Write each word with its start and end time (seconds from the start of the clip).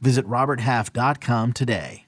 Visit 0.00 0.26
RobertHalf.com 0.26 1.52
today. 1.52 2.04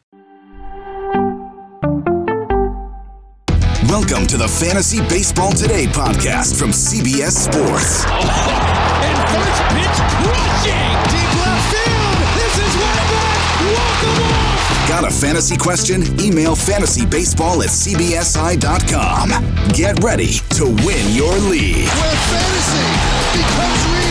Welcome 3.88 4.26
to 4.28 4.36
the 4.36 4.46
Fantasy 4.48 5.00
Baseball 5.08 5.52
Today 5.52 5.86
podcast 5.86 6.58
from 6.58 6.70
CBS 6.70 7.32
Sports. 7.50 8.04
And 8.06 9.18
first 9.34 9.62
pitch 9.74 9.98
crushing. 10.22 10.94
Deep 11.10 11.32
left 11.42 11.66
field. 11.74 12.18
This 12.38 12.54
is 12.58 12.72
way 12.78 13.02
back. 13.10 13.42
Walk 13.74 13.98
the. 14.02 14.88
Got 14.88 15.04
a 15.04 15.10
fantasy 15.10 15.56
question? 15.56 16.02
Email 16.20 16.54
fantasybaseball 16.54 17.62
at 17.62 17.70
cbsi.com. 17.70 19.28
Get 19.74 20.02
ready 20.02 20.38
to 20.56 20.64
win 20.86 21.12
your 21.14 21.34
league. 21.50 21.88
Where 21.88 22.16
fantasy 22.30 22.86
becomes 23.34 23.82
reality. 23.86 24.09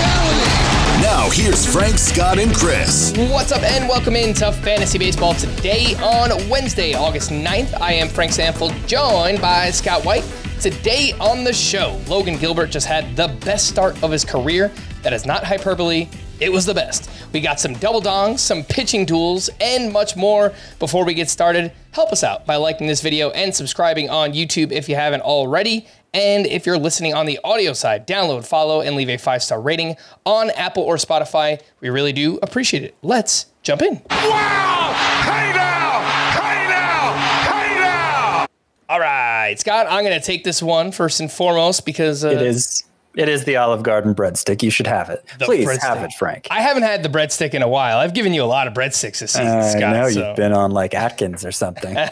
Now, 1.01 1.29
here's 1.29 1.65
Frank, 1.65 1.97
Scott, 1.97 2.39
and 2.39 2.53
Chris. 2.53 3.13
What's 3.15 3.53
up, 3.53 3.63
and 3.63 3.87
welcome 3.87 4.17
into 4.17 4.51
Fantasy 4.51 4.97
Baseball 4.97 5.33
today 5.33 5.95
on 6.03 6.29
Wednesday, 6.49 6.93
August 6.93 7.31
9th. 7.31 7.79
I 7.79 7.93
am 7.93 8.09
Frank 8.09 8.33
Stampfl, 8.33 8.85
joined 8.85 9.39
by 9.39 9.71
Scott 9.71 10.03
White. 10.03 10.25
Today 10.59 11.13
on 11.21 11.45
the 11.45 11.53
show, 11.53 11.97
Logan 12.09 12.37
Gilbert 12.37 12.67
just 12.67 12.85
had 12.85 13.15
the 13.15 13.29
best 13.45 13.69
start 13.69 14.03
of 14.03 14.11
his 14.11 14.25
career. 14.25 14.73
That 15.01 15.13
is 15.13 15.25
not 15.25 15.45
hyperbole, 15.45 16.09
it 16.41 16.51
was 16.51 16.65
the 16.65 16.73
best. 16.73 17.09
We 17.31 17.41
got 17.41 17.59
some 17.59 17.73
double 17.75 18.01
dongs, 18.01 18.39
some 18.39 18.63
pitching 18.63 19.05
duels, 19.05 19.49
and 19.61 19.93
much 19.93 20.15
more. 20.17 20.53
Before 20.79 21.05
we 21.05 21.13
get 21.13 21.29
started, 21.29 21.71
help 21.91 22.11
us 22.11 22.23
out 22.23 22.45
by 22.45 22.55
liking 22.55 22.87
this 22.87 23.01
video 23.01 23.29
and 23.31 23.55
subscribing 23.55 24.09
on 24.09 24.33
YouTube 24.33 24.71
if 24.71 24.89
you 24.89 24.95
haven't 24.95 25.21
already. 25.21 25.87
And 26.13 26.47
if 26.47 26.65
you're 26.65 26.77
listening 26.77 27.13
on 27.13 27.25
the 27.25 27.39
audio 27.43 27.73
side, 27.73 28.07
download, 28.07 28.45
follow, 28.45 28.81
and 28.81 28.95
leave 28.95 29.09
a 29.09 29.17
five 29.17 29.43
star 29.43 29.61
rating 29.61 29.95
on 30.25 30.49
Apple 30.51 30.83
or 30.83 30.95
Spotify. 30.95 31.61
We 31.81 31.89
really 31.89 32.13
do 32.13 32.39
appreciate 32.41 32.83
it. 32.83 32.95
Let's 33.03 33.47
jump 33.61 33.81
in. 33.81 34.01
Wow. 34.09 34.93
Hey 35.23 35.53
now. 35.53 35.99
Hey 36.41 36.67
now. 36.67 37.13
Hey 37.51 37.79
now. 37.79 38.45
All 38.89 38.99
right, 38.99 39.59
Scott, 39.59 39.85
I'm 39.89 40.03
going 40.03 40.19
to 40.19 40.25
take 40.25 40.43
this 40.43 40.63
one 40.63 40.91
first 40.91 41.19
and 41.19 41.31
foremost 41.31 41.85
because 41.85 42.25
uh, 42.25 42.29
It 42.29 42.41
is. 42.41 42.83
It 43.15 43.27
is 43.27 43.43
the 43.43 43.55
Olive 43.57 43.81
Garden 43.81 44.13
breadstick. 44.13 44.61
You 44.61 44.69
should 44.69 44.85
have 44.85 45.09
it. 45.09 45.25
The 45.39 45.45
Please 45.45 45.67
breadstick. 45.67 45.79
have 45.81 46.03
it, 46.03 46.13
Frank. 46.13 46.47
I 46.51 46.61
haven't 46.61 46.83
had 46.83 47.01
the 47.01 47.09
breadstick 47.09 47.55
in 47.55 47.63
a 47.63 47.67
while. 47.67 47.97
I've 47.97 48.13
given 48.13 48.33
you 48.35 48.43
a 48.43 48.45
lot 48.45 48.67
of 48.67 48.73
breadsticks 48.73 49.19
this 49.19 49.31
season, 49.31 49.47
I 49.47 49.67
Scott. 49.69 49.93
know 49.93 50.09
so- 50.09 50.27
you've 50.27 50.35
been 50.35 50.53
on 50.53 50.71
like 50.71 50.93
Atkins 50.93 51.43
or 51.45 51.51
something. 51.51 51.97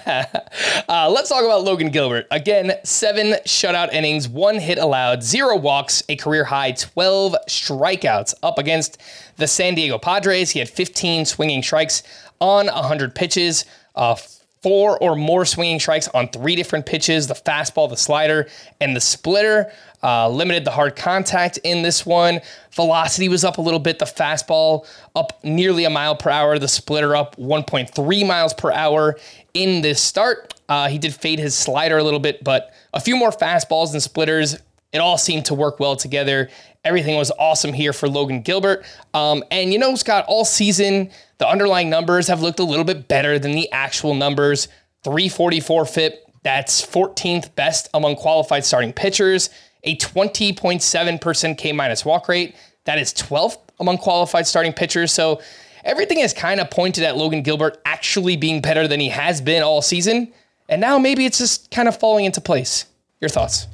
Uh, 0.90 1.09
let's 1.09 1.28
talk 1.30 1.44
about 1.44 1.63
Logan 1.63 1.90
Gilbert. 1.90 2.25
Again, 2.31 2.74
seven 2.84 3.34
shutout 3.46 3.91
innings, 3.94 4.28
one 4.30 4.56
hit 4.58 4.78
allowed, 4.78 5.22
zero 5.22 5.56
walks, 5.58 6.02
a 6.08 6.16
career 6.16 6.46
high 6.46 6.72
12 6.72 7.35
strikeouts 7.50 8.34
up 8.41 8.58
against 8.58 9.02
the 9.35 9.47
San 9.47 9.75
Diego 9.75 9.97
Padres. 9.97 10.52
He 10.52 10.59
had 10.59 10.69
15 10.69 11.25
swinging 11.25 11.62
strikes 11.62 12.03
on 12.40 12.68
100 12.68 13.16
pitches. 13.16 13.66
Uh, 13.96 14.16
Four 14.63 15.01
or 15.01 15.16
more 15.16 15.45
swinging 15.45 15.79
strikes 15.79 16.07
on 16.09 16.29
three 16.29 16.56
different 16.56 16.85
pitches 16.85 17.28
the 17.28 17.35
fastball, 17.35 17.90
the 17.90 17.97
slider, 17.97 18.47
and 18.81 18.95
the 18.95 19.01
splitter. 19.01 19.72
Uh, 20.03 20.29
limited 20.29 20.63
the 20.63 20.72
hard 20.72 20.95
contact 20.95 21.57
in 21.63 21.81
this 21.81 22.06
one. 22.06 22.40
Velocity 22.72 23.29
was 23.29 23.44
up 23.44 23.57
a 23.57 23.62
little 23.62 23.79
bit. 23.79 24.00
The 24.00 24.06
fastball 24.06 24.85
up 25.16 25.44
nearly 25.44 25.85
a 25.85 25.90
mile 25.90 26.16
per 26.16 26.29
hour. 26.29 26.59
The 26.59 26.67
splitter 26.67 27.16
up 27.16 27.35
1.3 27.38 28.28
miles 28.28 28.53
per 28.53 28.72
hour 28.72 29.17
in 29.53 29.81
this 29.81 30.01
start. 30.01 30.53
Uh, 30.69 30.88
he 30.88 30.97
did 30.97 31.13
fade 31.13 31.40
his 31.40 31.56
slider 31.56 31.97
a 31.97 32.03
little 32.03 32.19
bit, 32.19 32.44
but 32.44 32.73
a 32.94 33.00
few 33.00 33.16
more 33.16 33.31
fastballs 33.31 33.94
and 33.94 34.01
splitters. 34.01 34.57
It 34.94 35.00
all 35.00 35.17
seemed 35.17 35.46
to 35.46 35.53
work 35.53 35.79
well 35.79 35.96
together. 35.96 36.50
Everything 36.88 37.18
was 37.18 37.34
awesome 37.38 37.74
here 37.74 37.92
for 37.92 38.08
Logan 38.08 38.42
Gilbert. 38.42 38.86
Um, 39.14 39.44
and 39.52 39.74
you 39.74 39.78
know, 39.78 39.94
Scott, 39.96 40.24
all 40.30 40.46
season, 40.46 41.12
the 41.38 41.46
underlying 41.46 41.90
numbers 41.90 42.30
have 42.30 42.42
looked 42.42 42.59
a 42.59 42.64
little 42.64 42.86
bit 42.86 43.09
better 43.09 43.38
than 43.38 43.52
the 43.52 43.70
actual 43.74 44.14
numbers. 44.14 44.70
344 45.03 45.86
FIP, 45.86 46.26
that's 46.44 46.81
14th 46.86 47.53
best 47.56 47.90
among 47.94 48.16
qualified 48.16 48.64
starting 48.64 48.94
pitchers. 48.94 49.50
A 49.84 49.97
20.7% 49.97 51.58
K 51.58 51.74
minus 51.74 52.06
walk 52.06 52.30
rate, 52.30 52.56
that 52.86 52.97
is 52.97 53.14
12th 53.14 53.58
among 53.81 53.97
qualified 53.97 54.47
starting 54.47 54.72
pitchers. 54.72 55.12
So 55.12 55.42
everything 55.84 56.20
has 56.20 56.34
kind 56.34 56.62
of 56.62 56.70
pointed 56.70 57.03
at 57.03 57.18
Logan 57.18 57.42
Gilbert 57.42 57.81
actually 57.84 58.38
being 58.38 58.62
better 58.62 58.88
than 58.88 59.02
he 59.02 59.09
has 59.09 59.42
been 59.42 59.62
all 59.62 59.81
season. 59.81 60.31
And 60.70 60.80
now 60.80 60.97
maybe 61.00 61.26
it's 61.26 61.40
just 61.40 61.70
kind 61.70 61.90
of 61.90 62.00
falling 62.00 62.24
into 62.24 62.40
place. 62.40 62.86
Your 63.20 63.28
thoughts? 63.28 63.68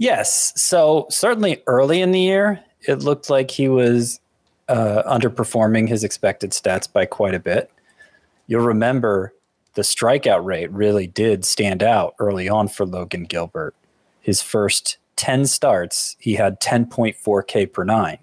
Yes. 0.00 0.52
So 0.56 1.06
certainly 1.10 1.62
early 1.68 2.02
in 2.02 2.10
the 2.10 2.20
year, 2.20 2.64
it 2.82 3.04
looked 3.04 3.30
like 3.30 3.52
he 3.52 3.68
was 3.68 4.18
uh, 4.68 5.02
underperforming 5.06 5.88
his 5.88 6.02
expected 6.02 6.50
stats 6.50 6.92
by 6.92 7.06
quite 7.06 7.34
a 7.34 7.40
bit. 7.40 7.70
You'll 8.48 8.66
remember 8.66 9.32
the 9.74 9.82
strikeout 9.82 10.44
rate 10.44 10.72
really 10.72 11.06
did 11.06 11.44
stand 11.44 11.82
out 11.82 12.14
early 12.18 12.48
on 12.48 12.66
for 12.66 12.84
Logan 12.84 13.24
Gilbert. 13.24 13.74
His 14.20 14.42
first 14.42 14.98
10 15.16 15.46
starts, 15.46 16.16
he 16.18 16.34
had 16.34 16.60
10.4 16.60 17.46
K 17.46 17.66
per 17.66 17.84
nine. 17.84 18.18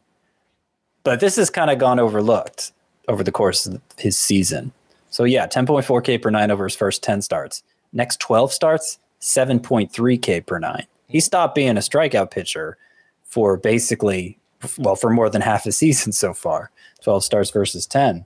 But 1.03 1.19
this 1.19 1.37
has 1.37 1.49
kind 1.49 1.71
of 1.71 1.79
gone 1.79 1.99
overlooked 1.99 2.73
over 3.07 3.23
the 3.23 3.31
course 3.31 3.65
of 3.65 3.81
his 3.97 4.17
season. 4.17 4.73
So, 5.09 5.23
yeah, 5.23 5.47
10.4 5.47 6.03
K 6.03 6.17
per 6.17 6.29
nine 6.29 6.51
over 6.51 6.65
his 6.65 6.75
first 6.75 7.03
10 7.03 7.21
starts. 7.21 7.63
Next 7.93 8.19
12 8.19 8.51
starts, 8.51 8.99
7.3 9.21 10.21
K 10.21 10.41
per 10.41 10.59
nine. 10.59 10.85
He 11.07 11.17
mm-hmm. 11.17 11.23
stopped 11.23 11.55
being 11.55 11.77
a 11.77 11.81
strikeout 11.81 12.31
pitcher 12.31 12.77
for 13.23 13.57
basically, 13.57 14.39
well, 14.77 14.95
for 14.95 15.09
more 15.09 15.29
than 15.29 15.41
half 15.51 15.65
a 15.65 15.71
season 15.71 16.11
so 16.11 16.33
far 16.33 16.71
12 17.03 17.23
starts 17.23 17.49
versus 17.51 17.85
10. 17.85 18.25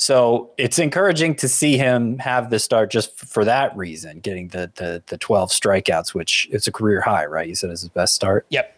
So 0.00 0.52
it's 0.58 0.78
encouraging 0.78 1.34
to 1.36 1.48
see 1.48 1.76
him 1.76 2.18
have 2.18 2.50
the 2.50 2.60
start 2.60 2.92
just 2.92 3.18
for 3.18 3.44
that 3.44 3.76
reason, 3.76 4.20
getting 4.20 4.46
the, 4.48 4.70
the 4.76 5.02
the 5.08 5.18
12 5.18 5.50
strikeouts, 5.50 6.14
which 6.14 6.48
is 6.52 6.68
a 6.68 6.72
career 6.72 7.00
high, 7.00 7.26
right? 7.26 7.48
You 7.48 7.56
said 7.56 7.70
is 7.70 7.80
his 7.80 7.90
best 7.90 8.14
start. 8.14 8.46
Yep. 8.50 8.76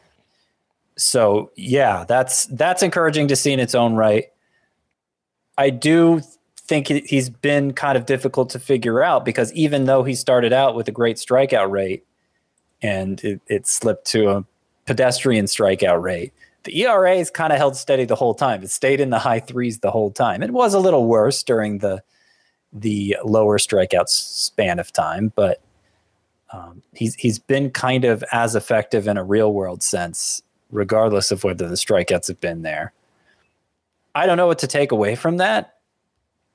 So 0.97 1.51
yeah, 1.57 2.07
that's 2.09 2.47
that's 2.47 2.83
encouraging 2.83 3.29
to 3.29 3.37
see 3.37 3.53
in 3.53 3.61
its 3.61 3.75
own 3.75 3.97
right. 3.97 4.33
I 5.59 5.69
do 5.69 6.23
think 6.57 6.87
he's 6.87 7.29
been 7.29 7.75
kind 7.75 7.99
of 7.99 8.07
difficult 8.07 8.49
to 8.51 8.59
figure 8.59 9.03
out 9.03 9.27
because 9.27 9.53
even 9.53 9.85
though 9.85 10.05
he 10.05 10.15
started 10.15 10.55
out 10.55 10.75
with 10.75 10.89
a 10.89 10.93
great 10.93 11.19
strikeout 11.19 11.71
rate 11.71 12.07
and 12.83 13.23
it, 13.25 13.41
it 13.47 13.67
slipped 13.67 14.07
to 14.07 14.31
a 14.31 14.45
pedestrian 14.87 15.47
strikeout 15.47 16.03
rate, 16.03 16.33
the 16.65 16.83
ERA 16.83 17.17
has 17.17 17.31
kind 17.31 17.53
of 17.53 17.59
held 17.59 17.77
steady 17.77 18.05
the 18.05 18.17
whole 18.17 18.35
time. 18.35 18.63
It 18.63 18.71
stayed 18.71 19.01
in 19.01 19.11
the 19.11 19.19
high 19.19 19.41
threes 19.41 19.79
the 19.79 19.91
whole 19.91 20.11
time. 20.11 20.43
It 20.43 20.51
was 20.51 20.75
a 20.75 20.81
little 20.81 21.07
worse 21.07 21.43
during 21.43 21.79
the 21.79 22.03
the 22.73 23.17
lower 23.25 23.59
strikeout 23.59 24.09
span 24.09 24.79
of 24.79 24.93
time, 24.93 25.33
but 25.35 25.61
um, 26.53 26.83
he's 26.93 27.15
he's 27.15 27.39
been 27.39 27.71
kind 27.71 28.05
of 28.05 28.23
as 28.33 28.55
effective 28.55 29.09
in 29.09 29.17
a 29.17 29.25
real 29.25 29.53
world 29.53 29.83
sense, 29.83 30.43
regardless 30.71 31.31
of 31.31 31.45
whether 31.45 31.69
the 31.69 31.75
strikeouts 31.75 32.29
have 32.29 32.41
been 32.41 32.63
there. 32.63 32.93
I 34.15 34.27
don't 34.27 34.37
know 34.37 34.47
what 34.47 34.59
to 34.61 34.67
take 34.67 34.93
away 34.93 35.15
from 35.15 35.39
that. 35.39 35.77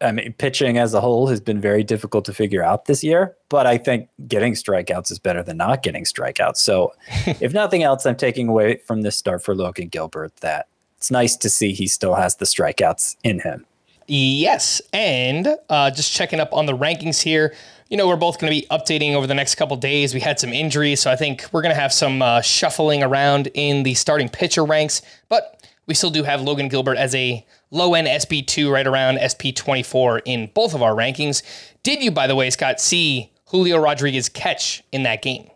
I 0.02 0.12
mean, 0.12 0.34
pitching 0.34 0.78
as 0.78 0.94
a 0.94 1.02
whole 1.02 1.28
has 1.28 1.40
been 1.40 1.62
very 1.62 1.84
difficult 1.84 2.26
to 2.26 2.34
figure 2.34 2.62
out 2.62 2.86
this 2.86 3.04
year, 3.04 3.36
but 3.50 3.66
I 3.66 3.78
think 3.78 4.10
getting 4.28 4.54
strikeouts 4.54 5.10
is 5.10 5.20
better 5.20 5.42
than 5.42 5.58
not 5.58 5.84
getting 5.84 6.04
strikeouts. 6.04 6.58
So, 6.58 6.94
if 7.26 7.54
nothing 7.54 7.84
else, 7.84 8.06
I'm 8.06 8.18
taking 8.18 8.50
away 8.50 8.78
from 8.78 9.04
this 9.04 9.18
start 9.18 9.44
for 9.44 9.56
Logan 9.56 9.88
Gilbert 9.88 10.36
that 10.38 10.68
it's 10.98 11.12
nice 11.12 11.36
to 11.38 11.50
see 11.50 11.72
he 11.72 11.88
still 11.88 12.16
has 12.16 12.36
the 12.38 12.46
strikeouts 12.46 13.16
in 13.24 13.40
him. 13.40 13.66
Yes. 14.08 14.82
And 14.94 15.56
uh, 15.70 15.92
just 15.92 16.14
checking 16.14 16.40
up 16.40 16.54
on 16.54 16.66
the 16.66 16.78
rankings 16.78 17.22
here. 17.22 17.56
You 17.90 17.98
know, 17.98 18.08
we're 18.08 18.16
both 18.16 18.40
going 18.40 18.52
to 18.52 18.60
be 18.60 18.68
updating 18.68 19.14
over 19.14 19.28
the 19.28 19.34
next 19.34 19.56
couple 19.56 19.78
days. 19.78 20.14
We 20.14 20.20
had 20.20 20.40
some 20.40 20.52
injuries, 20.52 21.00
so 21.02 21.12
I 21.12 21.16
think 21.16 21.46
we're 21.52 21.62
going 21.62 21.74
to 21.74 21.80
have 21.80 21.94
some 21.94 22.22
uh, 22.22 22.42
shuffling 22.42 23.04
around 23.04 23.48
in 23.54 23.84
the 23.84 23.94
starting 23.94 24.28
pitcher 24.28 24.66
ranks. 24.66 25.02
But 25.30 25.65
we 25.88 25.94
still 25.94 26.10
do 26.10 26.24
have 26.24 26.42
Logan 26.42 26.68
Gilbert 26.68 26.98
as 26.98 27.14
a 27.14 27.46
low 27.72 27.94
end 27.94 28.08
SP2, 28.08 28.72
right 28.72 28.88
around 28.88 29.18
SP24 29.18 30.22
in 30.26 30.50
both 30.54 30.74
of 30.74 30.82
our 30.82 30.94
rankings. 30.94 31.44
Did 31.84 32.02
you, 32.02 32.12
by 32.12 32.28
the 32.28 32.36
way, 32.36 32.50
Scott, 32.50 32.80
see 32.80 33.32
Julio 33.46 33.78
Rodriguez 33.78 34.30
catch 34.30 34.84
in 34.92 35.04
that 35.04 35.22
game? 35.22 35.50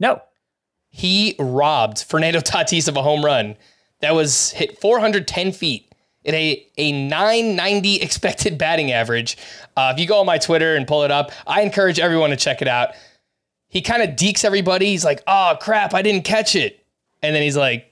No. 0.00 0.20
He 0.90 1.36
robbed 1.38 2.02
Fernando 2.02 2.40
Tatis 2.40 2.88
of 2.88 2.96
a 2.96 3.02
home 3.02 3.24
run 3.24 3.56
that 4.00 4.14
was 4.14 4.50
hit 4.50 4.78
410 4.80 5.52
feet 5.52 5.92
at 6.24 6.34
a, 6.34 6.66
a 6.76 6.92
990 6.92 7.96
expected 7.96 8.58
batting 8.58 8.92
average. 8.92 9.36
Uh, 9.76 9.92
if 9.94 10.00
you 10.00 10.06
go 10.06 10.20
on 10.20 10.26
my 10.26 10.38
Twitter 10.38 10.76
and 10.76 10.86
pull 10.86 11.04
it 11.04 11.10
up, 11.10 11.30
I 11.46 11.62
encourage 11.62 11.98
everyone 11.98 12.30
to 12.30 12.36
check 12.36 12.62
it 12.62 12.68
out. 12.68 12.90
He 13.68 13.80
kind 13.80 14.02
of 14.02 14.10
deeks 14.10 14.44
everybody. 14.44 14.86
He's 14.86 15.04
like, 15.04 15.22
oh, 15.26 15.56
crap, 15.60 15.94
I 15.94 16.02
didn't 16.02 16.24
catch 16.24 16.54
it. 16.54 16.84
And 17.22 17.34
then 17.34 17.42
he's 17.42 17.56
like, 17.56 17.91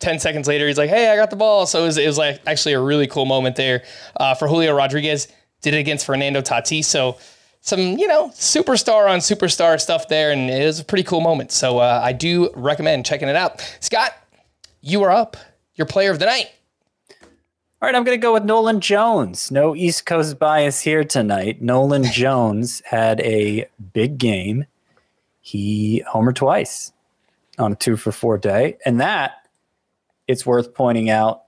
10 0.00 0.18
seconds 0.20 0.46
later, 0.46 0.66
he's 0.66 0.78
like, 0.78 0.90
hey, 0.90 1.10
I 1.10 1.16
got 1.16 1.30
the 1.30 1.36
ball. 1.36 1.66
So 1.66 1.82
it 1.82 1.86
was, 1.86 1.98
it 1.98 2.06
was 2.06 2.18
like 2.18 2.40
actually 2.46 2.74
a 2.74 2.80
really 2.80 3.06
cool 3.06 3.24
moment 3.24 3.56
there 3.56 3.84
uh, 4.18 4.34
for 4.34 4.48
Julio 4.48 4.74
Rodriguez. 4.74 5.28
Did 5.60 5.74
it 5.74 5.78
against 5.78 6.06
Fernando 6.06 6.40
Tatis. 6.40 6.84
So 6.84 7.18
some, 7.60 7.80
you 7.80 8.06
know, 8.06 8.28
superstar 8.28 9.08
on 9.08 9.18
superstar 9.18 9.80
stuff 9.80 10.08
there. 10.08 10.30
And 10.30 10.48
it 10.48 10.64
was 10.64 10.78
a 10.80 10.84
pretty 10.84 11.02
cool 11.02 11.20
moment. 11.20 11.50
So 11.50 11.78
uh, 11.78 12.00
I 12.02 12.12
do 12.12 12.50
recommend 12.54 13.06
checking 13.06 13.28
it 13.28 13.36
out. 13.36 13.60
Scott, 13.80 14.12
you 14.80 15.02
are 15.02 15.10
up. 15.10 15.36
Your 15.74 15.86
player 15.86 16.10
of 16.10 16.18
the 16.18 16.26
night. 16.26 16.46
All 17.80 17.86
right, 17.86 17.94
I'm 17.94 18.02
going 18.02 18.18
to 18.18 18.22
go 18.22 18.32
with 18.32 18.44
Nolan 18.44 18.80
Jones. 18.80 19.52
No 19.52 19.76
East 19.76 20.04
Coast 20.04 20.36
bias 20.38 20.80
here 20.80 21.04
tonight. 21.04 21.62
Nolan 21.62 22.04
Jones 22.12 22.82
had 22.84 23.20
a 23.20 23.68
big 23.92 24.18
game. 24.18 24.66
He 25.40 26.02
homered 26.12 26.34
twice 26.34 26.92
on 27.56 27.72
a 27.72 27.76
two 27.76 27.96
for 27.96 28.10
four 28.10 28.36
day. 28.36 28.78
And 28.84 29.00
that 29.00 29.47
it's 30.28 30.46
worth 30.46 30.74
pointing 30.74 31.10
out, 31.10 31.44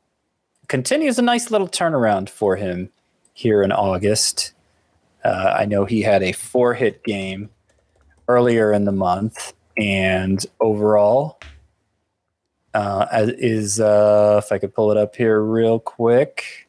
continues 0.68 1.18
a 1.18 1.22
nice 1.22 1.50
little 1.50 1.68
turnaround 1.68 2.28
for 2.28 2.56
him 2.56 2.90
here 3.34 3.62
in 3.62 3.70
August. 3.70 4.52
Uh, 5.22 5.54
I 5.58 5.66
know 5.66 5.84
he 5.84 6.00
had 6.02 6.22
a 6.22 6.32
four 6.32 6.74
hit 6.74 7.04
game 7.04 7.50
earlier 8.26 8.72
in 8.72 8.86
the 8.86 8.92
month, 8.92 9.52
and 9.76 10.44
overall, 10.60 11.38
uh, 12.72 13.06
is 13.12 13.80
uh, 13.80 14.40
if 14.42 14.50
I 14.50 14.58
could 14.58 14.74
pull 14.74 14.90
it 14.90 14.96
up 14.96 15.14
here 15.14 15.40
real 15.42 15.78
quick. 15.78 16.68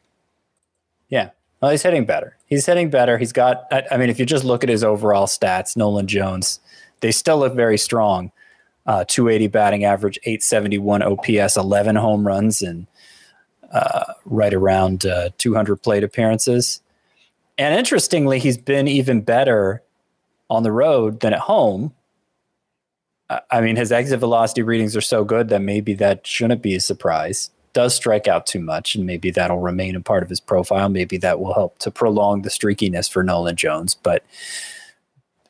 Yeah, 1.08 1.30
well, 1.60 1.70
he's 1.70 1.82
hitting 1.82 2.04
better. 2.04 2.36
He's 2.46 2.66
hitting 2.66 2.90
better. 2.90 3.16
He's 3.16 3.32
got, 3.32 3.66
I, 3.70 3.84
I 3.92 3.96
mean, 3.96 4.10
if 4.10 4.18
you 4.18 4.26
just 4.26 4.44
look 4.44 4.62
at 4.62 4.68
his 4.68 4.84
overall 4.84 5.26
stats, 5.26 5.76
Nolan 5.76 6.08
Jones, 6.08 6.60
they 7.00 7.12
still 7.12 7.38
look 7.38 7.54
very 7.54 7.78
strong 7.78 8.32
uh, 8.86 9.04
280 9.06 9.46
batting 9.48 9.84
average, 9.84 10.18
871 10.24 11.02
OPS, 11.02 11.56
11 11.56 11.96
home 11.96 12.26
runs, 12.26 12.62
and 12.62 12.86
uh, 13.72 14.12
right 14.24 14.52
around 14.52 15.06
uh, 15.06 15.30
200 15.38 15.76
plate 15.76 16.04
appearances. 16.04 16.80
And 17.58 17.74
interestingly, 17.74 18.38
he's 18.38 18.58
been 18.58 18.88
even 18.88 19.20
better 19.22 19.82
on 20.50 20.62
the 20.62 20.72
road 20.72 21.20
than 21.20 21.32
at 21.32 21.40
home. 21.40 21.92
I 23.50 23.62
mean, 23.62 23.76
his 23.76 23.92
exit 23.92 24.20
velocity 24.20 24.62
readings 24.62 24.94
are 24.94 25.00
so 25.00 25.24
good 25.24 25.48
that 25.48 25.62
maybe 25.62 25.94
that 25.94 26.26
shouldn't 26.26 26.60
be 26.60 26.74
a 26.74 26.80
surprise. 26.80 27.50
Does 27.72 27.94
strike 27.94 28.28
out 28.28 28.44
too 28.44 28.60
much, 28.60 28.94
and 28.94 29.06
maybe 29.06 29.30
that'll 29.30 29.60
remain 29.60 29.96
a 29.96 30.00
part 30.02 30.22
of 30.22 30.28
his 30.28 30.40
profile. 30.40 30.90
Maybe 30.90 31.16
that 31.18 31.40
will 31.40 31.54
help 31.54 31.78
to 31.78 31.90
prolong 31.90 32.42
the 32.42 32.50
streakiness 32.50 33.10
for 33.10 33.22
Nolan 33.22 33.56
Jones. 33.56 33.94
But 33.94 34.22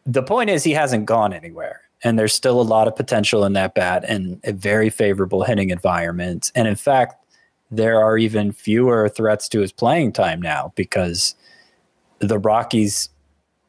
the 0.06 0.22
point 0.22 0.48
is, 0.48 0.62
he 0.62 0.72
hasn't 0.72 1.06
gone 1.06 1.32
anywhere 1.32 1.81
and 2.04 2.18
there's 2.18 2.34
still 2.34 2.60
a 2.60 2.62
lot 2.62 2.88
of 2.88 2.96
potential 2.96 3.44
in 3.44 3.52
that 3.52 3.74
bat 3.74 4.04
and 4.06 4.40
a 4.44 4.52
very 4.52 4.90
favorable 4.90 5.44
hitting 5.44 5.70
environment. 5.70 6.50
And 6.54 6.66
in 6.66 6.76
fact, 6.76 7.14
there 7.70 8.02
are 8.02 8.18
even 8.18 8.52
fewer 8.52 9.08
threats 9.08 9.48
to 9.50 9.60
his 9.60 9.72
playing 9.72 10.12
time 10.12 10.42
now 10.42 10.72
because 10.74 11.34
the 12.18 12.38
Rockies 12.38 13.08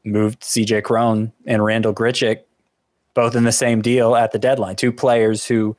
moved 0.03 0.41
CJ 0.41 0.83
Cron 0.83 1.31
and 1.45 1.63
Randal 1.63 1.94
Grichuk 1.94 2.39
both 3.13 3.35
in 3.35 3.44
the 3.44 3.51
same 3.51 3.81
deal 3.81 4.15
at 4.15 4.31
the 4.31 4.39
deadline. 4.39 4.75
Two 4.75 4.91
players 4.91 5.45
who 5.45 5.77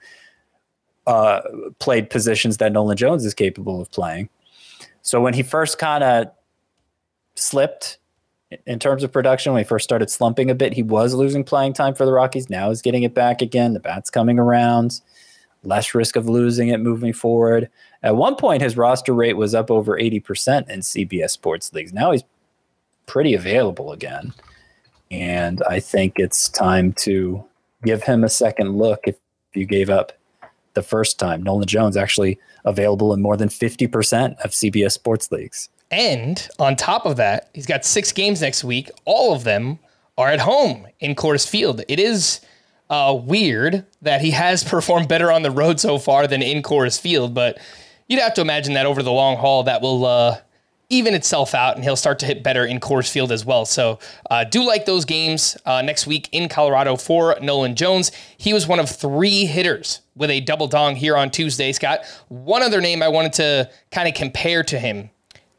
uh, 1.06 1.40
played 1.78 2.08
positions 2.08 2.58
that 2.58 2.72
Nolan 2.72 2.96
Jones 2.96 3.24
is 3.24 3.34
capable 3.34 3.80
of 3.80 3.90
playing. 3.90 4.28
So 5.02 5.20
when 5.20 5.34
he 5.34 5.42
first 5.42 5.78
kind 5.78 6.04
of 6.04 6.30
slipped 7.34 7.98
in 8.66 8.78
terms 8.78 9.02
of 9.02 9.12
production 9.12 9.52
when 9.52 9.60
he 9.60 9.68
first 9.68 9.84
started 9.84 10.10
slumping 10.10 10.50
a 10.50 10.54
bit. 10.54 10.72
He 10.72 10.82
was 10.82 11.14
losing 11.14 11.44
playing 11.44 11.72
time 11.72 11.94
for 11.94 12.04
the 12.04 12.12
Rockies. 12.12 12.50
Now 12.50 12.68
he's 12.68 12.82
getting 12.82 13.02
it 13.02 13.14
back 13.14 13.42
again. 13.42 13.74
The 13.74 13.80
bat's 13.80 14.10
coming 14.10 14.38
around. 14.38 15.00
Less 15.62 15.94
risk 15.94 16.16
of 16.16 16.28
losing 16.28 16.68
it 16.68 16.80
moving 16.80 17.12
forward. 17.12 17.70
At 18.02 18.16
one 18.16 18.36
point, 18.36 18.62
his 18.62 18.76
roster 18.76 19.14
rate 19.14 19.36
was 19.36 19.54
up 19.54 19.70
over 19.70 19.98
80% 19.98 20.68
in 20.68 20.80
CBS 20.80 21.30
Sports 21.30 21.72
Leagues. 21.72 21.92
Now 21.92 22.12
he's 22.12 22.24
pretty 23.06 23.34
available 23.34 23.92
again. 23.92 24.34
And 25.10 25.62
I 25.68 25.80
think 25.80 26.14
it's 26.18 26.48
time 26.48 26.92
to 26.94 27.44
give 27.82 28.02
him 28.02 28.24
a 28.24 28.28
second 28.28 28.76
look 28.76 29.00
if 29.06 29.16
you 29.54 29.64
gave 29.64 29.88
up 29.88 30.12
the 30.74 30.82
first 30.82 31.18
time. 31.18 31.42
Nolan 31.42 31.66
Jones 31.66 31.96
actually 31.96 32.38
available 32.64 33.12
in 33.14 33.22
more 33.22 33.36
than 33.36 33.48
50% 33.48 34.38
of 34.40 34.50
CBS 34.50 34.92
Sports 34.92 35.30
Leagues. 35.30 35.68
And 35.94 36.48
on 36.58 36.74
top 36.74 37.06
of 37.06 37.18
that, 37.18 37.50
he's 37.54 37.66
got 37.66 37.84
six 37.84 38.10
games 38.10 38.40
next 38.40 38.64
week. 38.64 38.90
All 39.04 39.32
of 39.32 39.44
them 39.44 39.78
are 40.18 40.28
at 40.28 40.40
home 40.40 40.88
in 40.98 41.14
Coors 41.14 41.48
Field. 41.48 41.82
It 41.86 42.00
is 42.00 42.40
uh, 42.90 43.16
weird 43.22 43.86
that 44.02 44.20
he 44.20 44.32
has 44.32 44.64
performed 44.68 45.06
better 45.06 45.30
on 45.30 45.42
the 45.42 45.52
road 45.52 45.78
so 45.78 45.98
far 45.98 46.26
than 46.26 46.42
in 46.42 46.62
Coors 46.62 47.00
Field, 47.00 47.32
but 47.32 47.58
you'd 48.08 48.20
have 48.20 48.34
to 48.34 48.40
imagine 48.40 48.74
that 48.74 48.86
over 48.86 49.04
the 49.04 49.12
long 49.12 49.36
haul, 49.36 49.62
that 49.62 49.82
will 49.82 50.04
uh, 50.04 50.38
even 50.88 51.14
itself 51.14 51.54
out 51.54 51.76
and 51.76 51.84
he'll 51.84 51.94
start 51.94 52.18
to 52.18 52.26
hit 52.26 52.42
better 52.42 52.66
in 52.66 52.80
Coors 52.80 53.08
Field 53.08 53.30
as 53.30 53.44
well. 53.44 53.64
So, 53.64 54.00
uh, 54.28 54.42
do 54.42 54.64
like 54.64 54.86
those 54.86 55.04
games 55.04 55.56
uh, 55.64 55.80
next 55.80 56.08
week 56.08 56.28
in 56.32 56.48
Colorado 56.48 56.96
for 56.96 57.36
Nolan 57.40 57.76
Jones. 57.76 58.10
He 58.36 58.52
was 58.52 58.66
one 58.66 58.80
of 58.80 58.90
three 58.90 59.46
hitters 59.46 60.00
with 60.16 60.30
a 60.30 60.40
double 60.40 60.66
dong 60.66 60.96
here 60.96 61.16
on 61.16 61.30
Tuesday, 61.30 61.70
Scott. 61.70 62.00
One 62.26 62.64
other 62.64 62.80
name 62.80 63.00
I 63.00 63.08
wanted 63.08 63.34
to 63.34 63.70
kind 63.92 64.08
of 64.08 64.14
compare 64.14 64.64
to 64.64 64.80
him 64.80 65.10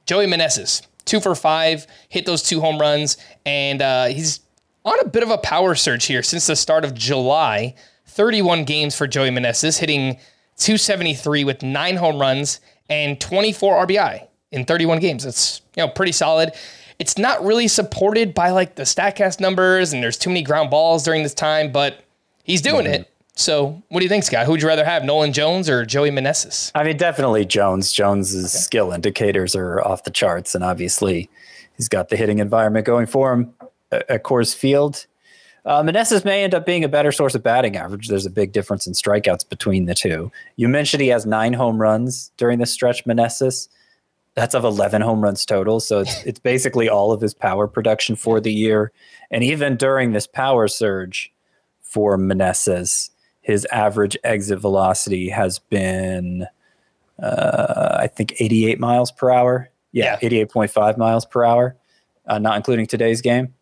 Joey 0.05 0.27
Meneses, 0.27 0.85
two 1.05 1.19
for 1.19 1.35
five, 1.35 1.87
hit 2.09 2.25
those 2.25 2.43
two 2.43 2.61
home 2.61 2.79
runs, 2.79 3.17
and 3.45 3.81
uh, 3.81 4.05
he's 4.05 4.41
on 4.83 4.99
a 4.99 5.07
bit 5.07 5.23
of 5.23 5.29
a 5.29 5.37
power 5.37 5.75
surge 5.75 6.05
here 6.05 6.23
since 6.23 6.47
the 6.47 6.55
start 6.55 6.85
of 6.85 6.93
July. 6.93 7.75
31 8.07 8.63
games 8.65 8.95
for 8.95 9.07
Joey 9.07 9.29
Meneses, 9.29 9.79
hitting 9.79 10.13
273 10.57 11.43
with 11.43 11.63
nine 11.63 11.97
home 11.97 12.19
runs 12.19 12.61
and 12.89 13.19
24 13.19 13.87
RBI 13.87 14.27
in 14.51 14.65
31 14.65 14.99
games. 14.99 15.23
That's 15.23 15.61
you 15.75 15.83
know 15.83 15.89
pretty 15.89 16.11
solid. 16.11 16.53
It's 16.97 17.17
not 17.17 17.43
really 17.43 17.67
supported 17.67 18.33
by 18.33 18.51
like 18.51 18.75
the 18.75 18.83
Statcast 18.83 19.39
numbers, 19.39 19.91
and 19.91 20.01
there's 20.01 20.17
too 20.17 20.29
many 20.29 20.43
ground 20.43 20.69
balls 20.69 21.03
during 21.03 21.23
this 21.23 21.33
time, 21.33 21.71
but 21.71 22.03
he's 22.43 22.61
doing 22.61 22.85
mm-hmm. 22.85 23.01
it. 23.01 23.11
So, 23.37 23.81
what 23.89 23.99
do 23.99 24.05
you 24.05 24.09
think, 24.09 24.23
Scott? 24.23 24.45
Who 24.45 24.53
would 24.53 24.61
you 24.61 24.67
rather 24.67 24.85
have, 24.85 25.03
Nolan 25.03 25.33
Jones 25.33 25.69
or 25.69 25.85
Joey 25.85 26.09
Meneses? 26.09 26.71
I 26.73 26.85
mean, 26.85 26.95
definitely 26.95 27.43
Jones. 27.43 27.91
Jones's 27.91 28.55
okay. 28.55 28.61
skill 28.61 28.91
indicators 28.93 29.55
are 29.55 29.81
off 29.85 30.05
the 30.05 30.11
charts, 30.11 30.55
and 30.55 30.63
obviously, 30.63 31.29
he's 31.75 31.89
got 31.89 32.07
the 32.07 32.15
hitting 32.15 32.39
environment 32.39 32.85
going 32.85 33.07
for 33.07 33.33
him 33.33 33.53
at 33.91 34.23
Coors 34.23 34.55
Field. 34.55 35.05
Uh, 35.65 35.81
Meneses 35.81 36.23
may 36.23 36.43
end 36.43 36.53
up 36.53 36.65
being 36.65 36.83
a 36.83 36.87
better 36.87 37.11
source 37.11 37.33
of 37.33 37.41
batting 37.43 37.75
average. 37.75 38.07
There's 38.07 38.25
a 38.25 38.31
big 38.31 38.51
difference 38.51 38.85
in 38.85 38.93
strikeouts 38.93 39.49
between 39.49 39.85
the 39.85 39.95
two. 39.95 40.31
You 40.55 40.69
mentioned 40.69 41.01
he 41.01 41.09
has 41.09 41.25
nine 41.25 41.53
home 41.53 41.81
runs 41.81 42.31
during 42.37 42.59
this 42.59 42.71
stretch, 42.71 43.03
Meneses. 43.05 43.67
That's 44.35 44.53
of 44.53 44.63
11 44.63 45.01
home 45.01 45.21
runs 45.21 45.43
total. 45.43 45.79
So 45.79 45.99
it's, 45.99 46.23
it's 46.23 46.39
basically 46.39 46.87
all 46.87 47.11
of 47.11 47.21
his 47.21 47.33
power 47.33 47.67
production 47.67 48.15
for 48.15 48.39
the 48.39 48.53
year. 48.53 48.91
And 49.31 49.43
even 49.43 49.75
during 49.75 50.11
this 50.11 50.27
power 50.27 50.67
surge 50.67 51.33
for 51.81 52.17
Meneses, 52.17 53.09
his 53.45 53.63
average 53.71 54.17
exit 54.23 54.57
velocity 54.57 55.29
has 55.29 55.59
been, 55.59 56.47
uh, 57.21 57.97
I 57.99 58.07
think, 58.07 58.41
88 58.41 58.79
miles 58.79 59.11
per 59.11 59.29
hour. 59.29 59.69
Yeah, 59.91 60.17
yeah. 60.19 60.29
88.5 60.29 60.97
miles 60.97 61.27
per 61.27 61.45
hour, 61.45 61.77
uh, 62.25 62.39
not 62.39 62.57
including 62.57 62.87
today's 62.87 63.21
game. 63.21 63.53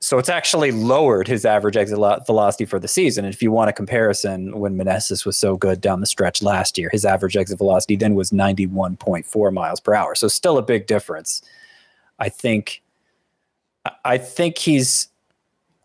So 0.00 0.18
it's 0.18 0.28
actually 0.28 0.72
lowered 0.72 1.28
his 1.28 1.44
average 1.44 1.76
exit 1.76 1.96
velocity 2.26 2.64
for 2.64 2.80
the 2.80 2.88
season. 2.88 3.24
And 3.24 3.32
if 3.32 3.40
you 3.40 3.52
want 3.52 3.70
a 3.70 3.72
comparison, 3.72 4.58
when 4.58 4.76
Meneses 4.76 5.24
was 5.24 5.38
so 5.38 5.56
good 5.56 5.80
down 5.80 6.00
the 6.00 6.06
stretch 6.06 6.42
last 6.42 6.76
year, 6.76 6.90
his 6.90 7.04
average 7.04 7.36
exit 7.36 7.58
velocity 7.58 7.94
then 7.94 8.16
was 8.16 8.32
91.4 8.32 9.52
miles 9.52 9.78
per 9.78 9.94
hour. 9.94 10.16
So 10.16 10.26
still 10.26 10.58
a 10.58 10.62
big 10.62 10.88
difference. 10.88 11.40
I 12.18 12.28
think 12.30 12.82
I 14.04 14.18
think 14.18 14.58
he's 14.58 15.08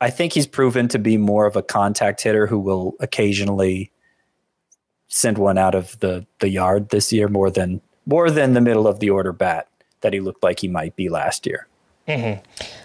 I 0.01 0.09
think 0.09 0.33
he's 0.33 0.47
proven 0.47 0.87
to 0.89 0.99
be 0.99 1.17
more 1.17 1.45
of 1.45 1.55
a 1.55 1.61
contact 1.61 2.21
hitter 2.21 2.47
who 2.47 2.59
will 2.59 2.95
occasionally 2.99 3.91
send 5.07 5.37
one 5.37 5.57
out 5.57 5.75
of 5.75 5.99
the 5.99 6.25
the 6.39 6.49
yard 6.49 6.89
this 6.89 7.11
year 7.11 7.27
more 7.27 7.49
than 7.49 7.81
more 8.05 8.31
than 8.31 8.53
the 8.53 8.61
middle 8.61 8.87
of 8.87 8.99
the 8.99 9.09
order 9.09 9.33
bat 9.33 9.67
that 10.01 10.13
he 10.13 10.19
looked 10.19 10.43
like 10.43 10.59
he 10.59 10.67
might 10.67 10.95
be 10.95 11.09
last 11.09 11.45
year. 11.45 11.67
Mm-hmm. 12.07 12.41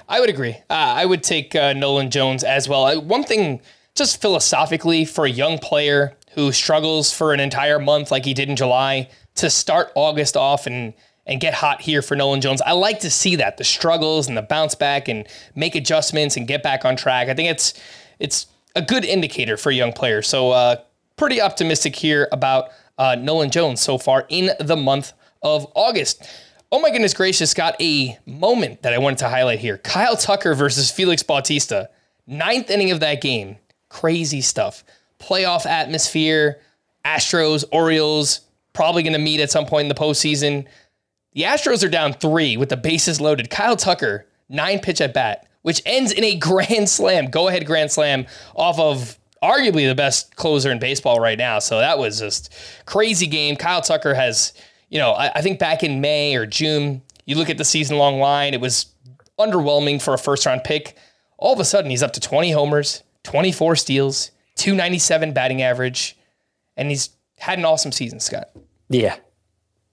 I 0.08 0.20
would 0.20 0.28
agree. 0.28 0.54
Uh, 0.68 0.74
I 0.74 1.06
would 1.06 1.22
take 1.22 1.54
uh, 1.54 1.72
Nolan 1.72 2.10
Jones 2.10 2.44
as 2.44 2.68
well. 2.68 2.84
I, 2.84 2.96
one 2.96 3.24
thing, 3.24 3.62
just 3.94 4.20
philosophically, 4.20 5.04
for 5.04 5.24
a 5.24 5.30
young 5.30 5.58
player 5.58 6.14
who 6.32 6.52
struggles 6.52 7.12
for 7.12 7.32
an 7.32 7.40
entire 7.40 7.78
month 7.78 8.10
like 8.10 8.24
he 8.24 8.34
did 8.34 8.50
in 8.50 8.56
July 8.56 9.08
to 9.36 9.48
start 9.48 9.92
August 9.94 10.36
off 10.36 10.66
and 10.66 10.92
and 11.26 11.40
get 11.40 11.54
hot 11.54 11.80
here 11.80 12.02
for 12.02 12.16
Nolan 12.16 12.40
Jones. 12.40 12.60
I 12.62 12.72
like 12.72 13.00
to 13.00 13.10
see 13.10 13.36
that 13.36 13.56
the 13.56 13.64
struggles 13.64 14.28
and 14.28 14.36
the 14.36 14.42
bounce 14.42 14.74
back 14.74 15.08
and 15.08 15.26
make 15.54 15.74
adjustments 15.74 16.36
and 16.36 16.46
get 16.46 16.62
back 16.62 16.84
on 16.84 16.96
track. 16.96 17.28
I 17.28 17.34
think 17.34 17.50
it's 17.50 17.74
it's 18.18 18.46
a 18.76 18.82
good 18.82 19.04
indicator 19.04 19.56
for 19.56 19.70
a 19.70 19.74
young 19.74 19.92
players. 19.92 20.28
So 20.28 20.50
uh, 20.50 20.76
pretty 21.16 21.40
optimistic 21.40 21.96
here 21.96 22.28
about 22.32 22.70
uh, 22.98 23.16
Nolan 23.18 23.50
Jones 23.50 23.80
so 23.80 23.98
far 23.98 24.26
in 24.28 24.50
the 24.60 24.76
month 24.76 25.12
of 25.42 25.66
August. 25.74 26.28
Oh 26.72 26.80
my 26.80 26.90
goodness 26.90 27.14
gracious, 27.14 27.54
got 27.54 27.80
a 27.80 28.18
moment 28.26 28.82
that 28.82 28.92
I 28.92 28.98
wanted 28.98 29.18
to 29.18 29.28
highlight 29.28 29.60
here. 29.60 29.78
Kyle 29.78 30.16
Tucker 30.16 30.54
versus 30.54 30.90
Felix 30.90 31.22
Bautista. 31.22 31.88
Ninth 32.26 32.70
inning 32.70 32.90
of 32.90 33.00
that 33.00 33.20
game. 33.20 33.56
Crazy 33.88 34.40
stuff. 34.40 34.82
Playoff 35.20 35.66
atmosphere. 35.66 36.60
Astros, 37.04 37.64
Orioles, 37.70 38.40
probably 38.72 39.02
going 39.02 39.12
to 39.12 39.18
meet 39.18 39.40
at 39.40 39.50
some 39.50 39.66
point 39.66 39.84
in 39.84 39.88
the 39.88 39.94
postseason. 39.94 40.66
The 41.34 41.42
Astros 41.42 41.84
are 41.84 41.90
down 41.90 42.14
three 42.14 42.56
with 42.56 42.68
the 42.68 42.76
bases 42.76 43.20
loaded. 43.20 43.50
Kyle 43.50 43.76
Tucker, 43.76 44.26
nine 44.48 44.78
pitch 44.80 45.00
at 45.00 45.12
bat, 45.12 45.46
which 45.62 45.82
ends 45.84 46.12
in 46.12 46.24
a 46.24 46.36
grand 46.38 46.88
slam, 46.88 47.26
go 47.26 47.48
ahead 47.48 47.66
grand 47.66 47.92
slam 47.92 48.26
off 48.54 48.78
of 48.78 49.18
arguably 49.42 49.86
the 49.86 49.94
best 49.94 50.36
closer 50.36 50.70
in 50.70 50.78
baseball 50.78 51.20
right 51.20 51.36
now. 51.36 51.58
So 51.58 51.78
that 51.78 51.98
was 51.98 52.18
just 52.18 52.52
crazy 52.86 53.26
game. 53.26 53.56
Kyle 53.56 53.82
Tucker 53.82 54.14
has 54.14 54.54
you 54.94 55.00
know, 55.00 55.10
I, 55.10 55.32
I 55.34 55.42
think 55.42 55.58
back 55.58 55.82
in 55.82 56.00
May 56.00 56.36
or 56.36 56.46
June, 56.46 57.02
you 57.26 57.34
look 57.34 57.50
at 57.50 57.58
the 57.58 57.64
season 57.64 57.98
long 57.98 58.20
line, 58.20 58.54
it 58.54 58.60
was 58.60 58.86
underwhelming 59.40 60.00
for 60.00 60.14
a 60.14 60.18
first 60.18 60.46
round 60.46 60.62
pick. 60.62 60.96
All 61.36 61.52
of 61.52 61.58
a 61.58 61.64
sudden, 61.64 61.90
he's 61.90 62.02
up 62.02 62.12
to 62.12 62.20
20 62.20 62.52
homers, 62.52 63.02
24 63.24 63.74
steals, 63.74 64.30
297 64.54 65.32
batting 65.32 65.62
average, 65.62 66.16
and 66.76 66.90
he's 66.90 67.10
had 67.38 67.58
an 67.58 67.64
awesome 67.64 67.90
season, 67.90 68.20
Scott. 68.20 68.50
Yeah. 68.88 69.16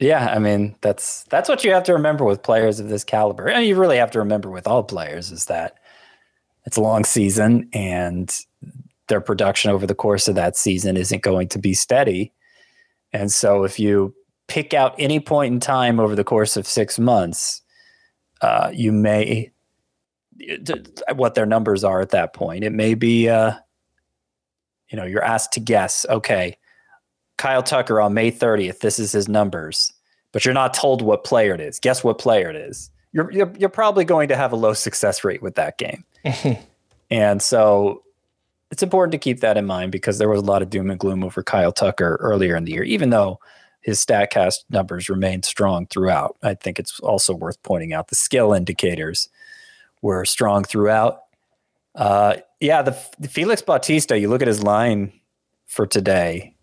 Yeah, 0.01 0.33
I 0.35 0.39
mean 0.39 0.75
that's 0.81 1.23
that's 1.25 1.47
what 1.47 1.63
you 1.63 1.71
have 1.73 1.83
to 1.83 1.93
remember 1.93 2.25
with 2.25 2.41
players 2.41 2.79
of 2.79 2.89
this 2.89 3.03
caliber. 3.03 3.47
And 3.47 3.65
you 3.65 3.75
really 3.75 3.97
have 3.97 4.11
to 4.11 4.19
remember 4.19 4.49
with 4.49 4.67
all 4.67 4.83
players 4.83 5.31
is 5.31 5.45
that 5.45 5.77
it's 6.65 6.77
a 6.77 6.81
long 6.81 7.05
season 7.05 7.69
and 7.73 8.35
their 9.09 9.21
production 9.21 9.71
over 9.71 9.87
the 9.87 9.95
course 9.95 10.27
of 10.27 10.35
that 10.35 10.57
season 10.57 10.97
isn't 10.97 11.23
going 11.23 11.49
to 11.49 11.59
be 11.59 11.73
steady. 11.75 12.33
And 13.13 13.31
so 13.31 13.63
if 13.63 13.79
you 13.79 14.15
pick 14.47 14.73
out 14.73 14.95
any 14.99 15.19
point 15.19 15.53
in 15.53 15.59
time 15.59 15.99
over 15.99 16.15
the 16.15 16.23
course 16.23 16.57
of 16.57 16.67
six 16.67 16.99
months, 16.99 17.61
uh, 18.41 18.71
you 18.73 18.91
may 18.91 19.51
what 21.15 21.35
their 21.35 21.45
numbers 21.45 21.83
are 21.83 22.01
at 22.01 22.09
that 22.09 22.33
point. 22.33 22.63
It 22.63 22.71
may 22.73 22.95
be, 22.95 23.29
uh, 23.29 23.53
you 24.89 24.97
know, 24.97 25.05
you're 25.05 25.23
asked 25.23 25.53
to 25.53 25.59
guess. 25.59 26.05
Okay, 26.09 26.57
Kyle 27.41 27.63
Tucker 27.63 27.99
on 27.99 28.13
May 28.13 28.31
30th. 28.31 28.81
This 28.81 28.99
is 28.99 29.11
his 29.11 29.27
numbers, 29.27 29.91
but 30.31 30.45
you're 30.45 30.53
not 30.53 30.75
told 30.75 31.01
what 31.01 31.23
player 31.23 31.55
it 31.55 31.59
is. 31.59 31.79
Guess 31.79 32.03
what 32.03 32.19
player 32.19 32.51
it 32.51 32.55
is. 32.55 32.91
You're 33.13 33.31
you're, 33.31 33.51
you're 33.57 33.69
probably 33.69 34.05
going 34.05 34.27
to 34.27 34.37
have 34.37 34.51
a 34.51 34.55
low 34.55 34.73
success 34.73 35.23
rate 35.23 35.41
with 35.41 35.55
that 35.55 35.79
game, 35.79 36.05
and 37.09 37.41
so 37.41 38.03
it's 38.69 38.83
important 38.83 39.11
to 39.13 39.17
keep 39.17 39.39
that 39.39 39.57
in 39.57 39.65
mind 39.65 39.91
because 39.91 40.19
there 40.19 40.29
was 40.29 40.39
a 40.39 40.45
lot 40.45 40.61
of 40.61 40.69
doom 40.69 40.91
and 40.91 40.99
gloom 40.99 41.23
over 41.23 41.41
Kyle 41.41 41.71
Tucker 41.71 42.19
earlier 42.21 42.55
in 42.55 42.65
the 42.65 42.73
year, 42.73 42.83
even 42.83 43.09
though 43.09 43.39
his 43.81 44.05
StatCast 44.05 44.57
numbers 44.69 45.09
remained 45.09 45.43
strong 45.43 45.87
throughout. 45.87 46.37
I 46.43 46.53
think 46.53 46.77
it's 46.77 46.99
also 46.99 47.33
worth 47.33 47.61
pointing 47.63 47.91
out 47.91 48.09
the 48.09 48.15
skill 48.15 48.53
indicators 48.53 49.29
were 50.03 50.25
strong 50.25 50.63
throughout. 50.63 51.21
Uh, 51.95 52.35
yeah, 52.59 52.83
the, 52.83 52.95
the, 53.19 53.27
Felix 53.27 53.63
Bautista. 53.63 54.19
You 54.19 54.29
look 54.29 54.43
at 54.43 54.47
his 54.47 54.61
line 54.61 55.11
for 55.65 55.87
today, 55.87 56.55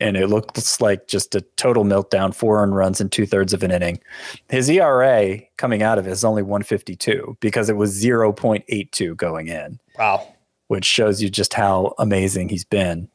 and 0.00 0.16
it 0.16 0.28
looks 0.28 0.80
like 0.80 1.08
just 1.08 1.34
a 1.34 1.40
total 1.56 1.84
meltdown. 1.84 2.34
Four 2.34 2.62
earned 2.62 2.76
runs 2.76 3.00
in 3.00 3.08
two 3.08 3.26
thirds 3.26 3.52
of 3.52 3.62
an 3.62 3.70
inning. 3.70 4.00
His 4.48 4.68
ERA 4.68 5.40
coming 5.56 5.82
out 5.82 5.98
of 5.98 6.06
it 6.06 6.10
is 6.10 6.24
only 6.24 6.42
152 6.42 7.36
because 7.40 7.68
it 7.68 7.76
was 7.76 8.02
0.82 8.02 9.16
going 9.16 9.48
in. 9.48 9.80
Wow, 9.98 10.26
which 10.68 10.84
shows 10.84 11.22
you 11.22 11.30
just 11.30 11.54
how 11.54 11.94
amazing 11.98 12.48
he's 12.48 12.64
been 12.64 13.08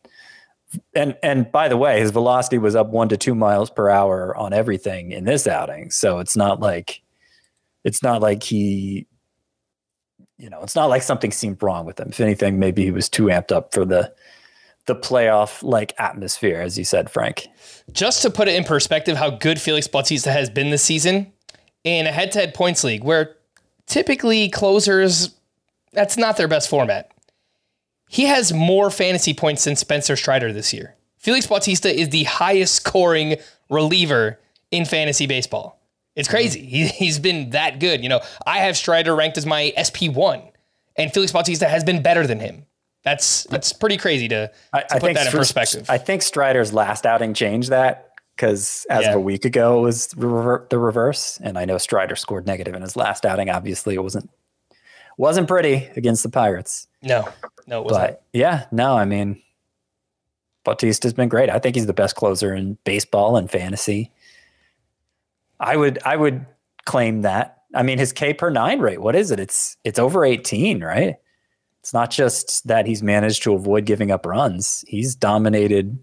and 0.95 1.15
and 1.21 1.51
by 1.51 1.67
the 1.67 1.77
way, 1.77 1.99
his 1.99 2.11
velocity 2.11 2.57
was 2.57 2.75
up 2.75 2.87
one 2.87 3.09
to 3.09 3.17
two 3.17 3.35
miles 3.35 3.69
per 3.69 3.89
hour 3.89 4.35
on 4.35 4.53
everything 4.53 5.11
in 5.11 5.25
this 5.25 5.47
outing. 5.47 5.91
So 5.91 6.19
it's 6.19 6.35
not 6.35 6.59
like 6.59 7.01
it's 7.83 8.01
not 8.01 8.21
like 8.21 8.43
he 8.43 9.07
you 10.37 10.49
know, 10.49 10.61
it's 10.61 10.75
not 10.75 10.89
like 10.89 11.03
something 11.03 11.31
seemed 11.31 11.61
wrong 11.61 11.85
with 11.85 11.99
him. 11.99 12.09
If 12.09 12.19
anything, 12.19 12.59
maybe 12.59 12.83
he 12.83 12.91
was 12.91 13.07
too 13.07 13.25
amped 13.25 13.51
up 13.51 13.73
for 13.73 13.85
the 13.85 14.13
the 14.85 14.95
playoff 14.95 15.63
like 15.63 15.93
atmosphere, 15.97 16.59
as 16.61 16.77
you 16.77 16.83
said, 16.83 17.09
Frank. 17.09 17.47
Just 17.91 18.21
to 18.21 18.29
put 18.29 18.47
it 18.47 18.55
in 18.55 18.63
perspective, 18.63 19.17
how 19.17 19.29
good 19.29 19.59
Felix 19.59 19.87
Bautista 19.87 20.31
has 20.31 20.49
been 20.49 20.69
this 20.69 20.83
season 20.83 21.31
in 21.83 22.07
a 22.07 22.11
head-to-head 22.11 22.53
points 22.53 22.83
league, 22.83 23.03
where 23.03 23.35
typically 23.85 24.49
closers 24.49 25.35
that's 25.93 26.17
not 26.17 26.37
their 26.37 26.47
best 26.47 26.69
format. 26.69 27.11
He 28.09 28.25
has 28.25 28.51
more 28.51 28.89
fantasy 28.89 29.33
points 29.33 29.63
than 29.63 29.75
Spencer 29.75 30.15
Strider 30.15 30.51
this 30.51 30.73
year. 30.73 30.95
Felix 31.17 31.47
Bautista 31.47 31.89
is 31.93 32.09
the 32.09 32.23
highest 32.23 32.75
scoring 32.75 33.37
reliever 33.69 34.39
in 34.71 34.85
fantasy 34.85 35.25
baseball. 35.25 35.79
It's 36.15 36.27
mm-hmm. 36.27 36.35
crazy. 36.35 36.65
He, 36.65 36.87
he's 36.87 37.19
been 37.19 37.51
that 37.51 37.79
good. 37.79 38.03
You 38.03 38.09
know, 38.09 38.21
I 38.45 38.59
have 38.59 38.75
Strider 38.75 39.15
ranked 39.15 39.37
as 39.37 39.45
my 39.45 39.73
SP1, 39.77 40.51
and 40.95 41.13
Felix 41.13 41.31
Bautista 41.31 41.67
has 41.67 41.83
been 41.83 42.01
better 42.01 42.27
than 42.27 42.39
him. 42.39 42.65
That's 43.03 43.43
that's 43.43 43.73
pretty 43.73 43.97
crazy 43.97 44.27
to, 44.29 44.47
to 44.47 44.53
I, 44.71 44.83
I 44.91 44.99
put 44.99 45.13
that 45.13 45.27
in 45.27 45.31
perspective. 45.31 45.89
I 45.89 45.97
think 45.97 46.21
Strider's 46.21 46.73
last 46.73 47.05
outing 47.05 47.33
changed 47.33 47.69
that 47.69 48.11
because 48.35 48.85
as 48.89 49.03
yeah. 49.03 49.09
of 49.09 49.15
a 49.17 49.19
week 49.19 49.43
ago 49.45 49.79
it 49.79 49.81
was 49.81 50.07
the 50.07 50.79
reverse, 50.79 51.39
and 51.43 51.57
I 51.57 51.65
know 51.65 51.77
Strider 51.77 52.15
scored 52.15 52.47
negative 52.47 52.73
in 52.75 52.81
his 52.81 52.95
last 52.95 53.25
outing. 53.25 53.49
Obviously, 53.49 53.95
it 53.95 54.03
wasn't 54.03 54.29
wasn't 55.17 55.47
pretty 55.47 55.89
against 55.95 56.23
the 56.23 56.29
Pirates. 56.29 56.87
No, 57.01 57.27
no, 57.67 57.81
it 57.81 57.85
wasn't. 57.85 58.11
But 58.11 58.23
yeah, 58.31 58.65
no, 58.71 58.95
I 58.95 59.03
mean, 59.03 59.41
Bautista's 60.63 61.13
been 61.13 61.29
great. 61.29 61.49
I 61.49 61.59
think 61.59 61.75
he's 61.75 61.87
the 61.87 61.93
best 61.93 62.15
closer 62.15 62.53
in 62.53 62.77
baseball 62.85 63.35
and 63.35 63.51
fantasy. 63.51 64.11
I 65.59 65.75
would, 65.75 65.99
I 66.05 66.15
would 66.15 66.45
claim 66.85 67.21
that. 67.21 67.63
I 67.75 67.83
mean, 67.83 67.97
his 67.97 68.13
K 68.13 68.33
per 68.33 68.49
nine 68.49 68.79
rate, 68.79 69.01
what 69.01 69.15
is 69.15 69.31
it? 69.31 69.39
It's 69.39 69.77
it's 69.83 69.99
over 69.99 70.23
18, 70.23 70.83
right? 70.83 71.17
It's 71.83 71.93
not 71.93 72.11
just 72.11 72.65
that 72.65 72.87
he's 72.87 73.03
managed 73.03 73.43
to 73.43 73.53
avoid 73.53 73.83
giving 73.83 74.09
up 74.09 74.25
runs. 74.25 74.85
He's 74.87 75.15
dominated 75.15 75.99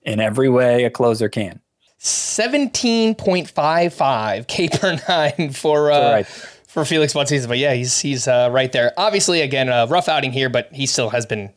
in 0.00 0.18
every 0.18 0.48
way 0.48 0.84
a 0.84 0.90
closer 0.90 1.28
can. 1.28 1.60
17.55 2.00 4.48
K 4.48 4.70
per 4.70 4.98
nine 5.08 5.52
for 5.52 5.92
uh, 5.92 6.12
right 6.12 6.26
for 6.70 6.86
Felix 6.86 7.12
Bautista. 7.12 7.48
But 7.48 7.58
yeah, 7.58 7.74
he's 7.74 8.00
he's 8.00 8.26
uh, 8.26 8.48
right 8.50 8.72
there. 8.72 8.94
Obviously, 8.96 9.42
again, 9.42 9.68
a 9.68 9.86
rough 9.86 10.08
outing 10.08 10.32
here, 10.32 10.48
but 10.48 10.70
he 10.72 10.86
still 10.86 11.10
has 11.10 11.26
been 11.26 11.52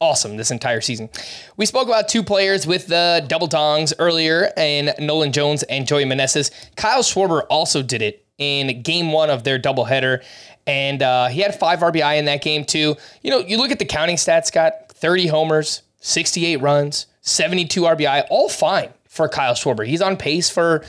awesome 0.00 0.38
this 0.38 0.50
entire 0.50 0.80
season. 0.80 1.10
We 1.58 1.66
spoke 1.66 1.88
about 1.88 2.08
two 2.08 2.22
players 2.22 2.66
with 2.66 2.86
the 2.86 3.22
double 3.26 3.48
dongs 3.48 3.92
earlier, 3.98 4.50
and 4.56 4.94
Nolan 4.98 5.32
Jones 5.32 5.62
and 5.64 5.86
Joey 5.86 6.04
Meneses. 6.04 6.50
Kyle 6.76 7.02
Schwarber 7.02 7.42
also 7.50 7.82
did 7.82 8.00
it 8.00 8.24
in 8.38 8.82
game 8.82 9.12
one 9.12 9.30
of 9.30 9.44
their 9.44 9.58
doubleheader, 9.58 10.24
and 10.66 11.02
uh, 11.02 11.28
he 11.28 11.40
had 11.40 11.58
five 11.58 11.80
RBI 11.80 12.18
in 12.18 12.24
that 12.26 12.42
game 12.42 12.64
too. 12.64 12.96
You 13.22 13.30
know, 13.30 13.38
you 13.38 13.58
look 13.58 13.70
at 13.70 13.78
the 13.78 13.84
counting 13.84 14.16
stats, 14.16 14.46
Scott: 14.46 14.88
30 14.90 15.26
homers, 15.28 15.82
68 16.00 16.56
runs, 16.56 17.06
72 17.20 17.82
RBI, 17.82 18.26
all 18.30 18.48
fine 18.48 18.90
for 19.08 19.28
Kyle 19.28 19.54
Schwarber. 19.54 19.86
He's 19.86 20.02
on 20.02 20.16
pace 20.16 20.50
for 20.50 20.84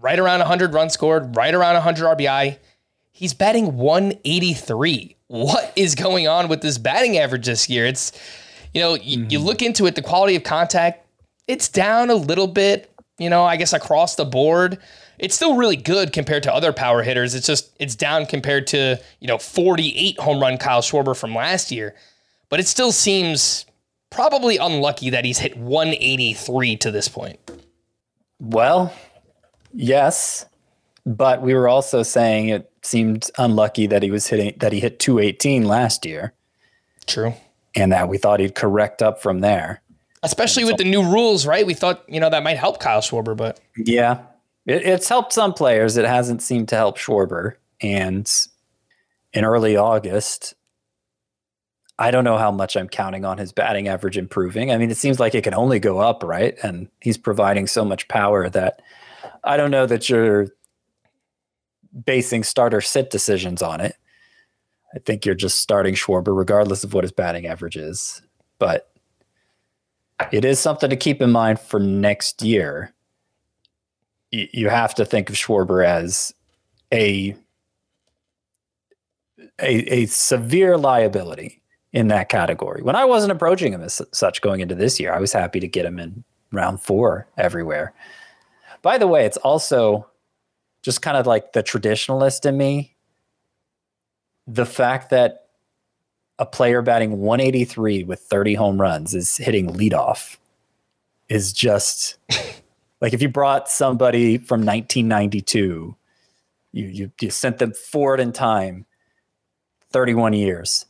right 0.00 0.18
around 0.18 0.40
100 0.40 0.74
runs 0.74 0.92
scored, 0.92 1.36
right 1.36 1.54
around 1.54 1.74
100 1.74 2.18
RBI. 2.18 2.58
He's 3.12 3.34
batting 3.34 3.76
183. 3.76 5.16
What 5.28 5.72
is 5.76 5.94
going 5.94 6.26
on 6.26 6.48
with 6.48 6.60
this 6.62 6.78
batting 6.78 7.18
average 7.18 7.46
this 7.46 7.68
year? 7.68 7.86
It's, 7.86 8.12
you 8.74 8.80
know, 8.80 8.94
mm-hmm. 8.94 9.30
you, 9.30 9.38
look 9.38 9.62
into 9.62 9.86
it, 9.86 9.94
the 9.94 10.02
quality 10.02 10.34
of 10.36 10.42
contact, 10.42 11.06
it's 11.46 11.68
down 11.68 12.10
a 12.10 12.14
little 12.14 12.46
bit, 12.46 12.90
you 13.18 13.30
know, 13.30 13.44
I 13.44 13.56
guess 13.56 13.72
across 13.72 14.16
the 14.16 14.24
board. 14.24 14.78
It's 15.20 15.34
still 15.34 15.54
really 15.56 15.76
good 15.76 16.12
compared 16.12 16.42
to 16.44 16.52
other 16.54 16.72
power 16.72 17.02
hitters. 17.02 17.34
It's 17.34 17.46
just, 17.46 17.70
it's 17.78 17.94
down 17.94 18.24
compared 18.26 18.66
to, 18.68 18.98
you 19.20 19.28
know, 19.28 19.38
48 19.38 20.18
home 20.18 20.40
run 20.40 20.56
Kyle 20.56 20.80
Schwarber 20.80 21.14
from 21.16 21.34
last 21.34 21.70
year. 21.70 21.94
But 22.48 22.58
it 22.58 22.66
still 22.66 22.90
seems 22.90 23.66
probably 24.08 24.56
unlucky 24.56 25.10
that 25.10 25.24
he's 25.24 25.38
hit 25.38 25.56
183 25.56 26.76
to 26.78 26.90
this 26.90 27.08
point. 27.08 27.38
Well, 28.40 28.92
Yes, 29.72 30.46
but 31.06 31.42
we 31.42 31.54
were 31.54 31.68
also 31.68 32.02
saying 32.02 32.48
it 32.48 32.70
seemed 32.82 33.30
unlucky 33.38 33.86
that 33.86 34.02
he 34.02 34.10
was 34.10 34.26
hitting 34.26 34.54
that 34.58 34.72
he 34.72 34.80
hit 34.80 34.98
218 34.98 35.64
last 35.64 36.04
year, 36.04 36.32
True. 37.06 37.34
and 37.76 37.92
that 37.92 38.08
we 38.08 38.18
thought 38.18 38.40
he'd 38.40 38.54
correct 38.54 39.00
up 39.02 39.22
from 39.22 39.40
there. 39.40 39.80
Especially 40.22 40.64
with 40.64 40.76
the 40.76 40.84
new 40.84 41.02
rules, 41.02 41.46
right? 41.46 41.64
We 41.64 41.74
thought, 41.74 42.02
you 42.08 42.18
know, 42.20 42.28
that 42.30 42.42
might 42.42 42.58
help 42.58 42.80
Kyle 42.80 43.00
Schwarber, 43.00 43.36
but 43.36 43.60
Yeah, 43.76 44.22
it, 44.70 44.86
it's 44.86 45.08
helped 45.08 45.32
some 45.32 45.52
players. 45.52 45.96
It 45.96 46.04
hasn't 46.04 46.42
seemed 46.42 46.68
to 46.68 46.76
help 46.76 46.96
Schwarber. 46.96 47.54
And 47.80 48.30
in 49.32 49.44
early 49.44 49.76
August, 49.76 50.54
I 51.98 52.10
don't 52.10 52.24
know 52.24 52.38
how 52.38 52.50
much 52.50 52.76
I'm 52.76 52.88
counting 52.88 53.24
on 53.24 53.38
his 53.38 53.52
batting 53.52 53.88
average 53.88 54.16
improving. 54.16 54.72
I 54.72 54.78
mean, 54.78 54.90
it 54.90 54.96
seems 54.96 55.20
like 55.20 55.34
it 55.34 55.44
can 55.44 55.54
only 55.54 55.78
go 55.78 55.98
up, 55.98 56.22
right? 56.22 56.56
And 56.62 56.88
he's 57.00 57.18
providing 57.18 57.66
so 57.66 57.84
much 57.84 58.08
power 58.08 58.48
that 58.48 58.80
I 59.44 59.56
don't 59.56 59.70
know 59.70 59.86
that 59.86 60.08
you're 60.08 60.48
basing 62.06 62.42
starter 62.42 62.80
sit 62.80 63.10
decisions 63.10 63.62
on 63.62 63.80
it. 63.80 63.96
I 64.94 64.98
think 64.98 65.26
you're 65.26 65.34
just 65.34 65.58
starting 65.58 65.94
Schwarber 65.94 66.36
regardless 66.36 66.84
of 66.84 66.94
what 66.94 67.04
his 67.04 67.12
batting 67.12 67.46
average 67.46 67.76
is. 67.76 68.22
But 68.58 68.90
it 70.32 70.44
is 70.44 70.58
something 70.58 70.90
to 70.90 70.96
keep 70.96 71.20
in 71.20 71.30
mind 71.30 71.60
for 71.60 71.80
next 71.80 72.42
year. 72.42 72.94
You 74.30 74.68
have 74.68 74.94
to 74.96 75.04
think 75.04 75.28
of 75.28 75.36
Schwarber 75.36 75.84
as 75.84 76.32
a 76.92 77.36
a, 79.60 79.74
a 79.92 80.06
severe 80.06 80.76
liability 80.76 81.60
in 81.92 82.08
that 82.08 82.28
category. 82.28 82.82
When 82.82 82.96
I 82.96 83.04
wasn't 83.04 83.32
approaching 83.32 83.72
him 83.72 83.82
as 83.82 84.00
such 84.12 84.40
going 84.40 84.60
into 84.60 84.74
this 84.74 85.00
year, 85.00 85.12
I 85.12 85.18
was 85.18 85.32
happy 85.32 85.60
to 85.60 85.68
get 85.68 85.84
him 85.84 85.98
in 85.98 86.24
round 86.52 86.80
four 86.80 87.26
everywhere. 87.36 87.92
By 88.82 88.98
the 88.98 89.06
way, 89.06 89.26
it's 89.26 89.36
also 89.38 90.08
just 90.82 91.02
kind 91.02 91.16
of 91.16 91.26
like 91.26 91.52
the 91.52 91.62
traditionalist 91.62 92.46
in 92.46 92.56
me. 92.56 92.96
The 94.46 94.66
fact 94.66 95.10
that 95.10 95.48
a 96.38 96.46
player 96.46 96.80
batting 96.80 97.18
183 97.18 98.04
with 98.04 98.20
30 98.20 98.54
home 98.54 98.80
runs 98.80 99.14
is 99.14 99.36
hitting 99.36 99.68
leadoff 99.68 100.38
is 101.28 101.52
just 101.52 102.18
like 103.00 103.12
if 103.12 103.22
you 103.22 103.28
brought 103.28 103.68
somebody 103.68 104.38
from 104.38 104.60
1992, 104.60 105.96
you 106.72 106.86
you 106.86 107.12
you 107.20 107.30
sent 107.30 107.58
them 107.58 107.72
forward 107.72 108.20
in 108.20 108.32
time 108.32 108.86
31 109.90 110.32
years. 110.32 110.86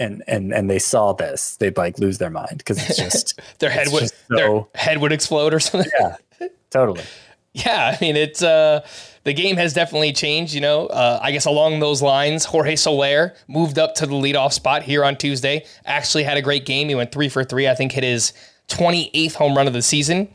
And 0.00 0.22
and 0.28 0.52
and 0.52 0.70
they 0.70 0.78
saw 0.78 1.12
this, 1.12 1.56
they'd 1.56 1.76
like 1.76 1.98
lose 1.98 2.18
their 2.18 2.30
mind 2.30 2.58
because 2.58 2.78
it's 2.78 2.96
just 2.96 3.40
their 3.58 3.70
head 3.70 3.88
would 3.90 4.00
just 4.00 4.14
their 4.28 4.64
head 4.74 4.98
would 4.98 5.12
explode 5.12 5.52
or 5.52 5.60
something. 5.60 5.90
yeah, 5.98 6.16
totally. 6.70 7.02
Yeah, 7.54 7.96
I 7.96 8.04
mean 8.04 8.14
it's 8.14 8.40
uh 8.40 8.86
the 9.24 9.32
game 9.32 9.56
has 9.56 9.72
definitely 9.72 10.12
changed, 10.12 10.54
you 10.54 10.60
know. 10.60 10.86
Uh, 10.86 11.18
I 11.20 11.32
guess 11.32 11.44
along 11.44 11.80
those 11.80 12.00
lines, 12.00 12.44
Jorge 12.44 12.76
Soler 12.76 13.34
moved 13.48 13.78
up 13.78 13.94
to 13.96 14.06
the 14.06 14.14
leadoff 14.14 14.52
spot 14.52 14.82
here 14.82 15.04
on 15.04 15.16
Tuesday. 15.16 15.64
Actually 15.84 16.22
had 16.22 16.36
a 16.36 16.42
great 16.42 16.66
game. 16.66 16.88
He 16.88 16.94
went 16.94 17.10
three 17.10 17.28
for 17.28 17.42
three. 17.42 17.66
I 17.66 17.74
think 17.74 17.92
hit 17.92 18.04
his 18.04 18.32
28th 18.68 19.34
home 19.34 19.56
run 19.56 19.66
of 19.66 19.72
the 19.72 19.82
season. 19.82 20.28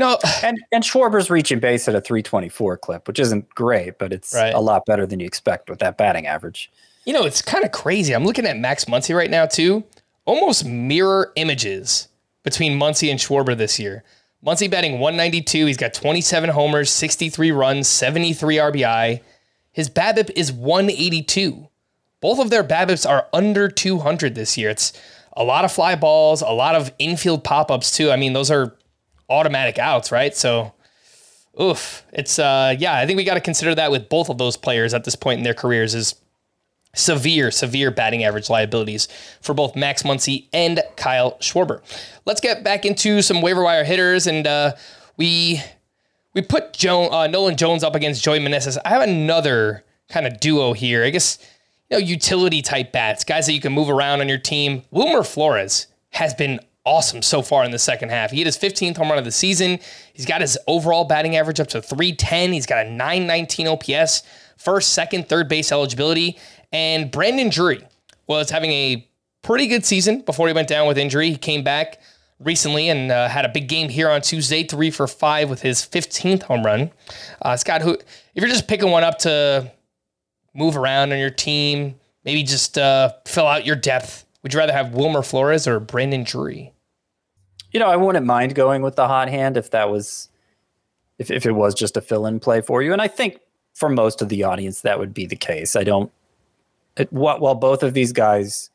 Know, 0.00 0.18
And 0.42 0.58
and 0.72 0.82
Schwarber's 0.82 1.30
reaching 1.30 1.60
base 1.60 1.86
at 1.88 1.94
a 1.94 2.00
324 2.00 2.76
clip, 2.78 3.06
which 3.06 3.20
isn't 3.20 3.48
great, 3.54 3.98
but 3.98 4.12
it's 4.12 4.34
Right. 4.34 4.52
a 4.54 4.58
lot 4.60 4.84
better 4.86 5.06
than 5.06 5.20
you 5.20 5.26
expect 5.26 5.70
with 5.70 5.78
that 5.78 5.96
batting 5.96 6.26
average. 6.26 6.70
you 7.06 7.12
know, 7.14 7.24
it's 7.24 7.40
kind 7.42 7.64
of 7.64 7.72
crazy. 7.72 8.12
I'm 8.14 8.24
looking 8.24 8.44
at 8.46 8.58
Max 8.58 8.84
Muncy 8.86 9.16
right 9.16 9.30
now 9.30 9.46
too. 9.46 9.84
Almost 10.26 10.64
mirror 10.66 11.32
images 11.36 12.08
between 12.42 12.78
Muncy 12.78 13.10
and 13.10 13.18
Schwarber 13.18 13.56
this 13.56 13.78
year. 13.78 14.04
Muncy 14.44 14.70
batting 14.70 14.98
192. 15.00 15.66
He's 15.66 15.76
got 15.76 15.92
27 15.94 16.50
homers, 16.50 16.90
63 16.90 17.50
runs, 17.52 17.88
73 17.88 18.56
RBI. 18.56 19.20
His 19.72 19.88
BABIP 19.90 20.30
is 20.36 20.52
182. 20.52 21.68
Both 22.20 22.38
of 22.38 22.50
their 22.50 22.62
BABIPs 22.64 23.08
are 23.08 23.26
under 23.32 23.68
200 23.68 24.34
this 24.34 24.56
year. 24.58 24.68
It's 24.70 24.92
a 25.36 25.42
lot 25.44 25.64
of 25.64 25.72
fly 25.72 25.94
balls, 25.94 26.42
a 26.42 26.50
lot 26.50 26.74
of 26.74 26.92
infield 26.98 27.44
pop 27.44 27.70
ups 27.70 27.96
too. 27.96 28.10
I 28.10 28.16
mean, 28.16 28.32
those 28.34 28.50
are 28.50 28.74
automatic 29.30 29.78
outs, 29.78 30.12
right? 30.12 30.36
So, 30.36 30.74
oof. 31.60 32.04
It's 32.12 32.38
uh, 32.38 32.74
yeah. 32.78 32.96
I 32.96 33.06
think 33.06 33.16
we 33.16 33.24
got 33.24 33.34
to 33.34 33.40
consider 33.40 33.74
that 33.76 33.90
with 33.90 34.08
both 34.08 34.28
of 34.28 34.38
those 34.38 34.56
players 34.56 34.92
at 34.92 35.04
this 35.04 35.16
point 35.16 35.38
in 35.38 35.44
their 35.44 35.54
careers 35.54 35.94
is 35.94 36.14
severe, 36.94 37.50
severe 37.50 37.90
batting 37.90 38.24
average 38.24 38.50
liabilities 38.50 39.08
for 39.40 39.54
both 39.54 39.76
Max 39.76 40.02
Muncy 40.02 40.48
and 40.52 40.82
Kyle 40.96 41.32
Schwarber. 41.38 41.80
Let's 42.24 42.40
get 42.40 42.64
back 42.64 42.84
into 42.84 43.22
some 43.22 43.42
waiver 43.42 43.62
wire 43.62 43.84
hitters, 43.84 44.26
and 44.26 44.46
uh, 44.46 44.72
we 45.16 45.62
we 46.34 46.42
put 46.42 46.72
Joan, 46.72 47.12
uh, 47.12 47.26
Nolan 47.26 47.56
Jones 47.56 47.84
up 47.84 47.94
against 47.94 48.22
Joey 48.22 48.40
Meneses. 48.40 48.78
I 48.84 48.90
have 48.90 49.02
another 49.02 49.84
kind 50.08 50.26
of 50.26 50.40
duo 50.40 50.72
here. 50.72 51.04
I 51.04 51.10
guess 51.10 51.38
you 51.88 51.98
know 51.98 52.04
utility 52.04 52.62
type 52.62 52.92
bats, 52.92 53.24
guys 53.24 53.46
that 53.46 53.52
you 53.52 53.60
can 53.60 53.72
move 53.72 53.90
around 53.90 54.20
on 54.20 54.28
your 54.28 54.38
team. 54.38 54.82
Wilmer 54.90 55.22
Flores 55.22 55.86
has 56.10 56.34
been 56.34 56.60
awesome 56.90 57.22
so 57.22 57.40
far 57.40 57.64
in 57.64 57.70
the 57.70 57.78
second 57.78 58.08
half. 58.08 58.32
He 58.32 58.38
hit 58.38 58.46
his 58.46 58.58
15th 58.58 58.96
home 58.96 59.10
run 59.10 59.18
of 59.18 59.24
the 59.24 59.30
season. 59.30 59.78
He's 60.12 60.26
got 60.26 60.40
his 60.40 60.58
overall 60.66 61.04
batting 61.04 61.36
average 61.36 61.60
up 61.60 61.68
to 61.68 61.80
310. 61.80 62.52
He's 62.52 62.66
got 62.66 62.84
a 62.84 62.90
919 62.90 63.68
OPS, 63.68 64.24
first, 64.56 64.92
second, 64.92 65.28
third 65.28 65.48
base 65.48 65.70
eligibility. 65.70 66.36
And 66.72 67.10
Brandon 67.12 67.48
Drury 67.48 67.86
was 68.26 68.50
having 68.50 68.72
a 68.72 69.08
pretty 69.42 69.68
good 69.68 69.86
season 69.86 70.22
before 70.22 70.48
he 70.48 70.52
went 70.52 70.66
down 70.66 70.88
with 70.88 70.98
injury. 70.98 71.30
He 71.30 71.36
came 71.36 71.62
back 71.62 72.00
recently 72.40 72.88
and 72.88 73.12
uh, 73.12 73.28
had 73.28 73.44
a 73.44 73.48
big 73.48 73.68
game 73.68 73.88
here 73.88 74.10
on 74.10 74.20
Tuesday, 74.20 74.64
three 74.64 74.90
for 74.90 75.06
five 75.06 75.48
with 75.48 75.62
his 75.62 75.82
15th 75.82 76.42
home 76.42 76.66
run. 76.66 76.90
Uh, 77.40 77.56
Scott, 77.56 77.82
who, 77.82 77.92
if 77.92 78.02
you're 78.34 78.48
just 78.48 78.66
picking 78.66 78.90
one 78.90 79.04
up 79.04 79.18
to 79.18 79.70
move 80.54 80.76
around 80.76 81.12
on 81.12 81.18
your 81.18 81.30
team, 81.30 81.94
maybe 82.24 82.42
just 82.42 82.76
uh, 82.78 83.12
fill 83.26 83.46
out 83.46 83.64
your 83.64 83.76
depth, 83.76 84.26
would 84.42 84.52
you 84.52 84.58
rather 84.58 84.72
have 84.72 84.92
Wilmer 84.92 85.22
Flores 85.22 85.68
or 85.68 85.78
Brandon 85.78 86.24
Drury? 86.24 86.72
You 87.72 87.80
know, 87.80 87.88
I 87.88 87.96
wouldn't 87.96 88.26
mind 88.26 88.54
going 88.54 88.82
with 88.82 88.96
the 88.96 89.06
hot 89.06 89.28
hand 89.28 89.56
if 89.56 89.70
that 89.70 89.90
was 89.90 90.28
if 91.18 91.30
if 91.30 91.46
it 91.46 91.52
was 91.52 91.74
just 91.74 91.96
a 91.96 92.00
fill-in 92.00 92.40
play 92.40 92.60
for 92.60 92.82
you. 92.82 92.92
And 92.92 93.02
I 93.02 93.08
think 93.08 93.40
for 93.74 93.88
most 93.88 94.20
of 94.20 94.28
the 94.28 94.42
audience 94.44 94.80
that 94.82 94.98
would 94.98 95.14
be 95.14 95.26
the 95.26 95.36
case. 95.36 95.76
I 95.76 95.84
don't 95.84 96.10
it, 96.96 97.12
while 97.12 97.54
both 97.54 97.82
of 97.82 97.94
these 97.94 98.12
guys 98.12 98.70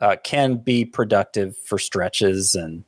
uh, 0.00 0.16
can 0.24 0.56
be 0.56 0.84
productive 0.84 1.56
for 1.56 1.78
stretches 1.78 2.54
and 2.54 2.84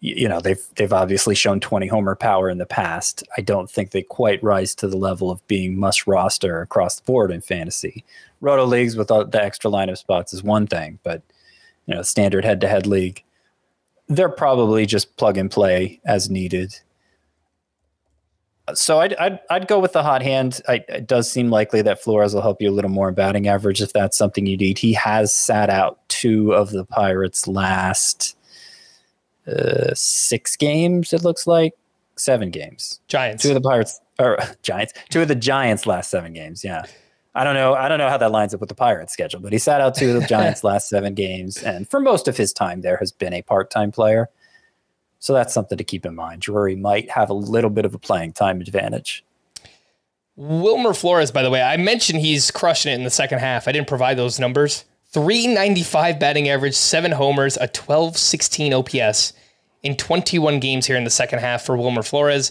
you 0.00 0.28
know 0.28 0.40
they've 0.40 0.64
they've 0.76 0.92
obviously 0.92 1.34
shown 1.34 1.58
20 1.58 1.86
homer 1.86 2.14
power 2.14 2.48
in 2.48 2.58
the 2.58 2.66
past. 2.66 3.24
I 3.36 3.40
don't 3.40 3.70
think 3.70 3.90
they 3.90 4.02
quite 4.02 4.42
rise 4.42 4.74
to 4.76 4.88
the 4.88 4.96
level 4.96 5.30
of 5.30 5.46
being 5.48 5.78
must 5.78 6.06
roster 6.06 6.60
across 6.60 6.96
the 6.96 7.04
board 7.04 7.30
in 7.30 7.40
fantasy. 7.40 8.04
Roto 8.40 8.64
leagues 8.64 8.96
with 8.96 9.08
the 9.08 9.40
extra 9.42 9.70
lineup 9.70 9.96
spots 9.96 10.32
is 10.32 10.42
one 10.42 10.66
thing, 10.66 10.98
but 11.02 11.22
you 11.86 11.94
know 11.94 12.02
standard 12.02 12.44
head-to-head 12.44 12.86
league 12.86 13.24
they're 14.08 14.28
probably 14.28 14.86
just 14.86 15.16
plug 15.16 15.36
and 15.36 15.50
play 15.50 16.00
as 16.04 16.30
needed. 16.30 16.74
So 18.74 19.00
I'd 19.00 19.14
I'd, 19.14 19.38
I'd 19.48 19.68
go 19.68 19.78
with 19.78 19.92
the 19.92 20.02
hot 20.02 20.22
hand. 20.22 20.60
I, 20.68 20.84
it 20.88 21.06
does 21.06 21.30
seem 21.30 21.50
likely 21.50 21.82
that 21.82 22.02
Flores 22.02 22.34
will 22.34 22.42
help 22.42 22.60
you 22.60 22.68
a 22.68 22.72
little 22.72 22.90
more 22.90 23.08
in 23.08 23.14
batting 23.14 23.46
average 23.46 23.80
if 23.80 23.92
that's 23.92 24.16
something 24.16 24.46
you 24.46 24.56
need. 24.56 24.78
He 24.78 24.92
has 24.94 25.32
sat 25.32 25.70
out 25.70 26.00
two 26.08 26.52
of 26.52 26.70
the 26.70 26.84
Pirates' 26.84 27.46
last 27.46 28.36
uh, 29.46 29.94
six 29.94 30.56
games. 30.56 31.12
It 31.12 31.22
looks 31.22 31.46
like 31.46 31.74
seven 32.16 32.50
games. 32.50 33.00
Giants. 33.06 33.42
Two 33.42 33.50
of 33.50 33.54
the 33.54 33.60
Pirates 33.60 34.00
or 34.18 34.38
Giants. 34.62 34.94
Two 35.10 35.22
of 35.22 35.28
the 35.28 35.36
Giants' 35.36 35.86
last 35.86 36.10
seven 36.10 36.32
games. 36.32 36.64
Yeah. 36.64 36.82
I 37.36 37.44
don't 37.44 37.54
know. 37.54 37.74
I 37.74 37.86
don't 37.88 37.98
know 37.98 38.08
how 38.08 38.16
that 38.16 38.32
lines 38.32 38.54
up 38.54 38.60
with 38.60 38.70
the 38.70 38.74
Pirates 38.74 39.12
schedule, 39.12 39.40
but 39.40 39.52
he 39.52 39.58
sat 39.58 39.82
out 39.82 39.94
two 39.94 40.16
of 40.16 40.22
the 40.22 40.26
Giants' 40.28 40.64
last 40.64 40.88
seven 40.88 41.12
games, 41.12 41.62
and 41.62 41.86
for 41.86 42.00
most 42.00 42.28
of 42.28 42.36
his 42.38 42.50
time 42.50 42.80
there 42.80 42.96
has 42.96 43.12
been 43.12 43.34
a 43.34 43.42
part-time 43.42 43.92
player. 43.92 44.30
So 45.18 45.34
that's 45.34 45.52
something 45.52 45.76
to 45.76 45.84
keep 45.84 46.06
in 46.06 46.14
mind. 46.14 46.40
Drury 46.40 46.76
might 46.76 47.10
have 47.10 47.28
a 47.28 47.34
little 47.34 47.68
bit 47.68 47.84
of 47.84 47.94
a 47.94 47.98
playing 47.98 48.32
time 48.32 48.62
advantage. 48.62 49.22
Wilmer 50.36 50.94
Flores, 50.94 51.30
by 51.30 51.42
the 51.42 51.50
way, 51.50 51.62
I 51.62 51.76
mentioned 51.76 52.20
he's 52.20 52.50
crushing 52.50 52.92
it 52.92 52.94
in 52.94 53.04
the 53.04 53.10
second 53.10 53.40
half. 53.40 53.68
I 53.68 53.72
didn't 53.72 53.88
provide 53.88 54.16
those 54.16 54.40
numbers. 54.40 54.86
395 55.12 56.18
batting 56.18 56.48
average, 56.48 56.74
seven 56.74 57.12
homers, 57.12 57.56
a 57.56 57.68
1216 57.68 58.72
OPS 58.72 59.34
in 59.82 59.94
21 59.94 60.58
games 60.60 60.86
here 60.86 60.96
in 60.96 61.04
the 61.04 61.10
second 61.10 61.40
half 61.40 61.66
for 61.66 61.76
Wilmer 61.76 62.02
Flores. 62.02 62.50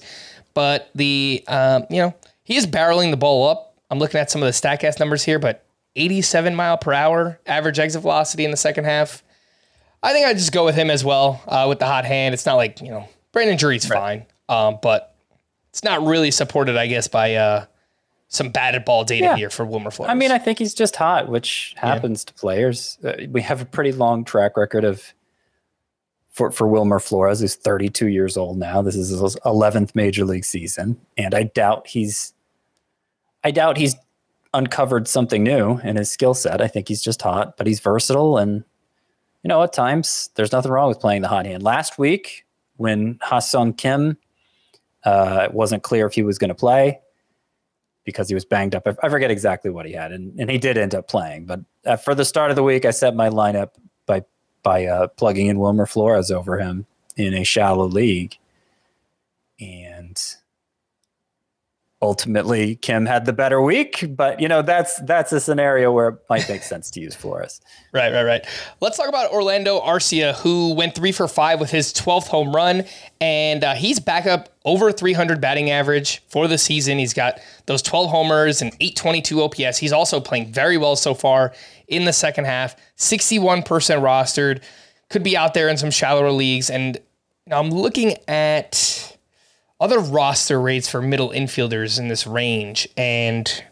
But 0.54 0.90
the, 0.94 1.44
um, 1.48 1.86
you 1.90 1.98
know, 1.98 2.14
he 2.44 2.56
is 2.56 2.68
barreling 2.68 3.10
the 3.10 3.18
ball 3.18 3.50
up. 3.50 3.75
I'm 3.96 4.00
looking 4.00 4.20
at 4.20 4.30
some 4.30 4.44
of 4.44 4.48
the 4.48 4.52
StatCast 4.52 5.00
numbers 5.00 5.24
here, 5.24 5.40
but 5.40 5.66
87 5.96 6.54
mile 6.54 6.78
per 6.78 6.92
hour 6.92 7.40
average 7.46 7.80
exit 7.80 8.02
velocity 8.02 8.44
in 8.44 8.52
the 8.52 8.58
second 8.58 8.84
half. 8.84 9.24
I 10.04 10.12
think 10.12 10.28
I'd 10.28 10.38
just 10.38 10.52
go 10.52 10.66
with 10.66 10.76
him 10.76 10.90
as 10.90 11.06
well 11.06 11.42
uh, 11.48 11.66
with 11.70 11.80
the 11.80 11.86
hot 11.86 12.04
hand. 12.04 12.34
It's 12.34 12.46
not 12.46 12.56
like, 12.56 12.82
you 12.82 12.90
know, 12.90 13.08
Brandon 13.32 13.56
Drury's 13.56 13.86
fine, 13.86 14.26
um, 14.50 14.80
but 14.82 15.16
it's 15.70 15.82
not 15.84 16.06
really 16.06 16.30
supported, 16.30 16.76
I 16.76 16.88
guess, 16.88 17.08
by 17.08 17.36
uh, 17.36 17.66
some 18.28 18.50
batted 18.50 18.84
ball 18.84 19.06
data 19.06 19.24
Yeah. 19.28 19.36
here 19.38 19.50
for 19.50 19.66
Wilmer 19.66 19.92
Flores. 19.92 20.12
I 20.12 20.14
mean, 20.14 20.32
I 20.32 20.40
think 20.40 20.60
he's 20.60 20.74
just 20.74 20.98
hot, 20.98 21.30
which 21.30 21.74
happens 21.78 22.26
to 22.26 22.34
players. 22.34 22.98
Uh, 23.02 23.14
we 23.30 23.42
have 23.44 23.62
a 23.62 23.66
pretty 23.66 23.94
long 23.94 24.26
track 24.26 24.58
record 24.58 24.84
of 24.84 25.14
for 26.32 26.52
for 26.52 26.68
Wilmer 26.68 27.00
Flores, 27.00 27.40
who's 27.40 27.56
32 27.56 28.10
years 28.10 28.36
old 28.36 28.58
now. 28.58 28.82
This 28.82 28.98
is 28.98 29.10
his 29.10 29.38
11th 29.46 29.96
major 29.96 30.26
league 30.26 30.44
season, 30.46 31.00
and 31.18 31.34
I 31.34 31.44
doubt 31.44 31.88
he's 31.88 32.34
I 33.46 33.52
doubt 33.52 33.78
he's 33.78 33.96
uncovered 34.54 35.08
something 35.08 35.44
new 35.44 35.78
in 35.80 35.96
his 35.96 36.12
skill 36.12 36.34
set. 36.34 36.62
I 36.62 36.68
think 36.68 36.88
he's 36.88 37.02
just 37.02 37.22
hot, 37.22 37.56
but 37.56 37.68
he's 37.68 37.80
versatile 37.80 38.38
and 38.38 38.66
you 39.44 39.48
know, 39.48 39.62
at 39.62 39.74
times 39.74 40.32
there's 40.34 40.52
nothing 40.52 40.72
wrong 40.72 40.90
with 40.90 41.00
playing 41.00 41.22
the 41.22 41.28
hot 41.28 41.46
hand. 41.46 41.62
Last 41.62 42.00
week 42.00 42.46
when 42.78 43.20
Ha-Seong 43.22 43.78
Kim 43.78 44.18
uh, 45.06 45.44
it 45.44 45.54
wasn't 45.54 45.84
clear 45.84 46.08
if 46.08 46.14
he 46.14 46.24
was 46.24 46.40
going 46.40 46.50
to 46.50 46.56
play 46.56 47.00
because 48.04 48.28
he 48.28 48.34
was 48.34 48.44
banged 48.44 48.74
up. 48.74 48.88
I 49.04 49.10
forget 49.10 49.30
exactly 49.32 49.70
what 49.70 49.86
he 49.86 49.94
had, 49.94 50.12
and, 50.12 50.38
and 50.40 50.50
he 50.50 50.58
did 50.58 50.78
end 50.78 50.96
up 50.96 51.08
playing. 51.08 51.46
But 51.46 51.62
uh, 51.86 51.96
for 51.96 52.16
the 52.16 52.26
start 52.26 52.50
of 52.50 52.56
the 52.56 52.64
week, 52.64 52.86
I 52.86 52.92
set 52.92 53.16
my 53.16 53.30
lineup 53.30 53.72
by 54.08 54.24
by 54.64 54.86
uh, 54.86 55.08
plugging 55.10 55.46
in 55.46 55.60
Wilmer 55.60 55.86
Flores 55.86 56.32
over 56.32 56.58
him 56.58 56.88
in 57.18 57.36
a 57.36 57.44
shallow 57.44 57.86
league, 57.86 58.36
and 59.60 59.95
ultimately 62.06 62.76
Kim 62.78 63.06
had 63.06 63.26
the 63.26 63.34
better 63.34 63.62
week, 63.62 64.06
but 64.10 64.40
you 64.40 64.48
know 64.48 64.62
that's 64.62 65.00
that's 65.02 65.32
a 65.32 65.40
scenario 65.40 65.92
where 65.92 66.10
it 66.10 66.20
might 66.30 66.48
make 66.48 66.62
sense 66.62 66.90
to 66.92 67.02
use 67.02 67.16
Flores. 67.16 67.60
Right, 67.96 68.12
right, 68.12 68.24
right. 68.24 68.46
Let's 68.82 68.98
talk 68.98 69.08
about 69.08 69.32
Orlando 69.32 69.80
Arcia, 69.80 70.36
who 70.36 70.74
went 70.74 70.96
three 70.96 71.14
for 71.14 71.30
five 71.30 71.62
with 71.62 71.72
his 71.72 71.94
12th 71.94 72.28
home 72.28 72.54
run, 72.54 72.84
and 73.22 73.64
uh, 73.64 73.74
he's 73.74 74.02
back 74.02 74.26
up 74.26 74.50
over 74.66 74.92
300 74.92 75.40
batting 75.40 75.70
average 75.70 76.22
for 76.28 76.50
the 76.50 76.58
season. 76.58 76.98
He's 77.00 77.14
got 77.14 77.40
those 77.68 77.82
12 77.82 78.10
homers 78.10 78.62
and 78.62 78.74
822 78.82 79.44
OPS. 79.44 79.78
He's 79.78 79.94
also 79.94 80.20
playing 80.20 80.52
very 80.52 80.76
well 80.76 80.98
so 80.98 81.14
far 81.14 81.54
in 81.88 82.04
the 82.04 82.12
second 82.12 82.44
half. 82.44 82.76
61% 82.98 83.64
rostered, 83.64 84.62
could 85.10 85.24
be 85.24 85.38
out 85.38 85.54
there 85.54 85.70
in 85.70 85.78
some 85.78 85.90
shallower 85.90 86.32
leagues, 86.32 86.70
and 86.70 86.98
now 87.48 87.62
I'm 87.62 87.72
looking 87.72 88.18
at 88.28 89.15
other 89.80 90.00
roster 90.00 90.60
rates 90.60 90.90
for 90.90 91.02
middle 91.02 91.30
infielders 91.30 92.00
in 92.00 92.08
this 92.08 92.26
range. 92.26 92.88
And 92.96 93.64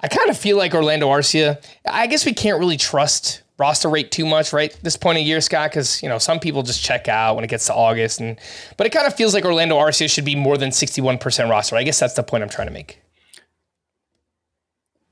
I 0.00 0.08
kind 0.08 0.30
of 0.30 0.36
feel 0.36 0.56
like 0.56 0.74
Orlando 0.74 1.08
Arcia, 1.08 1.62
I 1.88 2.06
guess 2.06 2.26
we 2.26 2.34
can't 2.34 2.58
really 2.58 2.76
trust 2.76 3.42
roster 3.58 3.88
rate 3.88 4.10
too 4.10 4.26
much, 4.26 4.52
right? 4.52 4.78
This 4.82 4.96
point 4.96 5.18
of 5.18 5.24
year, 5.24 5.40
Scott, 5.40 5.70
because 5.70 6.02
you 6.02 6.08
know 6.08 6.18
some 6.18 6.38
people 6.38 6.62
just 6.62 6.82
check 6.82 7.08
out 7.08 7.34
when 7.34 7.44
it 7.44 7.48
gets 7.48 7.66
to 7.66 7.74
August, 7.74 8.20
and 8.20 8.38
but 8.76 8.86
it 8.86 8.90
kind 8.90 9.06
of 9.06 9.14
feels 9.14 9.32
like 9.32 9.44
Orlando 9.44 9.76
Arcia 9.76 10.10
should 10.10 10.24
be 10.24 10.36
more 10.36 10.58
than 10.58 10.72
sixty-one 10.72 11.18
percent 11.18 11.48
roster. 11.48 11.76
I 11.76 11.82
guess 11.82 11.98
that's 11.98 12.14
the 12.14 12.22
point 12.22 12.42
I'm 12.42 12.50
trying 12.50 12.68
to 12.68 12.74
make. 12.74 13.00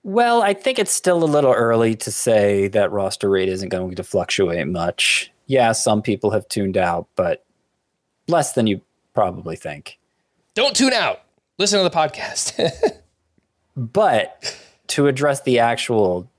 Well, 0.03 0.43
I 0.43 0.53
think 0.53 0.79
it's 0.79 0.93
still 0.93 1.25
a 1.25 1.25
little 1.25 1.53
early 1.53 1.95
to 1.97 2.13
say 2.13 2.69
that 2.69 2.93
roster 2.93 3.31
rate 3.31 3.49
isn't 3.49 3.71
going 3.71 3.95
to 3.95 4.05
fluctuate 4.05 4.67
much. 4.67 5.33
Yeah, 5.47 5.73
some 5.73 6.03
people 6.03 6.31
have 6.33 6.47
tuned 6.49 6.77
out, 6.77 7.09
but 7.17 7.43
less 8.29 8.53
than 8.53 8.67
you 8.67 8.83
probably 9.15 9.57
think. 9.57 9.99
Don't 10.55 10.77
tune 10.77 10.93
out. 10.93 11.23
Listen 11.59 11.79
to 11.79 11.85
the 11.85 11.91
podcast. 11.91 12.61
but 13.77 14.57
to 14.89 15.07
address 15.07 15.43
the 15.43 15.59
actual 15.59 16.31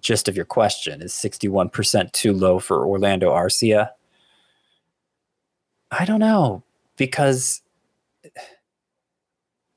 gist 0.00 0.28
of 0.28 0.36
your 0.36 0.44
question, 0.44 1.00
is 1.00 1.12
61% 1.12 2.12
too 2.12 2.32
low 2.32 2.58
for 2.58 2.86
Orlando 2.86 3.30
Arcia? 3.30 3.90
I 5.90 6.04
don't 6.04 6.20
know 6.20 6.62
because 6.96 7.62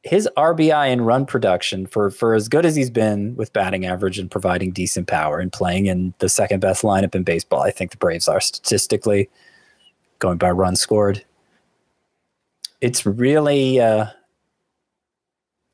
his 0.04 0.30
RBI 0.38 0.92
and 0.92 1.06
run 1.06 1.26
production 1.26 1.86
for 1.86 2.10
for 2.10 2.34
as 2.34 2.48
good 2.48 2.66
as 2.66 2.76
he's 2.76 2.90
been 2.90 3.36
with 3.36 3.54
batting 3.54 3.86
average 3.86 4.18
and 4.18 4.32
providing 4.32 4.72
decent 4.72 5.08
power 5.08 5.40
and 5.40 5.52
playing 5.52 5.86
in 5.86 6.14
the 6.20 6.30
second 6.30 6.62
best 6.62 6.84
lineup 6.84 7.14
in 7.14 7.24
baseball, 7.24 7.62
I 7.62 7.72
think 7.72 7.92
the 7.92 7.98
Braves 7.98 8.28
are 8.28 8.40
statistically 8.40 9.30
going 10.20 10.38
by 10.38 10.52
runs 10.52 10.82
scored 10.82 11.24
it's 12.82 13.06
really 13.06 13.80
uh, 13.80 14.08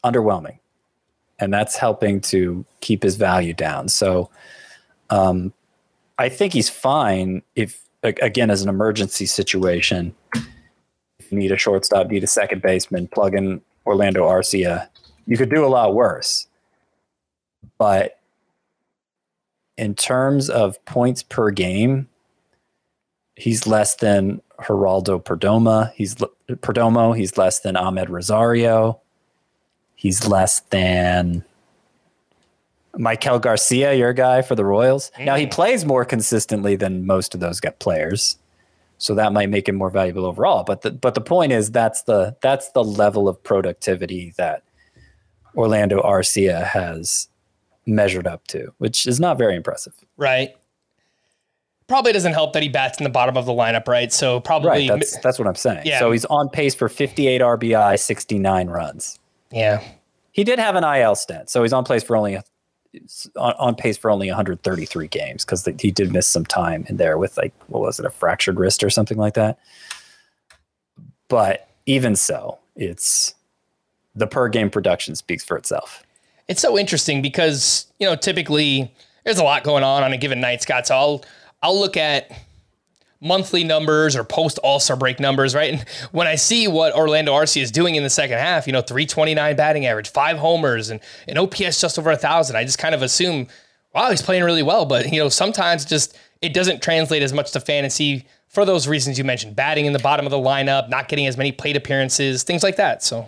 underwhelming, 0.04 0.60
and 1.39 1.54
that's 1.54 1.76
helping 1.76 2.22
to 2.22 2.65
keep 2.82 3.04
his 3.04 3.15
value 3.15 3.54
down. 3.54 3.88
So, 3.88 4.30
um, 5.10 5.54
I 6.18 6.30
think 6.30 6.54
he's 6.54 6.70
fine 6.70 7.41
if, 7.56 7.84
again, 8.04 8.50
as 8.50 8.62
an 8.62 8.70
emergency 8.70 9.26
situation, 9.26 10.15
need 11.32 11.52
a 11.52 11.58
shortstop, 11.58 12.08
need 12.08 12.24
a 12.24 12.28
second 12.28 12.62
baseman, 12.62 13.08
plug 13.08 13.34
in 13.34 13.62
Orlando 13.86 14.28
Arcia. 14.28 14.88
You 15.28 15.38
could 15.38 15.50
do 15.50 15.65
a 15.65 15.68
lot 15.68 15.94
worse, 15.94 16.48
but 17.78 18.20
in 19.78 19.96
terms 19.96 20.50
of 20.50 20.84
points 20.86 21.24
per 21.24 21.52
game, 21.52 22.08
he's 23.36 23.67
less 23.67 23.95
than 23.95 24.41
Geraldo 24.60 25.24
Perdomo. 25.24 25.91
He's 25.93 26.15
Perdomo. 26.50 27.15
He's 27.15 27.38
less 27.38 27.60
than 27.60 27.76
Amed 27.76 28.10
Rosario. 28.10 29.00
He's 29.95 30.28
less 30.28 30.62
than 30.62 31.43
Maikel 32.95 33.41
Garcia, 33.41 33.93
your 33.93 34.13
guy 34.13 34.41
for 34.41 34.56
the 34.56 34.65
Royals. 34.65 35.12
Mm. 35.17 35.26
Now 35.26 35.36
he 35.36 35.48
plays 35.48 35.86
more 35.86 36.06
consistently 36.06 36.76
than 36.76 37.06
most 37.06 37.34
of 37.34 37.39
those 37.39 37.60
get 37.60 37.80
players, 37.80 38.38
so 38.98 39.15
that 39.15 39.34
might 39.34 39.50
make 39.50 39.67
him 39.67 39.76
more 39.76 39.89
valuable 39.89 40.26
overall. 40.26 40.63
But 40.63 40.82
the 40.82 40.91
but 40.91 41.15
the 41.15 41.21
point 41.21 41.52
is 41.52 41.71
that's 41.71 42.04
the 42.04 42.36
that's 42.41 42.71
the 42.71 42.84
level 42.84 43.28
of 43.28 43.41
productivity 43.43 44.34
that 44.38 44.63
Orlando 45.56 46.02
Arcia 46.02 46.63
has 46.63 47.28
measured 47.86 48.28
up 48.28 48.48
to, 48.48 48.74
which 48.78 49.06
is 49.06 49.19
not 49.19 49.38
very 49.38 49.56
impressive. 49.56 49.93
Right 50.17 50.56
probably 51.88 52.12
doesn't 52.12 52.34
help 52.34 52.54
that 52.54 52.63
he 52.63 52.69
bats 52.69 53.00
in 53.00 53.04
the 53.04 53.10
bottom 53.10 53.38
of 53.38 53.45
the 53.45 53.52
lineup, 53.52 53.88
right? 53.88 54.12
So 54.12 54.39
probably 54.39 54.69
right, 54.69 54.89
that's, 54.89 55.17
that's 55.19 55.38
what 55.38 55.48
I'm 55.48 55.56
saying. 55.56 55.84
Yeah. 55.86 56.00
So 56.00 56.12
he's 56.12 56.26
on 56.26 56.50
pace 56.50 56.74
for 56.74 56.89
58 56.89 57.41
RBI, 57.41 58.00
69 58.00 58.67
runs. 58.69 59.19
Yeah. 59.52 59.84
He 60.32 60.43
did 60.43 60.60
have 60.60 60.76
an 60.76 60.84
IL 60.84 61.15
stint, 61.15 61.50
so 61.50 61.63
he's 61.63 61.74
on 61.74 61.86
pace 61.86 62.04
for 62.04 62.17
only 62.17 62.38
on, 62.38 62.43
on 63.36 63.76
pace 63.76 63.98
for 63.98 64.10
only 64.10 64.28
133 64.28 65.08
games 65.08 65.45
because 65.45 65.67
he 65.80 65.91
did 65.91 66.12
miss 66.12 66.28
some 66.28 66.45
time 66.45 66.86
in 66.89 66.98
there 66.98 67.17
with 67.17 67.38
like 67.38 67.54
what 67.67 67.82
was 67.82 68.00
it, 68.00 68.06
a 68.06 68.10
fractured 68.10 68.60
wrist 68.60 68.84
or 68.84 68.89
something 68.89 69.17
like 69.17 69.34
that. 69.36 69.58
But 71.28 71.69
even 71.86 72.15
so, 72.15 72.60
it's 72.76 73.34
the 74.15 74.28
per 74.28 74.50
game 74.50 74.69
production 74.69 75.15
speaks 75.15 75.43
for 75.43 75.58
itself. 75.58 76.04
It's 76.48 76.62
so 76.62 76.78
interesting 76.78 77.21
because 77.21 77.88
you 78.00 78.08
know 78.08 78.15
typically 78.15 78.93
there's 79.24 79.39
a 79.39 79.43
lot 79.43 79.63
going 79.63 79.84
on 79.84 80.04
on 80.04 80.13
a 80.13 80.17
given 80.17 80.39
night, 80.39 80.62
Scott. 80.62 80.88
So 80.88 80.95
I'll 80.95 81.24
I'll 81.65 81.80
look 81.80 81.97
at 81.97 82.32
monthly 83.19 83.63
numbers 83.63 84.15
or 84.15 84.23
post 84.23 84.60
All 84.60 84.80
Star 84.80 84.95
break 84.95 85.19
numbers, 85.19 85.56
right? 85.56 85.73
And 85.73 85.89
when 86.12 86.28
I 86.28 86.36
see 86.36 86.67
what 86.67 86.93
Orlando 86.93 87.34
Arcia 87.34 87.60
is 87.60 87.71
doing 87.71 87.95
in 87.95 88.04
the 88.04 88.10
second 88.10 88.38
half, 88.38 88.67
you 88.67 88.73
know, 88.73 88.82
329 88.82 89.56
batting 89.56 89.88
average, 89.88 90.12
five 90.12 90.38
homers, 90.38 90.91
and 90.91 90.99
an 91.28 91.39
OPS 91.39 91.82
just 91.82 91.97
over 91.97 92.12
a 92.12 92.17
thousand, 92.17 92.56
I 92.56 92.65
just 92.65 92.78
kind 92.78 92.93
of 92.93 93.01
assume, 93.01 93.47
wow, 93.95 94.12
he's 94.12 94.21
playing 94.21 94.43
really 94.43 94.62
well. 94.62 94.86
But 94.86 95.12
you 95.12 95.19
know, 95.19 95.28
sometimes 95.28 95.86
just 95.86 96.15
it 96.39 96.54
doesn't 96.54 96.84
translate 96.84 97.23
as 97.23 97.34
much 97.34 97.51
to 97.54 97.60
fantasy 97.60 98.28
for 98.47 98.63
those 98.63 98.88
reasons 98.88 99.17
you 99.17 99.23
mentioned, 99.23 99.56
batting 99.56 99.88
in 99.88 99.93
the 99.93 99.99
bottom 99.99 100.28
of 100.28 100.32
the 100.32 100.38
lineup, 100.38 100.88
not 100.88 101.08
getting 101.08 101.25
as 101.25 101.36
many 101.36 101.51
plate 101.51 101.75
appearances, 101.75 102.43
things 102.43 102.62
like 102.62 102.75
that. 102.75 103.01
So, 103.01 103.28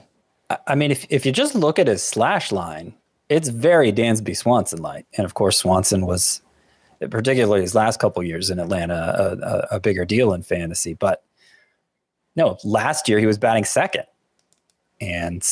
I 0.67 0.75
mean, 0.75 0.91
if 0.91 1.07
if 1.09 1.25
you 1.25 1.31
just 1.31 1.55
look 1.55 1.79
at 1.79 1.87
his 1.87 2.03
slash 2.03 2.51
line, 2.51 2.93
it's 3.29 3.49
very 3.49 3.91
Dansby 3.91 4.37
Swanson 4.37 4.79
like, 4.79 5.07
and 5.17 5.25
of 5.25 5.33
course 5.33 5.57
Swanson 5.57 6.05
was 6.05 6.43
particularly 6.99 7.61
his 7.61 7.75
last 7.75 7.99
couple 7.99 8.23
years 8.23 8.49
in 8.49 8.59
Atlanta, 8.59 8.95
a, 8.95 9.45
a, 9.45 9.67
a, 9.75 9.79
bigger 9.79 10.05
deal 10.05 10.33
in 10.33 10.41
fantasy. 10.41 10.93
But 10.93 11.23
no, 12.35 12.57
last 12.63 13.07
year 13.07 13.19
he 13.19 13.25
was 13.25 13.37
batting 13.37 13.65
second, 13.65 14.05
and 14.99 15.47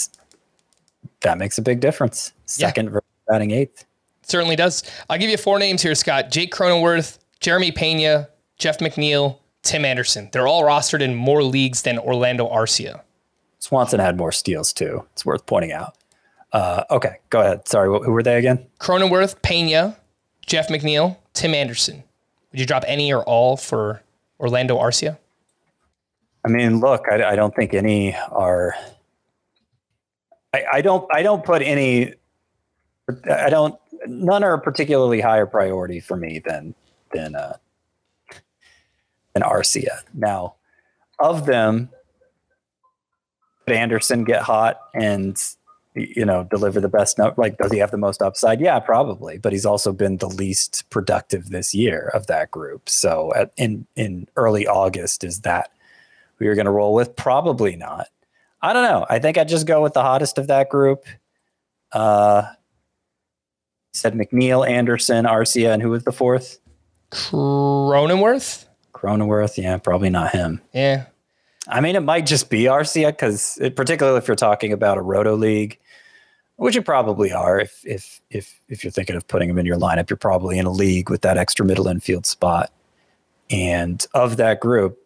that 1.22 1.38
makes 1.38 1.58
a 1.58 1.62
big 1.62 1.80
difference. 1.80 2.34
Second 2.46 2.86
yeah. 2.86 2.92
versus 2.92 3.10
batting 3.28 3.52
eighth. 3.52 3.86
Certainly 4.24 4.56
does. 4.56 4.84
I'll 5.10 5.20
give 5.20 5.30
you 5.30 5.38
four 5.38 5.60
names 5.60 5.82
here, 5.82 5.96
Scott: 5.96 6.32
Jake 6.32 6.54
Cronenworth, 6.54 7.20
Jeremy 7.40 7.72
Pena, 7.72 8.30
Jeff 8.58 8.80
McNeil, 8.80 9.40
Tim 9.62 9.86
Anderson. 9.86 10.30
They're 10.32 10.48
all 10.48 10.64
rostered 10.64 11.02
in 11.02 11.16
more 11.16 11.44
leagues 11.44 11.84
than 11.84 12.00
Orlando 12.00 12.48
Arcia. 12.50 13.02
Swanson 13.60 14.00
had 14.00 14.18
more 14.18 14.32
steals 14.32 14.74
too. 14.74 15.06
It's 15.14 15.26
worth 15.26 15.46
pointing 15.46 15.72
out. 15.72 15.98
Uh, 16.52 16.84
okay, 16.90 17.18
go 17.30 17.42
ahead. 17.42 17.68
Sorry, 17.68 17.88
who 17.88 18.12
were 18.12 18.24
they 18.24 18.38
again? 18.38 18.66
Cronenworth, 18.80 19.42
Pena, 19.42 19.98
Jeff 20.46 20.70
McNeil, 20.70 21.18
Tim 21.36 21.54
Anderson. 21.54 22.04
Would 22.52 22.60
you 22.60 22.66
drop 22.66 22.84
any 22.88 23.14
or 23.14 23.24
all 23.24 23.58
for 23.58 24.02
Orlando 24.40 24.78
Arcia? 24.78 25.18
I 26.44 26.50
mean, 26.50 26.80
look, 26.80 27.06
I, 27.12 27.24
I 27.24 27.36
don't 27.36 27.56
think 27.56 27.74
any 27.74 28.16
are. 28.16 28.74
I, 30.54 30.64
I 30.74 30.82
don't. 30.82 31.08
I 31.14 31.22
don't 31.22 31.44
put 31.44 31.62
any. 31.62 32.14
I 33.30 33.50
don't. 33.50 33.76
None 34.08 34.44
are 34.44 34.54
a 34.54 34.62
particularly 34.62 35.22
higher 35.22 35.46
priority 35.46 36.00
for 36.00 36.16
me 36.16 36.42
than 36.46 36.74
than 37.14 37.36
uh, 37.36 37.58
than 39.34 39.44
Arcia. 39.44 40.00
Now, 40.14 40.56
of 41.20 41.46
them, 41.46 41.90
Anderson 43.68 44.24
get 44.24 44.42
hot 44.44 44.80
and 44.94 45.38
you 45.96 46.26
know, 46.26 46.44
deliver 46.44 46.82
the 46.82 46.90
best 46.90 47.18
note? 47.18 47.38
Like, 47.38 47.58
does 47.58 47.72
he 47.72 47.78
have 47.80 47.92
the 47.92 47.98
most 47.98 48.22
upside? 48.22 48.60
Yeah, 48.60 48.80
probably. 48.80 49.38
But 49.38 49.54
he's 49.54 49.66
also 49.66 49.92
been 49.94 50.18
the 50.18 50.28
least 50.28 50.90
productive 50.90 51.50
this 51.50 51.74
year 51.74 52.12
of 52.14 52.28
that 52.28 52.52
group. 52.52 52.90
So 52.90 53.34
at, 53.36 53.52
in 53.58 53.88
in 53.96 54.28
early 54.36 54.68
August, 54.68 55.24
is 55.24 55.42
that 55.42 55.72
who 56.36 56.46
you're 56.46 56.56
going 56.56 56.66
to 56.66 56.72
roll 56.72 56.94
with? 56.94 57.16
Probably 57.16 57.76
not. 57.76 58.08
I 58.62 58.74
don't 58.74 58.84
know. 58.84 59.06
I 59.10 59.20
think 59.20 59.38
I'd 59.38 59.48
just 59.48 59.68
go 59.68 59.82
with 59.82 59.94
the 59.94 60.02
hottest 60.02 60.38
of 60.38 60.48
that 60.48 60.70
group. 60.70 61.06
Uh, 61.92 62.44
said 63.94 64.14
McNeil, 64.14 64.68
Anderson, 64.68 65.26
Arcia, 65.26 65.74
and 65.74 65.82
who 65.82 65.90
was 65.90 66.04
the 66.04 66.12
fourth? 66.12 66.60
Cronenworth. 67.12 68.66
Cronenworth. 68.94 69.58
Yeah, 69.58 69.78
probably 69.78 70.10
not 70.10 70.32
him. 70.32 70.62
Yeah. 70.74 71.06
I 71.68 71.82
mean, 71.82 71.96
it 71.96 72.02
might 72.02 72.26
just 72.26 72.50
be 72.50 72.64
Arcia 72.64 73.08
because, 73.08 73.60
particularly 73.76 74.18
if 74.18 74.28
you're 74.28 74.36
talking 74.36 74.74
about 74.74 74.98
a 74.98 75.02
roto 75.02 75.36
league, 75.36 75.80
which 76.58 76.76
you 76.76 76.82
probably 76.82 77.32
are. 77.32 77.60
If 77.60 77.82
if 77.86 78.22
if 78.30 78.60
if 78.70 78.84
you're 78.84 78.92
thinking 78.92 79.16
of 79.16 79.28
putting 79.28 79.50
him 79.50 79.58
in 79.58 79.66
your 79.66 79.78
lineup, 79.78 80.10
you're 80.10 80.18
probably 80.18 80.58
in 80.58 80.66
a 80.66 80.72
league 80.72 81.10
with 81.10 81.22
that 81.22 81.38
extra 81.38 81.66
middle 81.66 81.88
infield 81.88 82.26
spot. 82.26 82.72
And 83.50 84.06
of 84.14 84.38
that 84.38 84.60
group, 84.60 84.98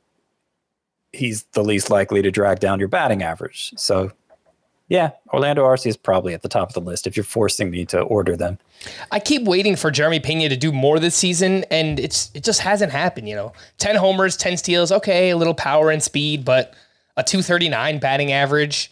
he's 1.12 1.43
the 1.53 1.63
least 1.63 1.89
likely 1.89 2.21
to 2.21 2.31
drag 2.31 2.59
down 2.59 2.79
your 2.79 2.88
batting 2.88 3.21
average. 3.21 3.73
So, 3.75 4.12
yeah, 4.88 5.12
Orlando 5.33 5.65
Arcia 5.65 5.88
is 5.88 5.97
probably 5.97 6.33
at 6.33 6.41
the 6.41 6.47
top 6.47 6.69
of 6.69 6.73
the 6.73 6.81
list 6.81 7.05
if 7.05 7.17
you're 7.17 7.23
forcing 7.23 7.69
me 7.69 7.85
to 7.88 7.99
order 7.99 8.38
them. 8.38 8.57
I 9.12 9.19
keep 9.19 9.43
waiting 9.43 9.75
for 9.75 9.91
Jeremy 9.91 10.19
Pena 10.19 10.47
to 10.49 10.55
do 10.55 10.71
more 10.71 10.99
this 10.99 11.15
season, 11.15 11.65
and 11.69 11.99
it's 11.99 12.31
it 12.33 12.43
just 12.43 12.62
hasn't 12.62 12.91
happened. 12.91 13.27
You 13.27 13.35
know, 13.35 13.53
ten 13.77 13.95
homers, 13.95 14.38
ten 14.38 14.55
steals, 14.55 14.91
okay, 14.91 15.31
a 15.31 15.38
little 15.38 15.53
power 15.55 15.91
and 15.91 16.01
speed, 16.01 16.45
but 16.45 16.73
a 17.17 17.23
two 17.23 17.41
thirty 17.41 17.69
nine 17.69 17.99
batting 17.99 18.31
average. 18.31 18.91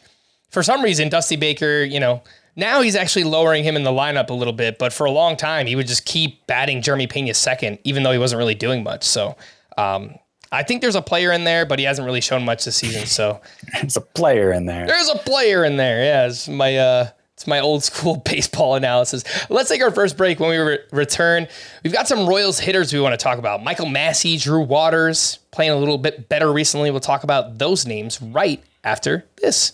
For 0.49 0.63
some 0.63 0.81
reason, 0.81 1.09
Dusty 1.09 1.35
Baker, 1.35 1.83
you 1.83 1.99
know, 1.99 2.21
now 2.57 2.81
he's 2.81 2.95
actually 2.97 3.23
lowering 3.23 3.63
him 3.63 3.77
in 3.77 3.83
the 3.83 3.91
lineup 3.91 4.29
a 4.29 4.33
little 4.33 4.51
bit, 4.51 4.77
but 4.77 4.91
for 4.91 5.05
a 5.05 5.11
long 5.11 5.37
time 5.37 5.65
he 5.67 5.75
would 5.77 5.87
just 5.87 6.05
keep 6.05 6.45
batting 6.47 6.81
Jeremy 6.81 7.07
Pena 7.07 7.33
second, 7.33 7.79
even 7.85 8.03
though 8.03 8.11
he 8.11 8.17
wasn't 8.17 8.39
really 8.39 8.55
doing 8.55 8.83
much. 8.83 9.03
So. 9.05 9.37
Um, 9.77 10.15
I 10.49 10.63
think 10.63 10.81
there's 10.81 10.95
a 10.95 11.01
player 11.01 11.33
in 11.33 11.43
there, 11.43 11.65
but 11.65 11.77
he 11.77 11.83
hasn't 11.83 12.05
really 12.05 12.21
shown 12.21 12.45
much 12.45 12.63
this 12.63 12.77
season. 12.77 13.05
So 13.05 13.41
There's 13.73 13.97
a 13.97 14.01
player 14.01 14.53
in 14.53 14.65
there. 14.65 14.87
there's 14.87 15.09
a 15.09 15.17
player 15.17 15.65
in 15.65 15.75
there. 15.75 16.03
Yeah, 16.05 16.27
it's 16.27 16.47
my 16.47 16.77
uh, 16.77 17.09
it's 17.33 17.45
my 17.45 17.59
old 17.59 17.83
school 17.83 18.15
baseball 18.25 18.75
analysis. 18.75 19.25
Let's 19.49 19.67
take 19.67 19.81
our 19.81 19.91
first 19.91 20.15
break. 20.15 20.39
When 20.39 20.49
we 20.49 20.57
re- 20.57 20.79
return, 20.93 21.47
we've 21.83 21.91
got 21.91 22.07
some 22.07 22.25
Royals 22.27 22.59
hitters 22.59 22.93
we 22.93 23.01
want 23.01 23.11
to 23.11 23.21
talk 23.21 23.39
about. 23.39 23.61
Michael 23.61 23.87
Massey, 23.87 24.37
Drew 24.37 24.61
Waters, 24.61 25.39
playing 25.51 25.71
a 25.71 25.75
little 25.75 25.97
bit 25.97 26.29
better 26.29 26.51
recently. 26.51 26.91
We'll 26.91 27.01
talk 27.01 27.25
about 27.25 27.57
those 27.57 27.85
names 27.85 28.21
right 28.21 28.63
after 28.85 29.25
this. 29.41 29.73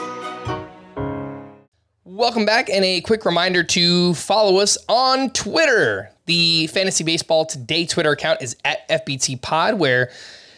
Welcome 2.21 2.45
back, 2.45 2.69
and 2.69 2.85
a 2.85 3.01
quick 3.01 3.25
reminder 3.25 3.63
to 3.63 4.13
follow 4.13 4.59
us 4.59 4.77
on 4.87 5.31
Twitter. 5.31 6.11
The 6.27 6.67
Fantasy 6.67 7.03
Baseball 7.03 7.47
Today 7.47 7.87
Twitter 7.87 8.11
account 8.11 8.43
is 8.43 8.55
at 8.63 8.87
FBT 8.89 9.41
Pod, 9.41 9.79
where 9.79 10.11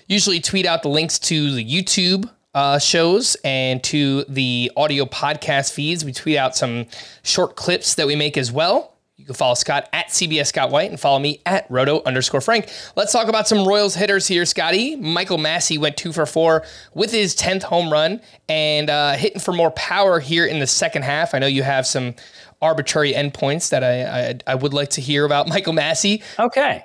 usually 0.06 0.42
tweet 0.42 0.66
out 0.66 0.84
the 0.84 0.90
links 0.90 1.18
to 1.20 1.54
the 1.54 1.64
YouTube 1.64 2.30
uh, 2.54 2.80
shows 2.80 3.38
and 3.46 3.82
to 3.86 4.26
the 4.26 4.74
audio 4.76 5.06
podcast 5.06 5.72
feeds. 5.72 6.04
We 6.04 6.12
tweet 6.12 6.36
out 6.36 6.58
some 6.58 6.86
short 7.24 7.56
clips 7.56 7.96
that 7.96 8.08
we 8.08 8.18
make 8.18 8.38
as 8.38 8.52
well. 8.52 8.93
You 9.24 9.28
can 9.28 9.36
follow 9.36 9.54
Scott 9.54 9.88
at 9.94 10.08
CBS 10.08 10.48
Scott 10.48 10.70
White 10.70 10.90
and 10.90 11.00
follow 11.00 11.18
me 11.18 11.40
at 11.46 11.66
Roto 11.70 12.04
underscore 12.04 12.42
Frank. 12.42 12.70
Let's 12.98 13.14
talk 13.14 13.30
about 13.30 13.48
some 13.48 13.66
Royals 13.66 13.96
hitters 13.96 14.28
here, 14.28 14.46
Scotty. 14.46 14.98
Michael 14.98 15.38
Massey 15.38 15.78
went 15.78 15.96
two 15.96 16.12
for 16.12 16.26
four 16.26 16.66
with 16.94 17.10
his 17.10 17.34
10th 17.34 17.64
home 17.64 17.90
run 17.90 18.20
and 18.50 18.90
uh, 18.90 19.14
hitting 19.14 19.40
for 19.40 19.54
more 19.54 19.72
power 19.72 20.20
here 20.20 20.46
in 20.46 20.60
the 20.60 20.68
second 20.68 21.04
half. 21.04 21.34
I 21.34 21.40
know 21.40 21.48
you 21.48 21.64
have 21.64 21.88
some 21.88 22.16
arbitrary 22.62 23.14
endpoints 23.14 23.70
that 23.70 23.82
I, 23.82 24.32
I, 24.32 24.40
I 24.46 24.56
would 24.56 24.74
like 24.74 24.90
to 24.90 25.02
hear 25.02 25.24
about 25.24 25.48
Michael 25.48 25.72
Massey. 25.72 26.22
Okay. 26.38 26.84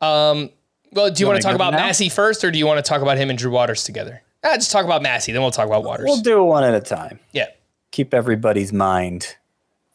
Um, 0.00 0.48
Well, 0.90 1.10
do 1.10 1.20
you, 1.20 1.26
want 1.26 1.36
to 1.36 1.46
talk 1.46 1.54
about 1.54 1.72
now? 1.72 1.80
Massey 1.80 2.08
first, 2.08 2.42
or 2.44 2.50
do 2.50 2.58
you 2.58 2.66
want 2.66 2.82
to 2.82 2.88
talk 2.88 3.02
about 3.02 3.18
him 3.18 3.28
and 3.28 3.38
Drew 3.38 3.50
Waters 3.50 3.84
together? 3.84 4.22
Ah, 4.42 4.54
just 4.54 4.72
talk 4.72 4.86
about 4.86 5.02
Massey, 5.02 5.32
then 5.32 5.42
we'll 5.42 5.50
talk 5.50 5.66
about 5.66 5.84
Waters. 5.84 6.06
We'll 6.06 6.22
do 6.22 6.40
it 6.40 6.44
one 6.44 6.64
at 6.64 6.72
a 6.72 6.80
time. 6.80 7.20
yeah. 7.32 7.48
keep 7.90 8.14
everybody's 8.14 8.72
mind 8.72 9.36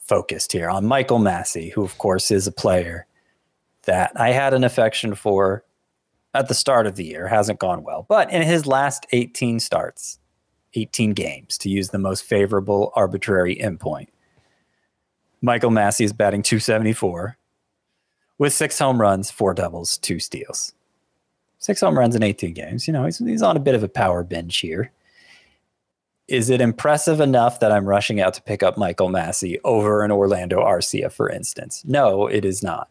focused 0.09 0.51
here 0.51 0.69
on 0.69 0.87
Michael 0.87 1.19
Massey, 1.19 1.69
who, 1.69 1.83
of 1.83 1.97
course, 1.99 2.31
is 2.31 2.47
a 2.47 2.51
player 2.51 3.05
that 3.83 4.11
I 4.15 4.31
had 4.31 4.55
an 4.55 4.63
affection 4.63 5.13
for 5.13 5.63
at 6.33 6.47
the 6.47 6.55
start 6.55 6.87
of 6.87 6.95
the 6.95 7.05
year. 7.05 7.27
Hasn't 7.27 7.59
gone 7.59 7.83
well, 7.83 8.07
but 8.09 8.31
in 8.31 8.41
his 8.41 8.65
last 8.65 9.05
18 9.11 9.59
starts, 9.59 10.17
18 10.73 11.13
games, 11.13 11.59
to 11.59 11.69
use 11.69 11.89
the 11.89 11.99
most 11.99 12.23
favorable 12.23 12.91
arbitrary 12.95 13.55
endpoint, 13.55 14.07
Michael 15.41 15.69
Massey 15.69 16.03
is 16.03 16.11
batting 16.11 16.41
274 16.41 17.37
with 18.39 18.51
six 18.51 18.79
home 18.79 18.99
runs, 18.99 19.29
four 19.29 19.53
doubles, 19.53 19.97
two 19.99 20.19
steals. 20.19 20.73
Six 21.59 21.81
home 21.81 21.97
runs 21.97 22.15
in 22.15 22.23
18 22.23 22.53
games. 22.53 22.87
You 22.87 22.93
know, 22.93 23.05
he's, 23.05 23.19
he's 23.19 23.41
on 23.41 23.55
a 23.55 23.59
bit 23.59 23.75
of 23.75 23.83
a 23.83 23.89
power 23.89 24.23
binge 24.23 24.57
here 24.57 24.91
is 26.29 26.49
it 26.49 26.61
impressive 26.61 27.19
enough 27.19 27.59
that 27.59 27.71
I'm 27.71 27.85
rushing 27.85 28.21
out 28.21 28.33
to 28.35 28.41
pick 28.41 28.61
up 28.61 28.77
Michael 28.77 29.09
Massey 29.09 29.59
over 29.63 30.03
an 30.03 30.11
Orlando 30.11 30.59
Arcia, 30.61 31.11
for 31.11 31.29
instance? 31.29 31.83
No, 31.85 32.27
it 32.27 32.45
is 32.45 32.61
not. 32.61 32.89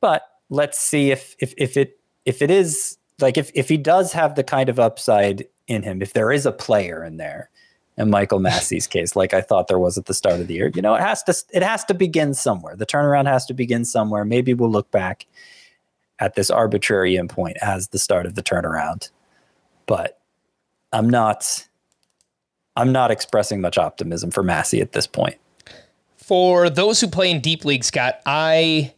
But 0.00 0.22
let's 0.48 0.78
see 0.78 1.10
if 1.10 1.36
if 1.38 1.52
if 1.58 1.76
it 1.76 2.00
if 2.24 2.40
it 2.40 2.50
is 2.50 2.96
like 3.20 3.36
if 3.36 3.50
if 3.54 3.68
he 3.68 3.76
does 3.76 4.12
have 4.12 4.34
the 4.34 4.44
kind 4.44 4.68
of 4.68 4.80
upside 4.80 5.46
in 5.66 5.82
him, 5.82 6.00
if 6.00 6.14
there 6.14 6.32
is 6.32 6.46
a 6.46 6.52
player 6.52 7.04
in 7.04 7.18
there, 7.18 7.50
in 7.98 8.08
Michael 8.08 8.40
Massey's 8.40 8.86
case, 8.88 9.14
like 9.14 9.34
I 9.34 9.42
thought 9.42 9.68
there 9.68 9.78
was 9.78 9.98
at 9.98 10.06
the 10.06 10.14
start 10.14 10.40
of 10.40 10.46
the 10.46 10.54
year, 10.54 10.72
you 10.74 10.82
know, 10.82 10.94
it 10.94 11.02
has 11.02 11.22
to 11.24 11.34
it 11.52 11.62
has 11.62 11.84
to 11.84 11.94
begin 11.94 12.32
somewhere. 12.32 12.76
The 12.76 12.86
turnaround 12.86 13.26
has 13.26 13.44
to 13.46 13.54
begin 13.54 13.84
somewhere. 13.84 14.24
Maybe 14.24 14.54
we'll 14.54 14.70
look 14.70 14.90
back 14.90 15.26
at 16.18 16.34
this 16.34 16.50
arbitrary 16.50 17.14
endpoint 17.14 17.56
as 17.60 17.88
the 17.88 17.98
start 17.98 18.26
of 18.26 18.34
the 18.34 18.42
turnaround. 18.42 19.10
But 19.86 20.18
I'm 20.92 21.08
not 21.08 21.66
I'm 22.76 22.92
not 22.92 23.10
expressing 23.10 23.60
much 23.60 23.78
optimism 23.78 24.30
for 24.30 24.42
Massey 24.42 24.80
at 24.80 24.92
this 24.92 25.06
point. 25.06 25.36
For 26.16 26.70
those 26.70 27.00
who 27.00 27.08
play 27.08 27.30
in 27.30 27.40
deep 27.40 27.64
league, 27.64 27.84
Scott, 27.84 28.20
I 28.24 28.94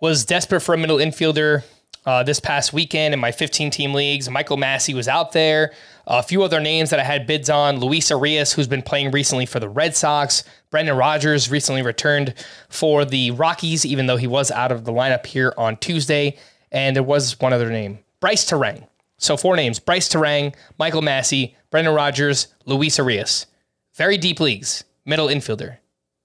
was 0.00 0.24
desperate 0.24 0.60
for 0.60 0.74
a 0.74 0.78
middle 0.78 0.98
infielder 0.98 1.64
uh, 2.08 2.22
this 2.22 2.40
past 2.40 2.72
weekend 2.72 3.12
in 3.12 3.20
my 3.20 3.32
15 3.32 3.70
team 3.70 3.92
leagues. 3.92 4.30
Michael 4.30 4.56
Massey 4.56 4.94
was 4.94 5.08
out 5.08 5.32
there. 5.32 5.72
a 6.06 6.22
few 6.22 6.42
other 6.42 6.60
names 6.60 6.90
that 6.90 6.98
I 7.00 7.04
had 7.04 7.26
bids 7.26 7.50
on 7.50 7.80
Luis 7.80 8.10
Urías, 8.10 8.54
who's 8.54 8.66
been 8.66 8.82
playing 8.82 9.10
recently 9.10 9.44
for 9.44 9.60
the 9.60 9.68
Red 9.68 9.94
Sox. 9.94 10.44
Brendan 10.70 10.96
Rodgers 10.96 11.50
recently 11.50 11.82
returned 11.82 12.32
for 12.68 13.04
the 13.04 13.30
Rockies, 13.32 13.84
even 13.84 14.06
though 14.06 14.16
he 14.16 14.26
was 14.26 14.50
out 14.50 14.72
of 14.72 14.84
the 14.84 14.92
lineup 14.92 15.26
here 15.26 15.52
on 15.58 15.76
Tuesday. 15.76 16.38
And 16.72 16.96
there 16.96 17.02
was 17.02 17.38
one 17.40 17.52
other 17.52 17.70
name 17.70 17.98
Brice 18.20 18.44
Turang. 18.44 18.86
So 19.18 19.36
four 19.36 19.56
names 19.56 19.78
Brice 19.78 20.08
Turang, 20.08 20.54
Michael 20.78 21.02
Massey, 21.02 21.56
Brendan 21.70 21.94
Rodgers, 21.94 22.48
Luis 22.64 22.98
Urías. 22.98 23.46
Very 23.94 24.16
deep 24.16 24.40
leagues, 24.40 24.84
middle 25.04 25.26
infielder. 25.26 25.78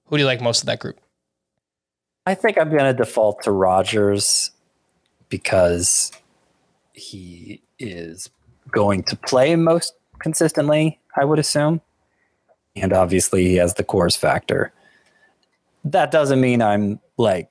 Who 0.05 0.17
do 0.17 0.21
you 0.21 0.27
like 0.27 0.41
most 0.41 0.61
of 0.61 0.67
that 0.67 0.79
group? 0.79 0.99
I 2.25 2.35
think 2.35 2.57
I'm 2.57 2.69
going 2.69 2.83
to 2.83 2.93
default 2.93 3.43
to 3.43 3.51
Rodgers 3.51 4.51
because 5.27 6.11
he 6.93 7.61
is 7.79 8.29
going 8.71 9.03
to 9.03 9.15
play 9.15 9.55
most 9.55 9.93
consistently, 10.19 10.99
I 11.17 11.25
would 11.25 11.39
assume. 11.39 11.81
And 12.75 12.93
obviously, 12.93 13.45
he 13.45 13.55
has 13.55 13.73
the 13.73 13.83
Coors 13.83 14.17
factor. 14.17 14.71
That 15.83 16.11
doesn't 16.11 16.39
mean 16.39 16.61
I'm 16.61 16.99
like 17.17 17.49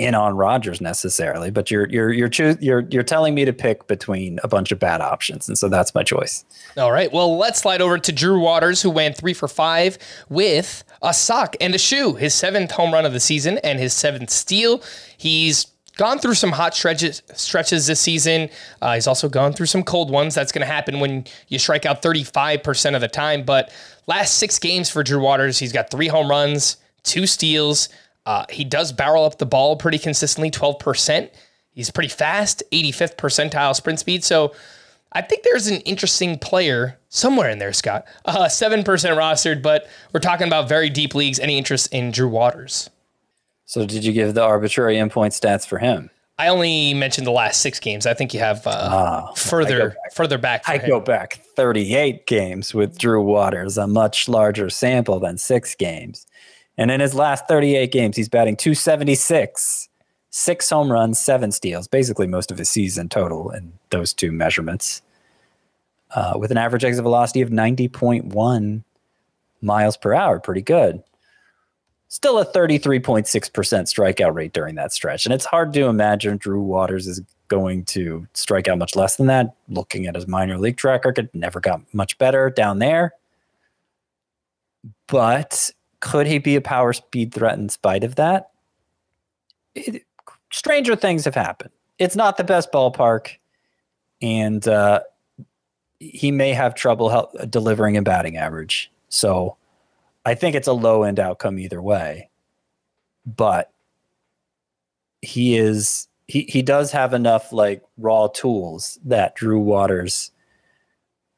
in 0.00 0.14
on 0.14 0.36
Rodgers 0.36 0.80
necessarily, 0.80 1.50
but 1.50 1.70
you're 1.70 1.88
you're 1.88 2.12
you're 2.12 2.28
choo- 2.28 2.56
you're 2.60 2.80
you're 2.90 3.02
telling 3.02 3.34
me 3.34 3.44
to 3.44 3.52
pick 3.52 3.86
between 3.86 4.40
a 4.42 4.48
bunch 4.48 4.72
of 4.72 4.78
bad 4.78 5.00
options, 5.00 5.48
and 5.48 5.58
so 5.58 5.68
that's 5.68 5.94
my 5.94 6.02
choice. 6.02 6.44
All 6.76 6.90
right. 6.90 7.12
Well, 7.12 7.36
let's 7.36 7.60
slide 7.60 7.82
over 7.82 7.98
to 7.98 8.12
Drew 8.12 8.40
Waters, 8.40 8.82
who 8.82 8.90
went 8.90 9.16
three 9.16 9.34
for 9.34 9.48
five 9.48 9.98
with 10.28 10.82
a 11.02 11.12
sock 11.12 11.56
and 11.60 11.74
a 11.74 11.78
shoe. 11.78 12.14
His 12.14 12.34
seventh 12.34 12.70
home 12.72 12.92
run 12.92 13.04
of 13.04 13.12
the 13.12 13.20
season 13.20 13.58
and 13.58 13.78
his 13.78 13.92
seventh 13.92 14.30
steal. 14.30 14.82
He's 15.16 15.66
gone 15.96 16.18
through 16.18 16.34
some 16.34 16.52
hot 16.52 16.74
stretches 16.74 17.22
stretches 17.34 17.86
this 17.86 18.00
season. 18.00 18.48
Uh, 18.80 18.94
he's 18.94 19.06
also 19.06 19.28
gone 19.28 19.52
through 19.52 19.66
some 19.66 19.82
cold 19.82 20.10
ones. 20.10 20.34
That's 20.34 20.50
going 20.52 20.66
to 20.66 20.72
happen 20.72 20.98
when 20.98 21.26
you 21.48 21.58
strike 21.58 21.84
out 21.84 22.02
35% 22.02 22.94
of 22.94 23.02
the 23.02 23.08
time. 23.08 23.44
But 23.44 23.70
last 24.06 24.38
six 24.38 24.58
games 24.58 24.88
for 24.88 25.02
Drew 25.02 25.20
Waters, 25.20 25.58
he's 25.58 25.72
got 25.72 25.90
three 25.90 26.08
home 26.08 26.30
runs, 26.30 26.78
two 27.02 27.26
steals. 27.26 27.90
Uh, 28.30 28.44
he 28.48 28.62
does 28.62 28.92
barrel 28.92 29.24
up 29.24 29.38
the 29.38 29.44
ball 29.44 29.74
pretty 29.74 29.98
consistently, 29.98 30.52
12%. 30.52 31.30
He's 31.72 31.90
pretty 31.90 32.10
fast, 32.10 32.62
85th 32.70 33.16
percentile 33.16 33.74
sprint 33.74 33.98
speed. 33.98 34.22
So 34.22 34.54
I 35.10 35.20
think 35.20 35.42
there's 35.42 35.66
an 35.66 35.80
interesting 35.80 36.38
player 36.38 36.96
somewhere 37.08 37.50
in 37.50 37.58
there, 37.58 37.72
Scott. 37.72 38.04
Uh, 38.24 38.44
7% 38.44 38.84
rostered, 38.84 39.62
but 39.62 39.88
we're 40.12 40.20
talking 40.20 40.46
about 40.46 40.68
very 40.68 40.88
deep 40.88 41.12
leagues. 41.16 41.40
Any 41.40 41.58
interest 41.58 41.92
in 41.92 42.12
Drew 42.12 42.28
Waters? 42.28 42.88
So 43.64 43.84
did 43.84 44.04
you 44.04 44.12
give 44.12 44.34
the 44.34 44.44
arbitrary 44.44 44.94
endpoint 44.94 45.32
stats 45.36 45.66
for 45.66 45.78
him? 45.78 46.08
I 46.38 46.46
only 46.46 46.94
mentioned 46.94 47.26
the 47.26 47.32
last 47.32 47.60
six 47.60 47.80
games. 47.80 48.06
I 48.06 48.14
think 48.14 48.32
you 48.32 48.38
have 48.38 48.64
uh, 48.64 49.32
further 49.32 49.88
back. 49.88 50.14
further 50.14 50.38
back. 50.38 50.68
I 50.68 50.78
him. 50.78 50.88
go 50.88 51.00
back 51.00 51.40
38 51.56 52.28
games 52.28 52.74
with 52.74 52.96
Drew 52.96 53.24
Waters, 53.24 53.76
a 53.76 53.88
much 53.88 54.28
larger 54.28 54.70
sample 54.70 55.18
than 55.18 55.36
six 55.36 55.74
games. 55.74 56.28
And 56.80 56.90
in 56.90 56.98
his 56.98 57.14
last 57.14 57.46
38 57.46 57.92
games, 57.92 58.16
he's 58.16 58.30
batting 58.30 58.56
276, 58.56 59.90
six 60.30 60.70
home 60.70 60.90
runs, 60.90 61.18
seven 61.18 61.52
steals, 61.52 61.86
basically 61.86 62.26
most 62.26 62.50
of 62.50 62.56
his 62.56 62.70
season 62.70 63.10
total 63.10 63.50
in 63.50 63.74
those 63.90 64.14
two 64.14 64.32
measurements, 64.32 65.02
uh, 66.14 66.32
with 66.36 66.50
an 66.50 66.56
average 66.56 66.82
exit 66.82 67.02
velocity 67.02 67.42
of 67.42 67.50
90.1 67.50 68.82
miles 69.60 69.96
per 69.98 70.14
hour. 70.14 70.40
Pretty 70.40 70.62
good. 70.62 71.02
Still 72.08 72.38
a 72.38 72.46
33.6% 72.46 73.26
strikeout 73.28 74.34
rate 74.34 74.54
during 74.54 74.74
that 74.76 74.94
stretch. 74.94 75.26
And 75.26 75.34
it's 75.34 75.44
hard 75.44 75.74
to 75.74 75.84
imagine 75.84 76.38
Drew 76.38 76.62
Waters 76.62 77.06
is 77.06 77.20
going 77.48 77.84
to 77.84 78.26
strike 78.32 78.68
out 78.68 78.78
much 78.78 78.96
less 78.96 79.16
than 79.16 79.26
that. 79.26 79.54
Looking 79.68 80.06
at 80.06 80.14
his 80.14 80.26
minor 80.26 80.56
league 80.56 80.78
track 80.78 81.04
record, 81.04 81.28
never 81.34 81.60
got 81.60 81.82
much 81.92 82.16
better 82.16 82.48
down 82.48 82.78
there. 82.78 83.12
But 85.08 85.72
could 86.00 86.26
he 86.26 86.38
be 86.38 86.56
a 86.56 86.60
power 86.60 86.92
speed 86.92 87.32
threat 87.32 87.58
in 87.58 87.68
spite 87.68 88.04
of 88.04 88.16
that? 88.16 88.50
It, 89.74 90.02
stranger 90.50 90.96
things 90.96 91.24
have 91.24 91.34
happened. 91.34 91.70
It's 91.98 92.16
not 92.16 92.36
the 92.36 92.44
best 92.44 92.72
ballpark, 92.72 93.36
and 94.22 94.66
uh, 94.66 95.00
he 95.98 96.32
may 96.32 96.52
have 96.52 96.74
trouble 96.74 97.10
help, 97.10 97.32
delivering 97.50 97.96
a 97.96 98.02
batting 98.02 98.36
average. 98.36 98.90
So 99.10 99.56
I 100.24 100.34
think 100.34 100.56
it's 100.56 100.68
a 100.68 100.72
low 100.72 101.02
end 101.02 101.20
outcome 101.20 101.58
either 101.58 101.80
way. 101.80 102.30
But 103.26 103.70
he 105.20 105.56
is 105.56 106.08
he 106.26 106.42
he 106.48 106.62
does 106.62 106.90
have 106.92 107.12
enough 107.12 107.52
like 107.52 107.82
raw 107.98 108.28
tools 108.28 108.98
that 109.04 109.34
Drew 109.34 109.60
Waters, 109.60 110.30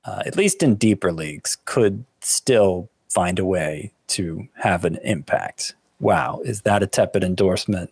uh, 0.04 0.22
at 0.24 0.36
least 0.36 0.62
in 0.62 0.76
deeper 0.76 1.12
leagues, 1.12 1.56
could 1.64 2.04
still 2.20 2.88
find 3.08 3.40
a 3.40 3.44
way 3.44 3.92
to 4.12 4.48
have 4.54 4.84
an 4.84 4.96
impact. 5.02 5.74
Wow, 6.00 6.40
is 6.44 6.62
that 6.62 6.82
a 6.82 6.86
tepid 6.86 7.22
endorsement? 7.24 7.90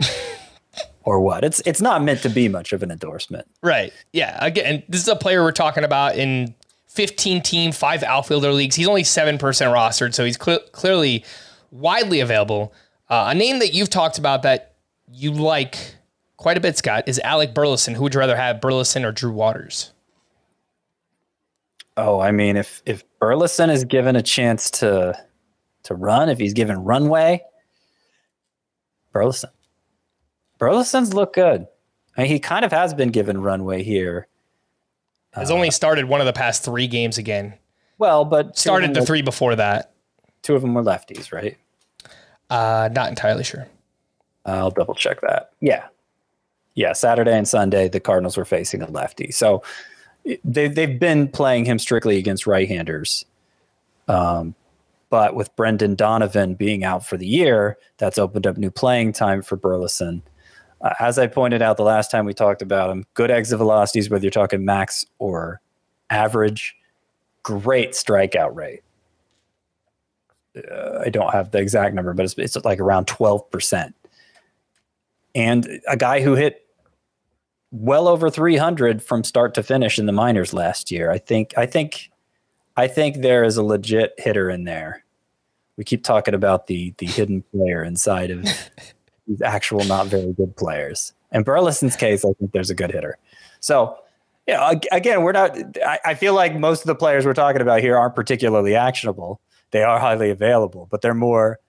or 1.05 1.21
what? 1.21 1.45
It's 1.45 1.61
it's 1.67 1.81
not 1.81 2.03
meant 2.03 2.23
to 2.23 2.29
be 2.29 2.49
much 2.49 2.73
of 2.73 2.83
an 2.83 2.91
endorsement. 2.91 3.47
Right. 3.63 3.93
Yeah. 4.13 4.39
Again, 4.45 4.83
this 4.89 5.01
is 5.01 5.09
a 5.09 5.17
player 5.17 5.43
we're 5.43 5.53
talking 5.53 5.85
about 5.85 6.17
in 6.17 6.55
15 6.89 7.43
team, 7.43 7.73
five 7.73 8.03
outfielder 8.03 8.53
leagues. 8.53 8.75
He's 8.75 8.89
only 8.89 9.05
7% 9.05 9.39
rostered, 9.39 10.13
so 10.13 10.25
he's 10.25 10.39
cl- 10.41 10.61
clearly 10.73 11.25
widely 11.71 12.21
available. 12.21 12.73
Uh, 13.09 13.27
a 13.29 13.35
name 13.35 13.61
that 13.61 13.73
you've 13.73 13.91
talked 13.91 14.19
about 14.19 14.43
that 14.43 14.75
you 15.13 15.33
like 15.33 15.95
quite 16.37 16.57
a 16.57 16.61
bit, 16.61 16.77
Scott, 16.77 17.05
is 17.07 17.19
Alec 17.21 17.55
Burleson. 17.55 17.95
Who 17.95 18.03
would 18.03 18.15
you 18.15 18.21
rather 18.21 18.37
have, 18.37 18.61
Burleson 18.61 19.05
or 19.05 19.13
Drew 19.13 19.33
Waters? 19.33 19.93
Oh, 21.97 22.19
I 22.21 22.31
mean, 22.31 22.57
if 22.57 22.83
if 22.87 23.05
Burleson 23.19 23.69
is 23.69 23.85
given 23.85 24.17
a 24.17 24.23
chance 24.23 24.71
to 24.73 25.17
to 25.85 25.95
run, 25.95 26.29
if 26.29 26.39
he's 26.39 26.53
given 26.53 26.85
runway, 26.85 27.43
Burleson. 29.13 29.51
Burleson's 30.59 31.15
look 31.15 31.33
good. 31.35 31.67
I 32.17 32.23
mean, 32.23 32.31
he 32.31 32.39
kind 32.39 32.65
of 32.65 32.73
has 32.73 32.93
been 32.93 33.11
given 33.11 33.41
runway 33.41 33.83
here. 33.83 34.27
Has 35.33 35.51
uh, 35.51 35.55
only 35.55 35.71
started 35.71 36.07
one 36.07 36.21
of 36.21 36.27
the 36.27 36.33
past 36.33 36.65
three 36.65 36.87
games 36.87 37.19
again. 37.19 37.55
Well, 37.99 38.25
but 38.25 38.59
started 38.59 38.95
the 38.95 39.01
were, 39.01 39.07
three 39.07 39.23
before 39.23 39.57
that. 39.57 39.93
Two 40.43 40.55
of 40.55 40.63
them 40.63 40.75
were 40.75 40.83
lefties, 40.83 41.33
right? 41.33 41.57
Uh, 42.51 42.89
not 42.93 43.09
entirely 43.09 43.45
sure. 43.45 43.67
I'll 44.45 44.71
double 44.71 44.95
check 44.95 45.21
that. 45.21 45.51
Yeah, 45.61 45.87
yeah. 46.75 46.93
Saturday 46.95 47.37
and 47.37 47.47
Sunday, 47.47 47.89
the 47.89 48.01
Cardinals 48.01 48.37
were 48.37 48.45
facing 48.45 48.83
a 48.83 48.91
lefty, 48.91 49.31
so 49.31 49.63
they 50.45 50.69
they've 50.69 50.99
been 50.99 51.29
playing 51.29 51.67
him 51.67 51.79
strictly 51.79 52.17
against 52.17 52.47
right-handers. 52.47 53.25
Um, 54.09 54.55
but 55.11 55.35
with 55.35 55.55
Brendan 55.57 55.97
Donovan 55.97 56.55
being 56.55 56.85
out 56.85 57.05
for 57.05 57.17
the 57.17 57.27
year, 57.27 57.77
that's 57.99 58.17
opened 58.17 58.47
up 58.47 58.57
new 58.57 58.71
playing 58.71 59.13
time 59.13 59.43
for 59.43 59.57
Burleson. 59.57 60.23
Uh, 60.81 60.95
as 61.01 61.19
I 61.19 61.27
pointed 61.27 61.61
out 61.61 61.77
the 61.77 61.83
last 61.83 62.11
time 62.11 62.25
we 62.25 62.33
talked 62.33 62.63
about 62.63 62.91
him, 62.91 63.05
good 63.15 63.31
exit 63.31 63.59
velocities, 63.59 64.09
whether 64.09 64.23
you're 64.23 64.31
talking 64.31 64.65
max 64.65 65.05
or 65.19 65.61
average, 66.09 66.77
great 67.43 67.93
strikeout 67.93 68.55
rate. 68.55 68.83
Uh, 70.57 71.01
I 71.05 71.11
don't 71.11 71.33
have 71.33 71.51
the 71.51 71.59
exact 71.59 71.95
number, 71.95 72.15
but 72.15 72.25
it's, 72.25 72.39
it's 72.39 72.57
like 72.65 72.81
around 72.81 73.09
12%. 73.09 73.93
And 75.35 75.81
a 75.87 75.97
guy 75.97 76.23
who 76.23 76.35
hit 76.35 76.67
well 77.73 78.09
over 78.09 78.31
300 78.31 79.03
from 79.03 79.23
start 79.25 79.55
to 79.55 79.63
finish 79.63 79.99
in 79.99 80.07
the 80.07 80.13
minors 80.13 80.53
last 80.53 80.91
year. 80.91 81.11
I 81.11 81.19
think, 81.19 81.57
I 81.57 81.67
think, 81.67 82.10
I 82.77 82.89
think 82.89 83.17
there 83.21 83.45
is 83.45 83.57
a 83.57 83.63
legit 83.63 84.15
hitter 84.19 84.51
in 84.51 84.65
there. 84.65 85.05
We 85.77 85.85
keep 85.85 86.05
talking 86.05 86.35
about 86.35 86.67
the 86.67 86.95
the 86.99 87.07
hidden 87.07 87.43
player 87.53 87.83
inside 87.83 88.31
of 88.31 88.43
these 89.27 89.43
actual 89.43 89.85
not 89.85 90.07
very 90.07 90.33
good 90.33 90.57
players. 90.57 91.13
In 91.33 91.43
Burleson's 91.43 91.97
case, 91.97 92.25
I 92.25 92.33
think 92.39 92.53
there's 92.53 92.71
a 92.71 92.75
good 92.75 92.91
hitter. 92.91 93.17
So, 93.61 93.99
yeah, 94.47 94.73
again, 94.93 95.23
we're 95.23 95.33
not. 95.33 95.57
I, 95.85 95.99
I 96.05 96.15
feel 96.15 96.35
like 96.35 96.55
most 96.59 96.81
of 96.81 96.87
the 96.87 96.95
players 96.95 97.25
we're 97.25 97.35
talking 97.35 97.63
about 97.63 97.81
here 97.81 97.97
aren't 97.97 98.15
particularly 98.15 98.75
actionable. 98.75 99.41
They 99.71 99.83
are 99.83 100.01
highly 100.01 100.31
available, 100.31 100.89
but 100.91 101.03
they're 101.03 101.15
more 101.15 101.61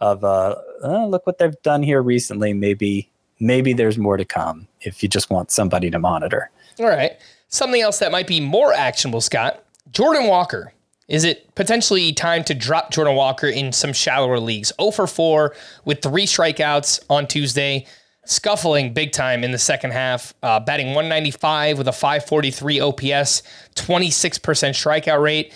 of 0.00 0.24
a 0.24 0.56
oh, 0.82 1.06
look 1.08 1.26
what 1.26 1.38
they've 1.38 1.60
done 1.62 1.82
here 1.82 2.02
recently. 2.02 2.52
Maybe 2.54 3.10
maybe 3.38 3.72
there's 3.72 3.98
more 3.98 4.16
to 4.16 4.24
come 4.24 4.68
if 4.80 5.02
you 5.02 5.08
just 5.08 5.30
want 5.30 5.50
somebody 5.50 5.90
to 5.90 5.98
monitor. 5.98 6.50
All 6.78 6.86
right. 6.86 7.12
Something 7.48 7.82
else 7.82 7.98
that 7.98 8.12
might 8.12 8.26
be 8.26 8.40
more 8.40 8.72
actionable, 8.72 9.20
Scott. 9.20 9.64
Jordan 9.90 10.26
Walker. 10.26 10.72
Is 11.08 11.24
it 11.24 11.54
potentially 11.56 12.12
time 12.12 12.44
to 12.44 12.54
drop 12.54 12.92
Jordan 12.92 13.16
Walker 13.16 13.48
in 13.48 13.72
some 13.72 13.92
shallower 13.92 14.38
leagues? 14.38 14.72
0 14.80 14.92
for 14.92 15.06
4 15.08 15.54
with 15.84 16.02
three 16.02 16.24
strikeouts 16.24 17.00
on 17.10 17.26
Tuesday, 17.26 17.84
scuffling 18.24 18.94
big 18.94 19.10
time 19.10 19.42
in 19.42 19.50
the 19.50 19.58
second 19.58 19.90
half, 19.90 20.32
uh, 20.44 20.60
batting 20.60 20.88
195 20.88 21.78
with 21.78 21.88
a 21.88 21.92
543 21.92 22.80
OPS, 22.80 23.42
26% 23.74 24.70
strikeout 24.70 25.20
rate, 25.20 25.52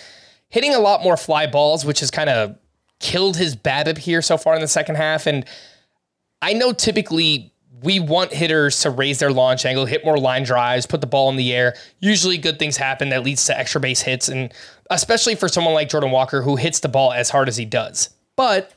hitting 0.49 0.75
a 0.75 0.81
lot 0.81 1.05
more 1.05 1.17
fly 1.17 1.47
balls, 1.47 1.85
which 1.85 2.01
has 2.01 2.11
kind 2.11 2.29
of 2.29 2.59
killed 2.99 3.37
his 3.37 3.55
BABIP 3.55 3.99
here 3.99 4.23
so 4.23 4.37
far 4.37 4.57
in 4.57 4.61
the 4.61 4.67
second 4.67 4.97
half. 4.97 5.27
And 5.27 5.45
I 6.43 6.53
know 6.53 6.73
typically 6.73 7.54
we 7.85 8.01
want 8.01 8.33
hitters 8.33 8.81
to 8.81 8.91
raise 8.91 9.19
their 9.19 9.31
launch 9.31 9.67
angle, 9.67 9.85
hit 9.85 10.05
more 10.05 10.19
line 10.19 10.43
drives, 10.43 10.87
put 10.87 11.01
the 11.01 11.07
ball 11.07 11.29
in 11.29 11.37
the 11.37 11.53
air. 11.53 11.77
Usually 12.01 12.39
good 12.39 12.59
things 12.59 12.77
happen 12.77 13.11
that 13.11 13.23
leads 13.23 13.45
to 13.47 13.59
extra 13.59 13.81
base 13.81 14.01
hits 14.01 14.29
and 14.29 14.53
especially 14.91 15.35
for 15.35 15.49
someone 15.49 15.75
like 15.75 15.89
Jordan 15.89 16.11
Walker 16.11 16.43
who 16.43 16.57
hits 16.57 16.81
the 16.81 16.89
ball 16.89 17.13
as 17.13 17.31
hard 17.31 17.49
as 17.49 17.57
he 17.57 17.65
does. 17.65 18.11
But 18.37 18.73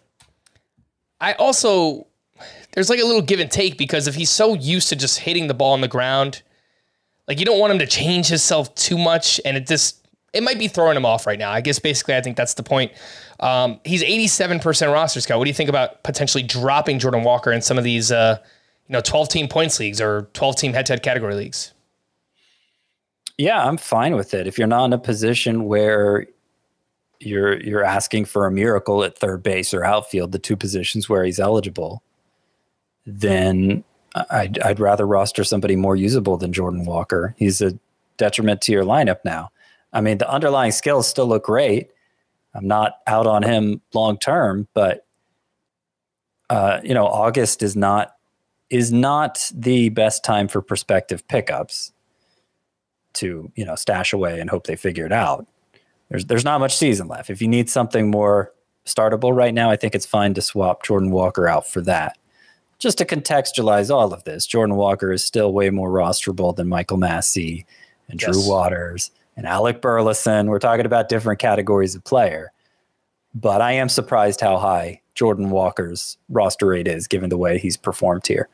I 1.22 1.34
also 1.34 2.08
there's 2.74 2.90
like 2.90 3.00
a 3.00 3.06
little 3.06 3.22
give 3.22 3.40
and 3.40 3.50
take 3.50 3.78
because 3.78 4.08
if 4.08 4.16
he's 4.16 4.30
so 4.30 4.54
used 4.54 4.90
to 4.90 4.96
just 4.96 5.20
hitting 5.20 5.48
the 5.48 5.54
ball 5.54 5.74
on 5.74 5.82
the 5.82 5.88
ground, 5.88 6.44
like 7.28 7.40
you 7.40 7.46
don't 7.46 7.60
want 7.60 7.72
him 7.72 7.80
to 7.80 7.88
change 7.88 8.28
himself 8.28 8.76
too 8.76 8.98
much 8.98 9.40
and 9.46 9.58
it 9.58 9.66
just 9.68 10.06
it 10.34 10.44
might 10.44 10.60
be 10.60 10.68
throwing 10.68 10.98
him 10.98 11.06
off 11.06 11.26
right 11.26 11.40
now. 11.40 11.52
I 11.52 11.62
guess 11.62 11.80
basically 11.80 12.16
I 12.16 12.22
think 12.22 12.36
that's 12.36 12.54
the 12.56 12.64
point. 12.64 12.92
Um, 13.40 13.80
he's 13.86 14.04
87% 14.04 14.92
roster, 14.92 15.22
Scott. 15.22 15.38
What 15.38 15.46
do 15.46 15.50
you 15.50 15.54
think 15.54 15.70
about 15.70 16.04
potentially 16.04 16.44
dropping 16.44 17.00
Jordan 17.00 17.24
Walker 17.24 17.52
in 17.52 17.62
some 17.62 17.78
of 17.78 17.84
these 17.84 18.12
uh, 18.12 18.38
you 18.88 18.94
know 18.94 19.02
12 19.02 19.30
team 19.30 19.48
points 19.48 19.80
leagues 19.80 20.00
or 20.00 20.30
12 20.34 20.56
team 20.56 20.74
head 20.74 20.86
to 20.88 20.94
head 20.94 21.04
category 21.04 21.36
leagues. 21.36 21.74
Yeah, 23.38 23.64
I'm 23.64 23.78
fine 23.78 24.16
with 24.16 24.34
it. 24.34 24.48
If 24.48 24.58
you're 24.58 24.68
not 24.68 24.86
in 24.86 24.94
a 24.94 24.98
position 24.98 25.66
where 25.66 26.26
you're 27.20 27.60
you're 27.62 27.84
asking 27.84 28.26
for 28.26 28.46
a 28.46 28.52
miracle 28.52 29.04
at 29.04 29.18
third 29.18 29.44
base 29.44 29.74
or 29.74 29.84
outfield, 29.84 30.32
the 30.32 30.40
two 30.40 30.56
positions 30.56 31.08
where 31.08 31.24
he's 31.24 31.40
eligible, 31.40 32.02
then 33.06 33.84
I'd, 34.32 34.60
I'd 34.60 34.80
rather 34.80 35.06
roster 35.06 35.44
somebody 35.44 35.76
more 35.76 35.96
usable 35.96 36.38
than 36.38 36.54
Jordan 36.54 36.86
Walker. 36.86 37.36
He's 37.38 37.62
a 37.62 37.78
detriment 38.18 38.62
to 38.62 38.72
your 38.72 38.84
lineup 38.84 39.20
now. 39.24 39.52
I 39.94 40.02
mean, 40.02 40.18
the 40.18 40.30
underlying 40.30 40.72
skills 40.72 41.08
still 41.08 41.28
look 41.28 41.46
great. 41.46 41.92
I'm 42.54 42.68
not 42.68 43.00
out 43.06 43.28
on 43.28 43.44
him 43.44 43.82
long 43.94 44.18
term, 44.18 44.68
but 44.74 45.06
uh, 46.50 46.80
you 46.84 46.94
know, 46.94 47.06
August 47.06 47.62
is 47.62 47.76
not 47.76 48.17
is 48.70 48.92
not 48.92 49.50
the 49.54 49.90
best 49.90 50.24
time 50.24 50.48
for 50.48 50.62
prospective 50.62 51.28
pickups 51.28 51.92
to 53.14 53.52
you 53.56 53.66
know 53.66 53.76
stash 53.76 54.14
away 54.14 54.40
and 54.40 54.50
hope 54.50 54.68
they 54.68 54.76
figure 54.76 55.06
it 55.06 55.12
out. 55.12 55.48
There's 56.10 56.26
there's 56.26 56.46
not 56.46 56.60
much 56.60 56.76
season 56.76 57.08
left. 57.08 57.30
If 57.30 57.42
you 57.42 57.48
need 57.48 57.70
something 57.70 58.10
more 58.12 58.54
startable 58.86 59.36
right 59.36 59.54
now, 59.54 59.70
I 59.70 59.76
think 59.76 59.96
it's 59.96 60.06
fine 60.06 60.34
to 60.36 60.42
swap 60.42 60.84
Jordan 60.84 61.12
Walker 61.12 61.48
out 61.48 61.68
for 61.68 61.82
that. 61.82 62.18
Just 62.80 62.98
to 63.00 63.06
contextualize 63.06 63.94
all 63.94 64.14
of 64.14 64.24
this, 64.24 64.46
Jordan 64.46 64.76
Walker 64.76 65.12
is 65.12 65.26
still 65.26 65.52
way 65.52 65.70
more 65.72 65.90
rosterable 65.90 66.56
than 66.56 66.68
Michael 66.68 66.98
Massey 66.98 67.66
and 68.08 68.20
Drew 68.20 68.36
Yes. 68.36 68.48
Waters 68.48 69.12
and 69.36 69.48
Alec 69.48 69.82
Burleson. 69.82 70.48
We're 70.48 70.60
talking 70.60 70.86
about 70.86 71.10
different 71.10 71.40
categories 71.40 71.96
of 71.96 72.04
player. 72.04 72.52
But 73.34 73.62
I 73.62 73.74
am 73.74 73.90
surprised 73.90 74.42
how 74.42 74.58
high 74.58 75.02
Jordan 75.18 75.50
Walker's 75.50 76.18
roster 76.30 76.68
rate 76.68 76.88
is 76.88 77.08
given 77.08 77.30
the 77.30 77.38
way 77.38 77.58
he's 77.58 77.76
performed 77.76 78.28
here. 78.28 78.48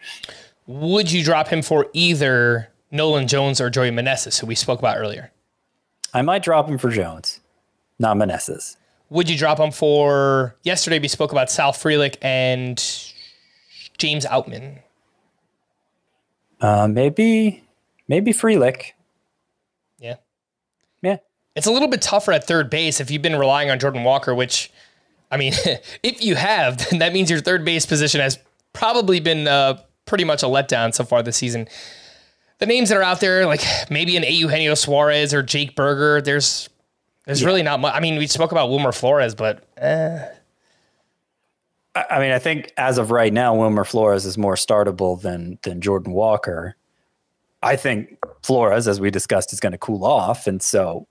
Would 0.65 1.11
you 1.11 1.21
drop 1.21 1.49
him 1.49 1.61
for 1.61 1.87
either 1.91 2.69
Nolan 2.89 3.27
Jones 3.27 3.59
or 3.59 3.69
Joey 3.69 3.91
Meneses, 3.91 4.39
who 4.39 4.47
we 4.47 4.55
spoke 4.55 4.79
about 4.79 4.97
earlier? 4.97 5.31
I 6.13 6.21
might 6.21 6.41
drop 6.41 6.69
him 6.69 6.77
for 6.77 6.89
Jones, 6.89 7.41
not 7.99 8.15
Meneses. 8.15 8.77
Would 9.09 9.29
you 9.29 9.37
drop 9.37 9.59
him 9.59 9.71
for 9.71 10.55
yesterday? 10.63 10.99
We 10.99 11.09
spoke 11.09 11.33
about 11.33 11.51
Sal 11.51 11.73
Frelick 11.73 12.15
and 12.21 12.77
James 13.97 14.25
Outman. 14.25 14.79
Uh, 16.61 16.87
maybe, 16.87 17.61
maybe 18.07 18.31
Frelick. 18.31 18.91
Yeah. 19.99 20.15
Yeah. 21.01 21.17
It's 21.55 21.67
a 21.67 21.71
little 21.71 21.89
bit 21.89 22.01
tougher 22.01 22.31
at 22.31 22.47
third 22.47 22.69
base 22.69 23.01
if 23.01 23.11
you've 23.11 23.21
been 23.21 23.35
relying 23.35 23.69
on 23.69 23.79
Jordan 23.79 24.05
Walker, 24.05 24.33
which, 24.33 24.71
I 25.33 25.37
mean, 25.37 25.53
if 26.03 26.23
you 26.23 26.35
have, 26.35 26.89
then 26.89 26.99
that 26.99 27.13
means 27.13 27.29
your 27.29 27.39
third 27.39 27.65
base 27.65 27.85
position 27.85 28.21
has 28.21 28.37
probably 28.71 29.19
been 29.19 29.47
uh, 29.47 29.81
pretty 30.05 30.23
much 30.23 30.43
a 30.43 30.45
letdown 30.45 30.93
so 30.93 31.03
far 31.03 31.23
this 31.23 31.37
season. 31.37 31.67
The 32.59 32.65
names 32.65 32.89
that 32.89 32.97
are 32.97 33.03
out 33.03 33.19
there, 33.19 33.45
like 33.45 33.63
maybe 33.89 34.15
an 34.15 34.23
Eugenio 34.23 34.75
Suarez 34.75 35.33
or 35.33 35.41
Jake 35.41 35.75
Burger, 35.75 36.21
there's 36.21 36.69
there's 37.25 37.43
really 37.43 37.63
not 37.63 37.79
much. 37.79 37.93
I 37.93 37.99
mean, 37.99 38.17
we 38.17 38.27
spoke 38.27 38.51
about 38.51 38.69
Wilmer 38.69 38.91
Flores, 38.91 39.33
but 39.35 39.63
I 39.75 40.29
I 41.95 42.19
mean, 42.19 42.31
I 42.31 42.39
think 42.39 42.71
as 42.77 42.97
of 42.97 43.11
right 43.11 43.33
now, 43.33 43.55
Wilmer 43.55 43.83
Flores 43.83 44.25
is 44.25 44.37
more 44.37 44.55
startable 44.55 45.19
than 45.21 45.57
than 45.63 45.81
Jordan 45.81 46.13
Walker. 46.13 46.75
I 47.61 47.75
think 47.75 48.17
Flores, 48.43 48.87
as 48.87 48.99
we 48.99 49.09
discussed, 49.09 49.53
is 49.53 49.59
going 49.59 49.71
to 49.71 49.77
cool 49.77 50.05
off, 50.05 50.47
and 50.47 50.61
so 50.61 51.07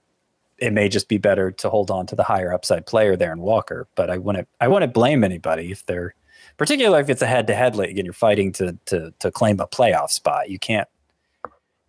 it 0.63 0.71
may 0.71 0.87
just 0.87 1.09
be 1.09 1.17
better 1.17 1.51
to 1.51 1.69
hold 1.69 1.91
on 1.91 2.05
to 2.07 2.15
the 2.15 2.23
higher 2.23 2.53
upside 2.53 2.85
player 2.85 3.17
there 3.17 3.33
in 3.33 3.39
Walker. 3.39 3.85
But 3.95 4.09
I 4.09 4.17
wouldn't 4.17 4.47
I 4.61 4.69
wouldn't 4.69 4.93
blame 4.93 5.23
anybody 5.23 5.71
if 5.71 5.85
they're 5.85 6.15
particularly 6.57 7.01
if 7.01 7.09
it's 7.09 7.21
a 7.21 7.27
head 7.27 7.47
to 7.47 7.55
head 7.55 7.75
league 7.75 7.97
and 7.97 8.05
you're 8.05 8.13
fighting 8.13 8.53
to 8.53 8.77
to 8.85 9.13
to 9.19 9.31
claim 9.31 9.59
a 9.59 9.67
playoff 9.67 10.09
spot. 10.09 10.49
You 10.49 10.59
can't 10.59 10.87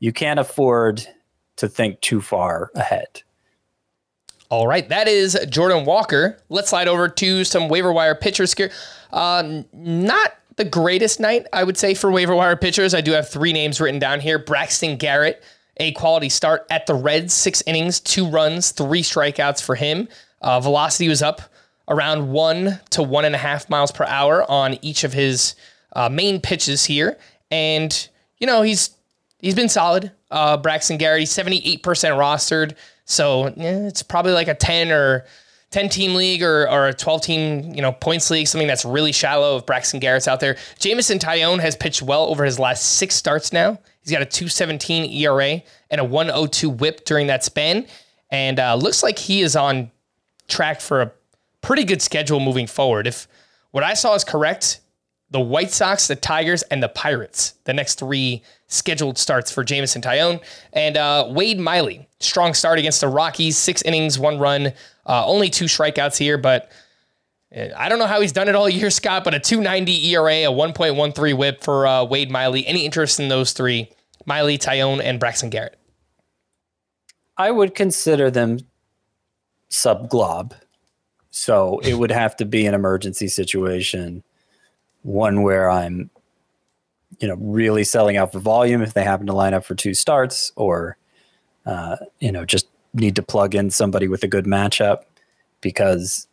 you 0.00 0.12
can't 0.12 0.40
afford 0.40 1.06
to 1.56 1.68
think 1.68 2.00
too 2.00 2.20
far 2.20 2.72
ahead. 2.74 3.22
All 4.50 4.66
right, 4.66 4.88
that 4.88 5.06
is 5.08 5.38
Jordan 5.48 5.84
Walker. 5.84 6.38
Let's 6.48 6.70
slide 6.70 6.88
over 6.88 7.08
to 7.08 7.44
some 7.44 7.68
waiver 7.68 7.92
wire 7.92 8.14
pitchers 8.14 8.52
here. 8.54 8.72
Uh, 9.12 9.62
not 9.72 10.34
the 10.56 10.64
greatest 10.64 11.20
night, 11.20 11.46
I 11.52 11.64
would 11.64 11.76
say, 11.76 11.94
for 11.94 12.10
waiver 12.10 12.34
wire 12.34 12.56
pitchers. 12.56 12.92
I 12.92 13.00
do 13.00 13.12
have 13.12 13.28
three 13.28 13.52
names 13.52 13.80
written 13.80 13.98
down 13.98 14.20
here. 14.20 14.38
Braxton 14.38 14.96
Garrett, 14.96 15.42
a 15.78 15.92
quality 15.92 16.28
start 16.28 16.66
at 16.70 16.86
the 16.86 16.94
Reds, 16.94 17.34
six 17.34 17.62
innings, 17.66 18.00
two 18.00 18.28
runs, 18.28 18.70
three 18.70 19.02
strikeouts 19.02 19.62
for 19.62 19.74
him. 19.74 20.08
Uh, 20.40 20.60
velocity 20.60 21.08
was 21.08 21.22
up 21.22 21.42
around 21.88 22.30
one 22.30 22.80
to 22.90 23.02
one 23.02 23.24
and 23.24 23.34
a 23.34 23.38
half 23.38 23.68
miles 23.68 23.92
per 23.92 24.04
hour 24.04 24.48
on 24.50 24.78
each 24.82 25.04
of 25.04 25.12
his 25.12 25.54
uh, 25.94 26.08
main 26.08 26.40
pitches 26.40 26.84
here, 26.84 27.18
and 27.50 28.08
you 28.38 28.46
know 28.46 28.62
he's 28.62 28.90
he's 29.38 29.54
been 29.54 29.68
solid. 29.68 30.12
Uh, 30.30 30.56
Braxton 30.56 30.96
Garrett, 30.96 31.28
78% 31.28 31.80
rostered. 31.80 32.74
So 33.04 33.48
yeah, 33.56 33.86
it's 33.86 34.02
probably 34.02 34.32
like 34.32 34.48
a 34.48 34.54
10 34.54 34.90
or 34.90 35.24
10 35.70 35.88
team 35.88 36.14
league 36.14 36.42
or, 36.42 36.68
or 36.68 36.88
a 36.88 36.94
12 36.94 37.22
team, 37.22 37.74
you 37.74 37.82
know, 37.82 37.92
points 37.92 38.30
league, 38.30 38.48
something 38.48 38.66
that's 38.66 38.84
really 38.84 39.12
shallow 39.12 39.56
if 39.56 39.66
Braxton 39.66 40.00
Garrett's 40.00 40.26
out 40.26 40.40
there. 40.40 40.56
Jameson 40.78 41.18
Taillon 41.18 41.60
has 41.60 41.76
pitched 41.76 42.02
well 42.02 42.26
over 42.26 42.44
his 42.44 42.58
last 42.58 42.94
six 42.94 43.14
starts 43.14 43.52
now. 43.52 43.78
He's 44.05 44.12
got 44.12 44.22
a 44.22 44.26
217 44.26 45.11
ERA 45.11 45.62
and 45.90 46.00
a 46.00 46.05
102 46.05 46.68
whip 46.68 47.05
during 47.05 47.26
that 47.28 47.42
span. 47.42 47.86
And 48.30 48.61
uh, 48.61 48.74
looks 48.74 49.02
like 49.02 49.18
he 49.18 49.40
is 49.40 49.57
on 49.57 49.90
track 50.46 50.80
for 50.80 51.00
a 51.00 51.12
pretty 51.62 51.84
good 51.84 52.02
schedule 52.02 52.38
moving 52.38 52.66
forward. 52.66 53.07
If 53.07 53.26
what 53.70 53.82
I 53.82 53.94
saw 53.94 54.14
is 54.14 54.22
correct, 54.24 54.80
the 55.30 55.40
White 55.40 55.70
Sox, 55.70 56.07
the 56.07 56.16
Tigers, 56.16 56.62
and 56.64 56.82
the 56.82 56.88
Pirates, 56.88 57.55
the 57.64 57.72
next 57.72 57.98
three 57.98 58.42
scheduled 58.66 59.16
starts 59.18 59.50
for 59.50 59.64
Jameson 59.64 60.02
Taillon. 60.02 60.40
And 60.72 60.96
uh, 60.96 61.28
Wade 61.30 61.59
Miley, 61.59 62.07
strong 62.20 62.55
start 62.55 62.78
against 62.78 63.00
the 63.00 63.09
Rockies, 63.09 63.57
six 63.57 63.82
innings, 63.82 64.18
one 64.18 64.38
run, 64.38 64.72
uh, 65.07 65.26
only 65.26 65.48
two 65.48 65.64
strikeouts 65.64 66.18
here, 66.18 66.36
but 66.36 66.70
uh, 67.57 67.68
I 67.76 67.88
don't 67.88 67.98
know 67.98 68.07
how 68.07 68.20
he's 68.20 68.32
done 68.32 68.48
it 68.48 68.55
all 68.55 68.68
year, 68.68 68.90
Scott, 68.90 69.24
but 69.24 69.34
a 69.34 69.40
290 69.40 70.11
ERA, 70.11 70.32
a 70.32 70.52
1.13 70.52 71.36
whip 71.36 71.62
for 71.62 71.86
uh, 71.86 72.05
Wade 72.05 72.30
Miley. 72.30 72.66
Any 72.66 72.84
interest 72.84 73.18
in 73.18 73.28
those 73.28 73.52
three? 73.52 73.90
Miley, 74.26 74.58
Taillon, 74.58 75.00
and 75.02 75.20
Braxton 75.20 75.50
Garrett. 75.50 75.78
I 77.36 77.50
would 77.50 77.74
consider 77.74 78.30
them 78.30 78.60
sub 79.68 80.08
glob. 80.08 80.54
So 81.30 81.80
it 81.80 81.94
would 81.94 82.12
have 82.12 82.36
to 82.36 82.44
be 82.44 82.64
an 82.66 82.74
emergency 82.74 83.26
situation, 83.26 84.22
one 85.02 85.42
where 85.42 85.68
I'm, 85.68 86.10
you 87.18 87.26
know, 87.26 87.34
really 87.40 87.82
selling 87.82 88.16
out 88.16 88.32
for 88.32 88.38
volume 88.38 88.82
if 88.82 88.94
they 88.94 89.02
happen 89.02 89.26
to 89.26 89.32
line 89.32 89.52
up 89.52 89.64
for 89.64 89.74
two 89.74 89.94
starts, 89.94 90.52
or, 90.54 90.96
uh, 91.66 91.96
you 92.20 92.30
know, 92.30 92.44
just 92.44 92.68
need 92.92 93.16
to 93.16 93.22
plug 93.22 93.54
in 93.54 93.70
somebody 93.70 94.06
with 94.06 94.22
a 94.22 94.28
good 94.28 94.44
matchup 94.44 95.02
because 95.60 96.28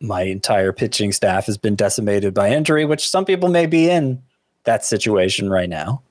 my 0.00 0.22
entire 0.22 0.72
pitching 0.72 1.12
staff 1.12 1.46
has 1.46 1.58
been 1.58 1.74
decimated 1.74 2.32
by 2.32 2.50
injury, 2.50 2.86
which 2.86 3.08
some 3.08 3.24
people 3.24 3.50
may 3.50 3.66
be 3.66 3.90
in 3.90 4.22
that 4.64 4.84
situation 4.84 5.50
right 5.50 5.68
now. 5.68 6.02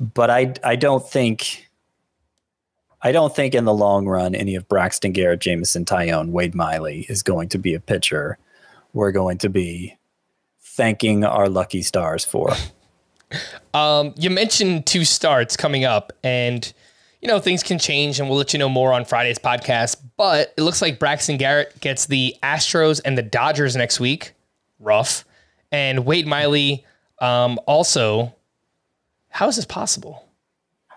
But 0.00 0.30
I, 0.30 0.54
I 0.64 0.76
don't 0.76 1.08
think. 1.08 1.64
I 3.00 3.12
don't 3.12 3.34
think 3.34 3.54
in 3.54 3.64
the 3.64 3.72
long 3.74 4.08
run 4.08 4.34
any 4.34 4.56
of 4.56 4.68
Braxton 4.68 5.12
Garrett, 5.12 5.40
Jameson 5.40 5.84
Taillon, 5.84 6.30
Wade 6.30 6.56
Miley 6.56 7.06
is 7.08 7.22
going 7.22 7.48
to 7.50 7.58
be 7.58 7.72
a 7.72 7.78
pitcher 7.78 8.38
we're 8.92 9.12
going 9.12 9.38
to 9.38 9.48
be 9.48 9.96
thanking 10.60 11.24
our 11.24 11.48
lucky 11.48 11.82
stars 11.82 12.24
for. 12.24 12.52
Um, 13.74 14.14
you 14.16 14.30
mentioned 14.30 14.86
two 14.86 15.04
starts 15.04 15.54
coming 15.54 15.84
up, 15.84 16.14
and 16.24 16.72
you 17.20 17.28
know 17.28 17.38
things 17.38 17.62
can 17.62 17.78
change, 17.78 18.18
and 18.18 18.26
we'll 18.26 18.38
let 18.38 18.54
you 18.54 18.58
know 18.58 18.70
more 18.70 18.94
on 18.94 19.04
Friday's 19.04 19.38
podcast. 19.38 19.98
But 20.16 20.54
it 20.56 20.62
looks 20.62 20.80
like 20.80 20.98
Braxton 20.98 21.36
Garrett 21.36 21.78
gets 21.78 22.06
the 22.06 22.34
Astros 22.42 23.02
and 23.04 23.18
the 23.18 23.22
Dodgers 23.22 23.76
next 23.76 24.00
week. 24.00 24.32
Rough, 24.80 25.26
and 25.70 26.06
Wade 26.06 26.26
Miley 26.26 26.86
um, 27.18 27.60
also. 27.66 28.34
How 29.38 29.46
is 29.46 29.54
this 29.54 29.66
possible? 29.66 30.24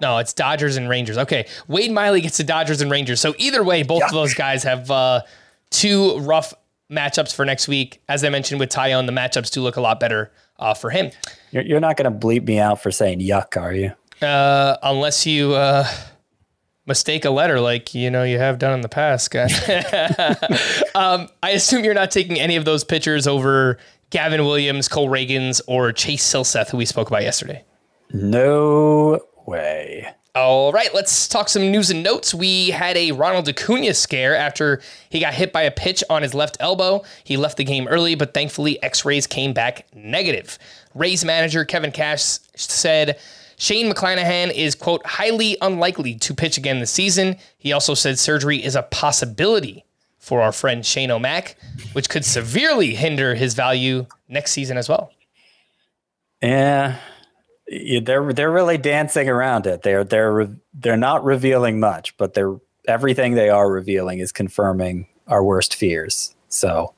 No, 0.02 0.18
it's 0.18 0.34
Dodgers 0.34 0.76
and 0.76 0.90
Rangers. 0.90 1.16
Okay, 1.16 1.46
Wade 1.68 1.92
Miley 1.92 2.22
gets 2.22 2.38
the 2.38 2.44
Dodgers 2.44 2.82
and 2.82 2.90
Rangers. 2.90 3.22
So 3.22 3.36
either 3.38 3.64
way, 3.64 3.84
both 3.84 4.02
of 4.02 4.10
those 4.10 4.34
guys 4.34 4.64
have 4.64 4.90
uh, 4.90 5.22
two 5.70 6.18
rough 6.18 6.52
matchups 6.92 7.36
for 7.36 7.46
next 7.46 7.68
week. 7.68 8.02
As 8.10 8.24
I 8.24 8.30
mentioned 8.30 8.60
with 8.60 8.72
Taillon, 8.72 9.06
the 9.06 9.12
matchups 9.12 9.52
do 9.52 9.62
look 9.62 9.76
a 9.76 9.82
lot 9.82 10.00
better 10.00 10.32
uh, 10.58 10.74
for 10.74 10.90
him. 10.90 11.12
You're, 11.52 11.62
you're 11.62 11.80
not 11.80 11.98
going 11.98 12.12
to 12.12 12.28
bleep 12.28 12.48
me 12.48 12.58
out 12.58 12.82
for 12.82 12.90
saying 12.90 13.20
yuck, 13.20 13.62
are 13.62 13.74
you? 13.74 13.92
Uh, 14.26 14.76
unless 14.82 15.28
you 15.28 15.54
uh, 15.54 15.88
mistake 16.88 17.26
a 17.26 17.30
letter 17.30 17.60
like 17.60 17.94
you 17.94 18.10
know 18.10 18.24
you 18.24 18.40
have 18.40 18.58
done 18.58 18.74
in 18.74 18.82
the 18.82 18.90
past, 18.90 19.30
guy. 19.30 19.46
um, 20.96 21.30
I 21.44 21.52
assume 21.52 21.84
you're 21.84 21.94
not 21.94 22.10
taking 22.10 22.40
any 22.40 22.56
of 22.56 22.66
those 22.66 22.84
pitchers 22.84 23.28
over 23.28 23.78
Gavin 24.10 24.44
Williams, 24.44 24.88
Cole 24.88 25.10
Ragans, 25.10 25.62
or 25.68 25.92
Chase 25.92 26.28
Silseth, 26.28 26.72
who 26.72 26.78
we 26.78 26.86
spoke 26.86 27.08
about 27.08 27.22
yesterday. 27.22 27.64
No 28.14 29.22
way. 29.46 30.14
All 30.34 30.72
right, 30.72 30.94
let's 30.94 31.28
talk 31.28 31.50
some 31.50 31.72
news 31.72 31.90
and 31.90 32.04
notes. 32.04 32.34
We 32.34 32.70
had 32.70 32.96
a 32.96 33.12
Ronald 33.12 33.48
Acuña 33.48 33.94
scare 33.94 34.34
after 34.34 34.82
he 35.10 35.20
got 35.20 35.34
hit 35.34 35.52
by 35.52 35.64
a 35.64 35.72
pitch 35.72 36.06
on 36.10 36.22
his 36.22 36.34
left 36.34 36.56
elbow. 36.62 37.04
He 37.26 37.36
left 37.36 37.58
the 37.58 37.66
game 37.66 37.86
early, 37.90 38.16
but 38.16 38.34
thankfully 38.34 38.82
x-rays 38.82 39.28
came 39.28 39.52
back 39.52 39.88
negative. 39.94 40.58
Rays 40.96 41.26
manager 41.26 41.66
Kevin 41.66 41.92
Cash 41.92 42.40
said 42.56 43.20
Shane 43.58 43.92
McClanahan 43.92 44.52
is, 44.54 44.74
quote, 44.74 45.06
highly 45.06 45.58
unlikely 45.62 46.16
to 46.16 46.34
pitch 46.34 46.58
again 46.58 46.80
this 46.80 46.92
season. 46.92 47.36
He 47.58 47.74
also 47.74 47.94
said 47.94 48.18
surgery 48.18 48.64
is 48.64 48.76
a 48.76 48.84
possibility 48.84 49.84
for 50.18 50.42
our 50.42 50.54
friend 50.54 50.86
Shane 50.86 51.12
O'Mac, 51.12 51.58
which 51.92 52.10
could 52.10 52.24
severely 52.24 52.96
hinder 52.96 53.36
his 53.36 53.54
value 53.54 54.06
next 54.30 54.52
season 54.52 54.78
as 54.78 54.88
well. 54.88 55.12
Yeah, 56.42 57.00
they're 58.02 58.34
they're 58.34 58.52
really 58.52 58.78
dancing 58.78 59.30
around 59.30 59.66
it. 59.66 59.82
They're 59.82 60.04
they're 60.04 60.50
they're 60.74 60.98
not 60.98 61.24
revealing 61.24 61.80
much, 61.80 62.16
but 62.18 62.34
they're 62.34 62.58
everything 62.88 63.36
they 63.36 63.50
are 63.50 63.70
revealing 63.72 64.20
is 64.20 64.32
confirming 64.32 65.08
our 65.28 65.44
worst 65.44 65.76
fears. 65.76 66.36
So 66.50 66.94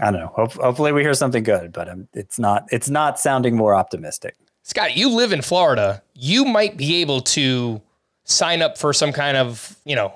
I 0.00 0.10
don't 0.10 0.20
know. 0.20 0.32
Hope, 0.34 0.52
hopefully, 0.54 0.92
we 0.92 1.02
hear 1.02 1.14
something 1.14 1.42
good, 1.42 1.72
but 1.72 1.88
um, 1.88 2.08
it's 2.12 2.38
not 2.38 2.66
it's 2.70 2.88
not 2.88 3.18
sounding 3.18 3.56
more 3.56 3.74
optimistic. 3.74 4.36
Scott, 4.62 4.96
you 4.96 5.10
live 5.10 5.32
in 5.32 5.42
Florida. 5.42 6.02
You 6.14 6.44
might 6.44 6.76
be 6.76 6.96
able 6.96 7.20
to 7.20 7.80
sign 8.24 8.62
up 8.62 8.76
for 8.76 8.92
some 8.92 9.12
kind 9.12 9.36
of, 9.36 9.76
you 9.84 9.94
know, 9.94 10.12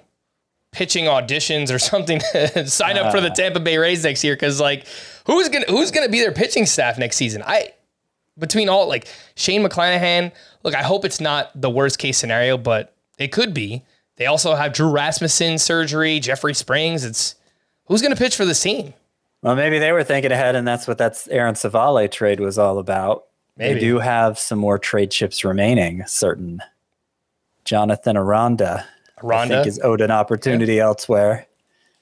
pitching 0.73 1.05
auditions 1.05 1.73
or 1.73 1.79
something 1.79 2.21
sign 2.67 2.99
up 2.99 3.13
for 3.13 3.21
the 3.21 3.31
Tampa 3.31 3.61
Bay 3.61 3.79
Rays 3.79 4.03
next 4.03 4.25
year 4.25 4.35
because 4.35 4.61
like 4.61 4.87
who's 5.27 5.49
gonna 5.49 5.67
who's 5.69 5.91
gonna 5.91 6.09
be 6.09 6.21
their 6.21 6.33
pitching 6.33 6.67
staff 6.67 6.99
next 6.99 7.17
season? 7.17 7.43
I 7.47 7.71
between 8.41 8.69
all 8.69 8.89
like 8.89 9.07
Shane 9.37 9.63
McClanahan. 9.63 10.33
Look, 10.65 10.75
I 10.75 10.83
hope 10.83 11.05
it's 11.05 11.21
not 11.21 11.51
the 11.55 11.71
worst 11.71 11.99
case 11.99 12.19
scenario, 12.19 12.59
but 12.59 12.95
it 13.19 13.31
could 13.31 13.55
be. 13.55 13.85
They 14.17 14.27
also 14.27 14.55
have 14.55 14.73
Drew 14.73 14.91
Rasmussen 14.91 15.59
surgery, 15.59 16.19
Jeffrey 16.19 16.55
Springs. 16.55 17.05
It's 17.05 17.37
who's 17.87 18.03
gonna 18.03 18.17
pitch 18.17 18.37
for 18.37 18.45
this 18.45 18.61
team? 18.61 18.95
Well, 19.43 19.55
maybe 19.55 19.79
they 19.79 19.93
were 19.93 20.05
thinking 20.05 20.33
ahead, 20.33 20.57
and 20.57 20.67
that's 20.67 20.87
what 20.87 20.99
that 20.99 21.27
Aaron 21.31 21.55
Civale 21.55 22.11
trade 22.11 22.41
was 22.41 22.59
all 22.59 22.79
about. 22.79 23.25
Maybe. 23.57 23.75
They 23.75 23.81
do 23.81 23.99
have 23.99 24.39
some 24.39 24.59
more 24.59 24.79
trade 24.79 25.11
chips 25.11 25.45
remaining. 25.45 26.05
Certain 26.07 26.61
Jonathan 27.65 28.17
Aranda, 28.17 28.87
I 29.23 29.49
think, 29.49 29.67
is 29.67 29.81
owed 29.83 30.01
an 30.01 30.11
opportunity 30.11 30.81
elsewhere. 30.81 31.47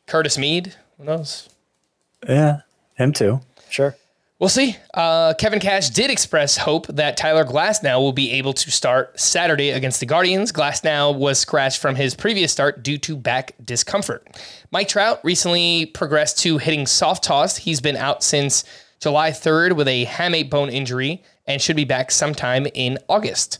Curtis 0.06 0.38
Mead. 0.38 0.74
Who 0.96 1.04
knows? 1.04 1.48
Yeah, 2.28 2.60
him 2.94 3.12
too. 3.12 3.40
Sure. 3.68 3.94
We'll 4.38 4.48
see. 4.48 4.76
Uh, 4.94 5.34
Kevin 5.34 5.58
Cash 5.58 5.90
did 5.90 6.12
express 6.12 6.58
hope 6.58 6.86
that 6.86 7.16
Tyler 7.16 7.44
Glasnow 7.44 7.98
will 7.98 8.12
be 8.12 8.30
able 8.30 8.52
to 8.52 8.70
start 8.70 9.18
Saturday 9.18 9.70
against 9.70 9.98
the 9.98 10.06
Guardians. 10.06 10.52
Glasnow 10.52 11.16
was 11.16 11.40
scratched 11.40 11.80
from 11.80 11.96
his 11.96 12.14
previous 12.14 12.52
start 12.52 12.84
due 12.84 12.98
to 12.98 13.16
back 13.16 13.56
discomfort. 13.64 14.24
Mike 14.70 14.86
Trout 14.86 15.18
recently 15.24 15.86
progressed 15.86 16.38
to 16.40 16.58
hitting 16.58 16.86
soft 16.86 17.24
toss. 17.24 17.56
He's 17.56 17.80
been 17.80 17.96
out 17.96 18.22
since 18.22 18.62
July 19.00 19.32
3rd 19.32 19.74
with 19.74 19.88
a 19.88 20.06
hamate 20.06 20.50
bone 20.50 20.70
injury 20.70 21.20
and 21.44 21.60
should 21.60 21.76
be 21.76 21.84
back 21.84 22.12
sometime 22.12 22.68
in 22.74 22.98
August. 23.08 23.58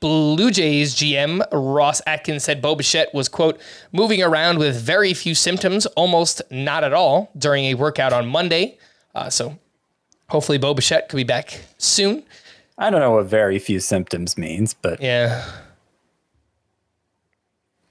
Blue 0.00 0.50
Jays 0.50 0.94
GM 0.94 1.42
Ross 1.50 2.02
Atkins 2.06 2.44
said 2.44 2.60
Bo 2.60 2.74
Bichette 2.74 3.14
was, 3.14 3.30
quote, 3.30 3.58
moving 3.90 4.22
around 4.22 4.58
with 4.58 4.78
very 4.78 5.14
few 5.14 5.34
symptoms, 5.34 5.86
almost 5.86 6.42
not 6.50 6.84
at 6.84 6.92
all, 6.92 7.30
during 7.38 7.64
a 7.64 7.74
workout 7.74 8.12
on 8.12 8.26
Monday. 8.26 8.76
Uh, 9.14 9.30
so 9.30 9.58
hopefully 10.28 10.58
Bo 10.58 10.74
Bichette 10.74 11.08
could 11.08 11.16
be 11.16 11.24
back 11.24 11.60
soon. 11.78 12.22
I 12.76 12.90
don't 12.90 13.00
know 13.00 13.12
what 13.12 13.26
very 13.26 13.58
few 13.58 13.80
symptoms 13.80 14.36
means, 14.36 14.74
but 14.74 15.00
Yeah, 15.00 15.44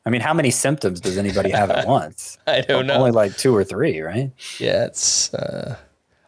I 0.05 0.09
mean, 0.09 0.21
how 0.21 0.33
many 0.33 0.51
symptoms 0.51 0.99
does 0.99 1.17
anybody 1.17 1.51
have 1.51 1.71
at 1.71 1.87
once? 1.87 2.37
I 2.45 2.61
don't 2.61 2.87
know. 2.87 2.95
Only 2.95 3.11
like 3.11 3.37
two 3.37 3.55
or 3.55 3.63
three, 3.63 4.01
right? 4.01 4.31
yeah, 4.59 4.85
it's, 4.85 5.33
uh, 5.33 5.77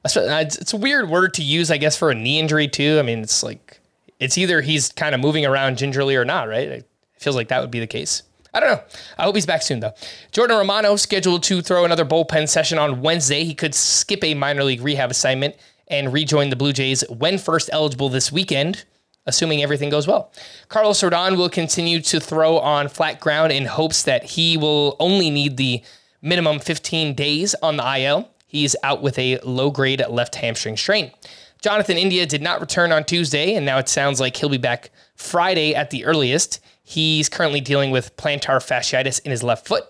it's 0.05 0.15
it's 0.57 0.73
a 0.73 0.77
weird 0.77 1.09
word 1.09 1.33
to 1.35 1.43
use, 1.43 1.69
I 1.71 1.77
guess, 1.77 1.97
for 1.97 2.09
a 2.11 2.15
knee 2.15 2.39
injury 2.39 2.67
too. 2.67 2.97
I 2.99 3.01
mean, 3.01 3.19
it's 3.19 3.43
like 3.43 3.79
it's 4.19 4.37
either 4.37 4.61
he's 4.61 4.91
kind 4.91 5.13
of 5.13 5.19
moving 5.21 5.45
around 5.45 5.77
gingerly 5.77 6.15
or 6.15 6.23
not, 6.23 6.47
right? 6.47 6.67
It 6.67 6.87
feels 7.19 7.35
like 7.35 7.49
that 7.49 7.59
would 7.61 7.71
be 7.71 7.79
the 7.79 7.87
case. 7.87 8.23
I 8.53 8.61
don't 8.61 8.69
know. 8.69 8.81
I 9.17 9.23
hope 9.23 9.35
he's 9.35 9.45
back 9.45 9.61
soon 9.63 9.81
though. 9.81 9.93
Jordan 10.31 10.57
Romano 10.57 10.95
scheduled 10.95 11.43
to 11.43 11.61
throw 11.61 11.83
another 11.83 12.05
bullpen 12.05 12.47
session 12.47 12.77
on 12.77 13.01
Wednesday. 13.01 13.43
He 13.43 13.53
could 13.53 13.75
skip 13.75 14.23
a 14.23 14.33
minor 14.33 14.63
league 14.63 14.81
rehab 14.81 15.11
assignment 15.11 15.55
and 15.87 16.13
rejoin 16.13 16.49
the 16.49 16.55
Blue 16.55 16.73
Jays 16.73 17.03
when 17.09 17.37
first 17.37 17.69
eligible 17.71 18.09
this 18.09 18.31
weekend, 18.31 18.85
assuming 19.25 19.61
everything 19.61 19.89
goes 19.89 20.07
well. 20.07 20.31
Carlos 20.67 21.01
Rodon 21.01 21.37
will 21.37 21.49
continue 21.49 21.99
to 22.01 22.19
throw 22.19 22.57
on 22.57 22.87
flat 22.87 23.19
ground 23.19 23.51
in 23.51 23.65
hopes 23.65 24.03
that 24.03 24.23
he 24.23 24.57
will 24.57 24.95
only 24.99 25.29
need 25.29 25.57
the 25.57 25.83
minimum 26.21 26.59
15 26.59 27.13
days 27.13 27.55
on 27.61 27.77
the 27.77 27.99
IL. 27.99 28.29
He's 28.47 28.75
out 28.83 29.01
with 29.01 29.17
a 29.19 29.39
low 29.39 29.69
grade 29.69 30.03
left 30.09 30.35
hamstring 30.35 30.77
strain. 30.77 31.11
Jonathan 31.61 31.97
India 31.97 32.25
did 32.25 32.41
not 32.41 32.61
return 32.61 32.91
on 32.91 33.03
Tuesday, 33.03 33.55
and 33.55 33.65
now 33.65 33.79
it 33.79 33.89
sounds 33.89 34.19
like 34.19 34.37
he'll 34.37 34.49
be 34.49 34.57
back 34.57 34.91
Friday 35.15 35.73
at 35.73 35.89
the 35.89 36.05
earliest. 36.05 36.59
He's 36.83 37.27
currently 37.27 37.61
dealing 37.61 37.89
with 37.89 38.15
plantar 38.17 38.57
fasciitis 38.57 39.19
in 39.25 39.31
his 39.31 39.41
left 39.41 39.67
foot. 39.67 39.83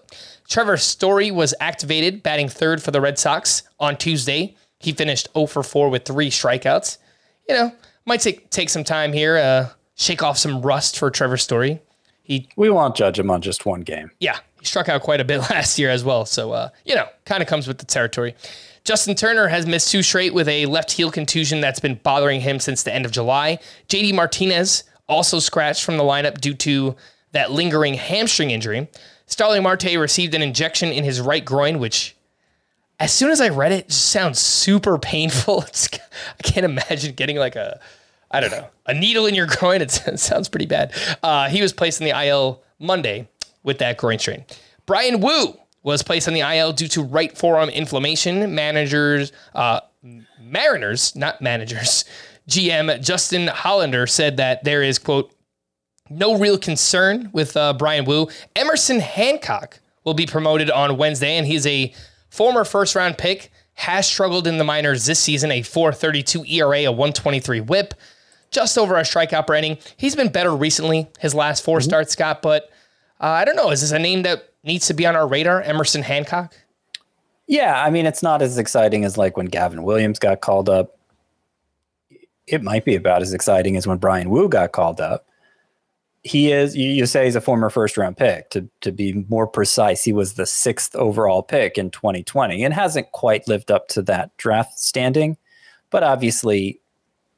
Trevor 0.48 0.78
Story 0.78 1.32
was 1.32 1.54
activated, 1.60 2.24
batting 2.24 2.48
third 2.48 2.82
for 2.82 2.92
the 2.92 3.02
Red 3.02 3.20
Sox 3.20 3.64
on 3.80 3.98
Tuesday. 3.98 4.56
He 4.86 4.92
finished 4.94 5.30
0 5.34 5.48
for 5.48 5.64
4 5.64 5.90
with 5.90 6.06
three 6.06 6.30
strikeouts. 6.30 7.00
You 7.50 7.56
know, 7.56 7.72
might 8.06 8.22
take 8.22 8.50
take 8.52 8.70
some 8.70 8.84
time 8.84 9.14
here, 9.14 9.38
uh, 9.38 9.70
shake 9.96 10.22
off 10.24 10.38
some 10.38 10.62
rust 10.62 10.98
for 10.98 11.10
Trevor 11.10 11.38
Story. 11.38 11.82
He 12.22 12.48
We 12.56 12.70
won't 12.70 12.96
judge 12.96 13.20
him 13.20 13.30
on 13.32 13.42
just 13.42 13.66
one 13.66 13.82
game. 13.82 14.12
yeah, 14.20 14.38
he 14.60 14.66
struck 14.66 14.88
out 14.88 15.02
quite 15.02 15.20
a 15.22 15.26
bit 15.26 15.40
last 15.50 15.78
year 15.80 15.90
as 15.90 16.04
well. 16.04 16.26
So, 16.26 16.52
uh, 16.52 16.70
you 16.86 16.96
know, 16.96 17.08
kind 17.26 17.42
of 17.42 17.48
comes 17.50 17.68
with 17.68 17.80
the 17.80 17.86
territory. 17.86 18.36
Justin 18.84 19.16
Turner 19.16 19.48
has 19.48 19.66
missed 19.66 19.90
two 19.92 20.04
straight 20.04 20.34
with 20.36 20.48
a 20.48 20.68
left 20.68 20.92
heel 20.92 21.10
contusion 21.10 21.60
that's 21.62 21.80
been 21.80 21.96
bothering 22.04 22.42
him 22.42 22.60
since 22.60 22.84
the 22.84 22.94
end 22.94 23.06
of 23.06 23.12
July. 23.12 23.58
JD 23.90 24.14
Martinez 24.14 24.84
also 25.10 25.40
scratched 25.40 25.84
from 25.84 25.98
the 25.98 26.04
lineup 26.04 26.40
due 26.40 26.54
to 26.54 26.96
that 27.32 27.52
lingering 27.52 27.96
hamstring 27.96 28.52
injury. 28.52 28.88
Starling 29.26 29.64
Marte 29.64 29.96
received 29.98 30.36
an 30.36 30.44
injection 30.44 30.90
in 30.92 31.04
his 31.04 31.20
right 31.20 31.44
groin, 31.44 31.80
which, 31.80 32.16
as 33.00 33.14
soon 33.14 33.32
as 33.32 33.42
I 33.42 33.50
read 33.50 33.72
it, 33.72 33.80
it 33.80 33.88
just 33.90 34.10
sounds 34.10 34.40
super 34.40 34.98
painful. 34.98 35.64
It's, 35.68 35.90
I 35.94 36.44
can't 36.44 36.66
imagine 36.66 37.14
getting 37.16 37.38
like 37.38 37.56
a, 37.56 37.80
I 38.32 38.40
don't 38.40 38.52
know, 38.52 38.68
a 38.86 38.94
needle 38.94 39.26
in 39.26 39.36
your 39.36 39.48
groin. 39.60 39.82
It, 39.82 40.02
it 40.08 40.20
sounds 40.20 40.50
pretty 40.50 40.66
bad. 40.66 40.94
Uh, 41.22 41.50
he 41.50 41.62
was 41.62 41.74
placed 41.74 42.02
in 42.02 42.08
the 42.08 42.28
IL 42.28 42.62
Monday 42.80 43.28
with 43.64 43.80
that 43.80 43.98
groin 43.98 44.20
strain. 44.20 44.46
Bryan 44.86 45.20
Woo 45.20 45.58
was 45.84 46.02
placed 46.04 46.28
on 46.28 46.34
the 46.34 46.42
IL 46.42 46.74
due 46.74 46.88
to 46.90 47.04
right 47.04 47.38
forearm 47.38 47.70
inflammation. 47.70 48.56
Managers, 48.56 49.32
uh, 49.54 49.82
Mariners, 50.40 51.16
not 51.16 51.42
managers, 51.42 52.06
GM 52.50 53.02
Justin 53.04 53.48
Hollander 53.48 54.06
said 54.06 54.38
that 54.38 54.64
there 54.64 54.84
is, 54.84 55.00
quote, 55.00 55.32
no 56.10 56.38
real 56.38 56.58
concern 56.58 57.30
with 57.34 57.58
uh, 57.58 57.74
Bryan 57.74 58.06
Woo. 58.06 58.28
Emerson 58.56 59.00
Hancock 59.00 59.80
will 60.04 60.14
be 60.14 60.28
promoted 60.28 60.70
on 60.70 60.98
Wednesday, 60.98 61.38
and 61.38 61.48
he's 61.48 61.66
a 61.66 61.92
former 62.36 62.66
first 62.66 62.96
round 62.96 63.18
pick. 63.18 63.52
Has 63.78 64.08
struggled 64.08 64.48
in 64.48 64.58
the 64.58 64.64
minors 64.64 65.06
this 65.06 65.20
season, 65.20 65.52
a 65.52 65.62
432 65.62 66.46
ERA, 66.46 66.86
a 66.86 66.92
123 66.92 67.60
whip, 67.60 67.94
just 68.50 68.78
over 68.78 68.96
a 68.96 69.02
strikeout 69.02 69.54
inning. 69.58 69.78
He's 69.98 70.16
been 70.16 70.32
better 70.32 70.56
recently, 70.56 71.10
his 71.20 71.36
last 71.36 71.62
4 71.62 71.82
starts, 71.82 72.14
Scott, 72.14 72.42
but 72.42 72.70
uh, 73.20 73.28
I 73.28 73.44
don't 73.44 73.58
know. 73.58 73.72
Is 73.72 73.82
this 73.82 73.92
a 73.92 74.00
name 74.00 74.24
that 74.24 74.50
needs 74.64 74.88
to 74.88 74.94
be 74.94 75.06
on 75.06 75.18
our 75.18 75.28
radar? 75.28 75.62
Emerson 75.62 76.04
Hancock? 76.04 76.56
Yeah, 77.48 77.84
I 77.84 77.90
mean, 77.90 78.06
it's 78.06 78.24
not 78.24 78.42
as 78.42 78.58
exciting 78.58 79.04
as 79.04 79.18
like 79.18 79.36
when 79.36 79.48
Gavin 79.48 79.84
Williams 79.84 80.20
got 80.20 80.42
called 80.42 80.70
up. 80.70 80.98
It 82.48 82.64
might 82.64 82.86
be 82.86 82.96
about 82.96 83.22
as 83.22 83.34
exciting 83.34 83.76
as 83.76 83.86
when 83.86 83.98
Bryan 83.98 84.30
Woo 84.30 84.48
got 84.48 84.72
called 84.72 85.02
up. 85.02 85.28
He 86.26 86.52
is, 86.52 86.76
you, 86.76 86.90
you 86.90 87.06
say 87.06 87.26
he's 87.26 87.36
a 87.36 87.42
former 87.42 87.70
first 87.70 87.98
round 87.98 88.18
pick. 88.18 88.50
To, 88.50 88.68
to 88.82 88.92
be 88.92 89.26
more 89.30 89.46
precise, 89.46 90.04
he 90.04 90.12
was 90.12 90.34
the 90.34 90.48
sixth 90.48 90.96
overall 90.96 91.44
pick 91.44 91.78
in 91.78 91.92
2020 91.92 92.64
and 92.64 92.74
hasn't 92.74 93.12
quite 93.12 93.48
lived 93.48 93.70
up 93.70 93.88
to 93.90 94.02
that 94.04 94.36
draft 94.38 94.80
standing. 94.80 95.38
But 95.92 96.02
obviously, 96.02 96.82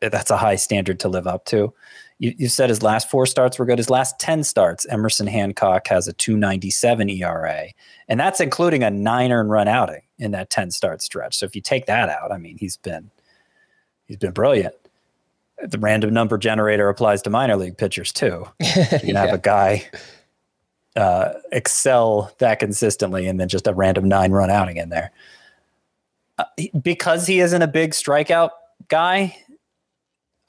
eh, 0.02 0.08
that's 0.08 0.32
a 0.32 0.38
high 0.38 0.56
standard 0.56 1.02
to 1.02 1.10
live 1.10 1.28
up 1.28 1.44
to. 1.48 1.74
You, 2.20 2.34
you 2.38 2.48
said 2.48 2.70
his 2.70 2.82
last 2.82 3.12
four 3.12 3.26
starts 3.26 3.60
were 3.60 3.66
good. 3.66 3.78
His 3.78 3.90
last 3.90 4.20
10 4.20 4.46
starts, 4.46 4.86
Emerson 4.88 5.28
Hancock 5.28 5.86
has 5.90 6.08
a 6.08 6.14
297 6.14 7.10
ERA, 7.10 7.66
and 8.08 8.18
that's 8.18 8.40
including 8.40 8.84
a 8.84 8.90
nine 8.90 9.34
earned 9.34 9.50
run 9.50 9.68
outing 9.68 10.02
in 10.18 10.32
that 10.32 10.50
10 10.50 10.72
start 10.72 11.02
stretch. 11.02 11.38
So 11.38 11.46
if 11.46 11.56
you 11.56 11.62
take 11.62 11.88
that 11.88 12.08
out, 12.08 12.32
I 12.32 12.38
mean, 12.38 12.58
he's 12.58 12.78
been 12.78 13.12
he's 14.06 14.18
been 14.18 14.32
brilliant. 14.32 14.76
The 15.64 15.80
random 15.80 16.14
number 16.14 16.38
generator 16.38 16.89
applies 16.89 17.22
to 17.24 17.30
minor 17.30 17.55
league 17.55 17.78
pitchers 17.78 18.12
too. 18.12 18.47
You 18.60 18.99
can 18.99 19.16
have 19.16 19.34
a 19.34 19.38
guy 19.39 19.89
uh, 20.95 21.34
excel 21.51 22.32
that 22.39 22.60
consistently 22.60 23.28
and 23.28 23.39
then 23.39 23.47
just 23.47 23.68
a 23.68 23.74
random 23.74 24.08
nine 24.08 24.32
run 24.32 24.49
outing 24.49 24.78
in 24.78 24.89
there. 24.89 25.12
Uh, 26.38 26.45
because 26.82 27.26
he 27.28 27.39
isn't 27.39 27.62
a 27.62 27.68
big 27.68 27.91
strikeout 27.91 28.51
guy, 28.88 29.36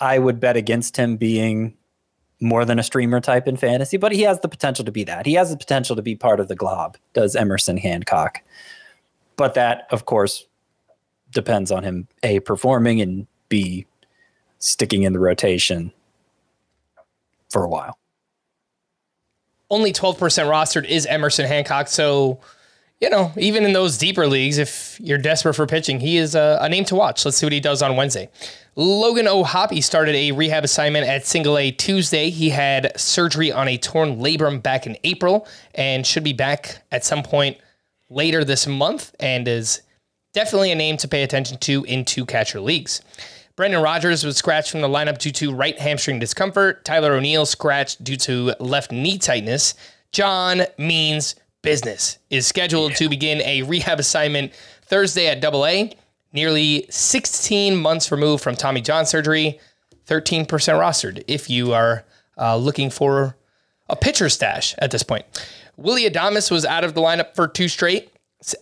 I 0.01 0.19
would 0.19 0.41
bet 0.41 0.57
against 0.57 0.97
him 0.97 1.17
being 1.17 1.75
more 2.41 2.65
than 2.65 2.79
a 2.79 2.83
streamer 2.83 3.21
type 3.21 3.49
in 3.49 3.57
fantasy, 3.57 3.97
but 3.97 4.13
he 4.13 4.23
has 4.23 4.41
the 4.41 4.49
potential 4.49 4.85
to 4.85 4.93
be 4.93 5.05
that. 5.05 5.27
He 5.27 5.35
has 5.35 5.51
the 5.51 5.57
potential 5.57 5.97
to 5.97 6.03
be 6.03 6.15
part 6.15 6.41
of 6.41 6.49
the 6.49 6.55
glob, 6.55 6.97
does 7.13 7.35
Emerson 7.35 7.77
Hancock. 7.77 8.43
But 9.37 9.55
that, 9.55 9.87
of 9.91 10.07
course, 10.07 10.47
depends 11.31 11.71
on 11.73 11.83
him 11.85 12.09
A, 12.23 12.41
performing 12.41 13.01
and 13.01 13.27
B, 13.49 13.87
sticking 14.59 15.03
in 15.03 15.13
the 15.13 15.19
rotation 15.19 15.93
for 17.51 17.65
a 17.65 17.69
while. 17.69 17.99
only 19.71 19.93
12% 19.93 20.17
rostered 20.19 20.85
is 20.87 21.07
Emerson 21.07 21.47
Hancock. 21.47 21.89
So, 21.89 22.41
you 23.01 23.11
know, 23.11 23.33
even 23.37 23.65
in 23.65 23.73
those 23.73 23.99
deeper 23.99 24.27
leagues, 24.27 24.59
if 24.59 24.99
you're 25.01 25.19
desperate 25.19 25.55
for 25.55 25.67
pitching, 25.67 26.01
he 26.01 26.17
is 26.17 26.35
a, 26.35 26.59
a 26.61 26.69
name 26.69 26.85
to 26.87 26.95
watch. 26.95 27.25
Let's 27.25 27.37
see 27.37 27.47
what 27.47 27.53
he 27.53 27.61
does 27.61 27.83
on 27.83 27.97
Wednesday. 27.97 28.29
Logan 28.77 29.27
O'Hoppe 29.27 29.83
started 29.83 30.15
a 30.15 30.33
rehab 30.33 30.65
assignment 30.65 31.07
at 31.07 31.27
Single 31.27 31.59
A 31.59 31.71
Tuesday. 31.71 32.31
He 32.31 32.51
had 32.51 32.99
surgery 32.99 33.53
on 33.53 33.69
a 33.69 33.77
torn 33.77 34.19
labrum 34.19 34.63
back 34.63 34.87
in 34.87 34.97
April 35.05 35.47
and 35.75 36.07
should 36.07 36.25
be 36.25 36.33
back 36.33 36.83
at 36.91 37.05
some 37.05 37.23
point 37.23 37.59
later 38.09 38.45
this 38.45 38.67
month 38.67 39.15
and 39.21 39.47
is 39.47 39.83
definitely 40.33 40.71
a 40.73 40.77
name 40.77 40.97
to 40.97 41.09
pay 41.09 41.23
attention 41.23 41.59
to 41.59 41.85
in 41.85 42.05
two 42.05 42.25
catcher 42.25 42.61
leagues. 42.61 43.03
Brendan 43.59 43.83
Rodgers 43.83 44.23
was 44.23 44.37
scratched 44.37 44.71
from 44.71 44.83
the 44.83 44.89
lineup 44.89 45.19
due 45.19 45.33
to 45.33 45.53
right 45.53 45.77
hamstring 45.77 46.21
discomfort. 46.21 46.85
Tyler 46.85 47.15
O'Neill 47.15 47.45
scratched 47.45 48.05
due 48.05 48.17
to 48.19 48.55
left 48.61 48.93
knee 48.93 49.19
tightness. 49.19 49.75
John 50.13 50.63
Means 50.79 51.35
business, 51.63 52.19
is 52.31 52.47
scheduled 52.47 52.95
to 52.95 53.09
begin 53.09 53.43
a 53.43 53.63
rehab 53.63 53.99
assignment 53.99 54.53
Thursday 54.83 55.27
at 55.27 55.41
Double 55.41 55.67
A. 55.67 55.93
Nearly 56.33 56.87
16 56.89 57.77
months 57.77 58.13
removed 58.13 58.45
from 58.45 58.55
Tommy 58.55 58.81
John 58.81 59.05
surgery, 59.05 59.59
13% 60.07 60.47
rostered 60.47 61.25
if 61.27 61.51
you 61.51 61.73
are 61.73 62.05
uh, 62.41 62.57
looking 62.57 62.91
for 62.91 63.37
a 63.89 63.97
pitcher 63.97 64.29
stash 64.29 64.77
at 64.79 64.93
this 64.93 65.03
point. 65.03 65.25
Willy 65.77 66.09
Adames 66.09 66.49
was 66.49 66.65
out 66.65 66.85
of 66.85 66.95
the 66.95 67.01
lineup 67.01 67.35
for 67.35 67.49
two 67.49 67.67
straight 67.67 68.13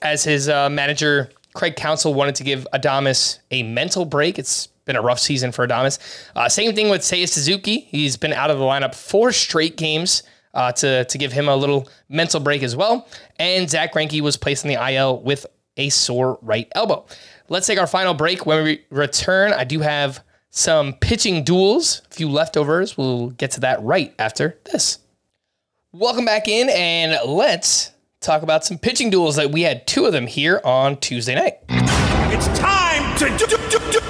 as 0.01 0.25
his 0.25 0.49
uh, 0.49 0.71
manager 0.71 1.29
Craig 1.53 1.77
Counsell 1.77 2.15
wanted 2.15 2.35
to 2.37 2.45
give 2.45 2.67
Adames 2.73 3.41
a 3.51 3.63
mental 3.63 4.07
break. 4.07 4.39
It's 4.39 4.69
been 4.87 4.97
a 4.97 5.03
rough 5.03 5.19
season 5.19 5.53
for 5.53 5.67
Adames. 5.67 5.99
Uh, 6.35 6.49
same 6.49 6.75
thing 6.75 6.89
with 6.89 7.03
Seiya 7.03 7.29
Suzuki. 7.29 7.81
He's 7.91 8.17
been 8.17 8.33
out 8.33 8.51
of 8.51 8.59
the 8.59 8.65
lineup 8.65 8.95
four 8.95 9.33
straight 9.33 9.77
games 9.77 10.23
uh, 10.55 10.73
to, 10.73 11.05
to 11.05 11.19
give 11.19 11.33
him 11.33 11.49
a 11.49 11.57
little 11.57 11.89
mental 12.09 12.41
break 12.41 12.63
as 12.63 12.75
well. 12.75 13.07
And 13.39 13.69
Zack 13.69 13.93
Greinke 13.93 14.21
was 14.23 14.37
placed 14.37 14.65
in 14.65 14.71
the 14.73 14.93
IL 14.93 15.21
with 15.21 15.45
a 15.77 15.91
sore 15.91 16.39
right 16.41 16.69
elbow. 16.75 17.05
Let's 17.49 17.67
take 17.67 17.79
our 17.79 17.87
final 17.87 18.15
break. 18.15 18.47
When 18.47 18.65
we 18.65 18.85
return, 18.91 19.53
I 19.53 19.65
do 19.65 19.81
have 19.81 20.25
some 20.51 20.95
pitching 20.95 21.45
duels, 21.45 22.01
a 22.11 22.15
few 22.15 22.31
leftovers. 22.31 22.97
We'll 22.97 23.31
get 23.31 23.51
to 23.53 23.61
that 23.61 23.83
right 23.83 24.15
after 24.19 24.59
this. 24.65 25.01
Welcome 25.93 26.25
back 26.25 26.49
in, 26.49 26.69
and 26.71 27.19
let's 27.27 27.93
talk 28.21 28.43
about 28.43 28.65
some 28.65 28.79
pitching 28.79 29.11
duels 29.11 29.37
that 29.37 29.51
we 29.51 29.63
had 29.63 29.87
two 29.87 30.05
of 30.07 30.13
them 30.13 30.27
here 30.27 30.61
on 30.65 30.97
Tuesday 30.97 31.35
night. 31.35 31.59
It's 31.69 32.47
time 32.59 33.17
to 33.19 33.29
do, 33.39 33.47
do, 33.47 33.79
do. 33.93 34.06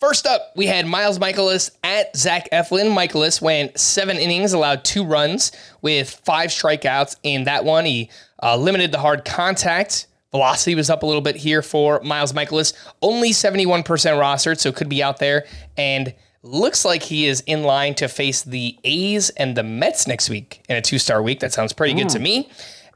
First 0.00 0.26
up, 0.26 0.52
we 0.54 0.66
had 0.66 0.86
Miles 0.86 1.18
Mikolas 1.18 1.72
at 1.82 2.16
Zach 2.16 2.48
Eflin. 2.52 2.94
Mikolas 2.94 3.42
went 3.42 3.76
seven 3.78 4.16
innings, 4.16 4.52
allowed 4.52 4.84
two 4.84 5.04
runs 5.04 5.50
with 5.82 6.20
five 6.24 6.50
strikeouts 6.50 7.16
in 7.24 7.44
that 7.44 7.64
one. 7.64 7.84
He 7.84 8.08
uh, 8.40 8.56
limited 8.56 8.92
the 8.92 9.00
hard 9.00 9.24
contact. 9.24 10.06
Velocity 10.30 10.76
was 10.76 10.88
up 10.88 11.02
a 11.02 11.06
little 11.06 11.20
bit 11.20 11.34
here 11.34 11.62
for 11.62 12.00
Miles 12.04 12.32
Mikolas. 12.32 12.74
Only 13.02 13.30
71% 13.30 13.82
rostered, 13.82 14.60
so 14.60 14.70
could 14.70 14.88
be 14.88 15.02
out 15.02 15.18
there. 15.18 15.46
And 15.76 16.14
looks 16.44 16.84
like 16.84 17.02
he 17.02 17.26
is 17.26 17.42
in 17.46 17.64
line 17.64 17.96
to 17.96 18.06
face 18.06 18.42
the 18.42 18.78
A's 18.84 19.30
and 19.30 19.56
the 19.56 19.64
Mets 19.64 20.06
next 20.06 20.30
week 20.30 20.64
in 20.68 20.76
a 20.76 20.82
two 20.82 21.00
star 21.00 21.20
week. 21.20 21.40
That 21.40 21.52
sounds 21.52 21.72
pretty 21.72 21.94
good 21.94 22.08
to 22.10 22.20
me. 22.20 22.48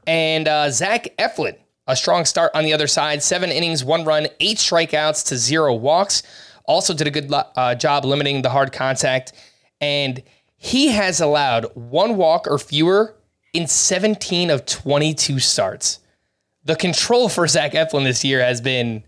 And 0.07 0.47
uh, 0.47 0.69
Zach 0.69 1.09
Eflin, 1.17 1.57
a 1.85 1.97
strong 1.97 2.23
start 2.23 2.51
on 2.55 2.63
the 2.63 2.71
other 2.71 2.87
side. 2.87 3.21
Seven 3.21 3.49
innings, 3.49 3.83
one 3.83 4.05
run, 4.05 4.27
eight 4.39 4.57
strikeouts 4.57 5.27
to 5.27 5.37
zero 5.37 5.73
walks. 5.73 6.23
Also 6.65 6.93
did 6.93 7.07
a 7.07 7.11
good 7.11 7.31
uh, 7.33 7.75
job 7.75 8.05
limiting 8.05 8.41
the 8.41 8.49
hard 8.49 8.71
contact. 8.71 9.33
And 9.81 10.23
he 10.55 10.87
has 10.89 11.19
allowed 11.19 11.65
one 11.75 12.15
walk 12.15 12.47
or 12.47 12.57
fewer 12.57 13.15
in 13.53 13.67
17 13.67 14.49
of 14.49 14.65
22 14.65 15.39
starts. 15.39 15.99
The 16.65 16.75
control 16.75 17.27
for 17.27 17.47
Zach 17.47 17.73
Eflin 17.73 18.03
this 18.03 18.23
year 18.23 18.41
has 18.41 18.61
been 18.61 19.03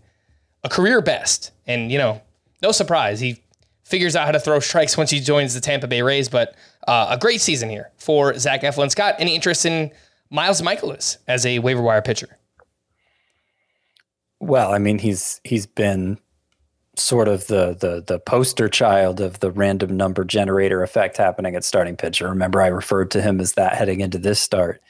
a 0.64 0.68
career 0.68 1.00
best. 1.00 1.52
And, 1.66 1.90
you 1.90 1.98
know, 1.98 2.20
no 2.62 2.72
surprise. 2.72 3.20
He 3.20 3.42
figures 3.84 4.14
out 4.14 4.26
how 4.26 4.32
to 4.32 4.40
throw 4.40 4.60
strikes 4.60 4.96
once 4.96 5.10
he 5.10 5.20
joins 5.20 5.54
the 5.54 5.60
Tampa 5.60 5.86
Bay 5.86 6.02
Rays. 6.02 6.28
But 6.28 6.54
uh, 6.86 7.08
a 7.10 7.18
great 7.18 7.40
season 7.40 7.70
here 7.70 7.90
for 7.96 8.38
Zach 8.38 8.62
Eflin. 8.62 8.90
Scott, 8.90 9.14
any 9.18 9.34
interest 9.34 9.64
in 9.64 9.90
Miles 10.30 10.60
Mikolas 10.60 11.18
as 11.26 11.46
a 11.46 11.58
waiver 11.60 11.82
wire 11.82 12.02
pitcher? 12.02 12.36
Well, 14.40 14.72
I 14.72 14.78
mean, 14.78 14.98
he's 14.98 15.40
he's 15.44 15.66
been 15.66 16.18
sort 16.96 17.28
of 17.28 17.46
the 17.46 17.76
the 17.78 18.02
the 18.06 18.18
poster 18.18 18.68
child 18.68 19.20
of 19.20 19.40
the 19.40 19.50
random 19.50 19.96
number 19.96 20.24
generator 20.24 20.82
effect 20.82 21.16
happening 21.16 21.54
at 21.54 21.64
starting 21.64 21.96
pitcher. 21.96 22.28
Remember, 22.28 22.62
I 22.62 22.68
referred 22.68 23.10
to 23.12 23.22
him 23.22 23.40
as 23.40 23.52
that 23.54 23.74
heading 23.74 24.00
into 24.00 24.18
this 24.18 24.40
start. 24.40 24.82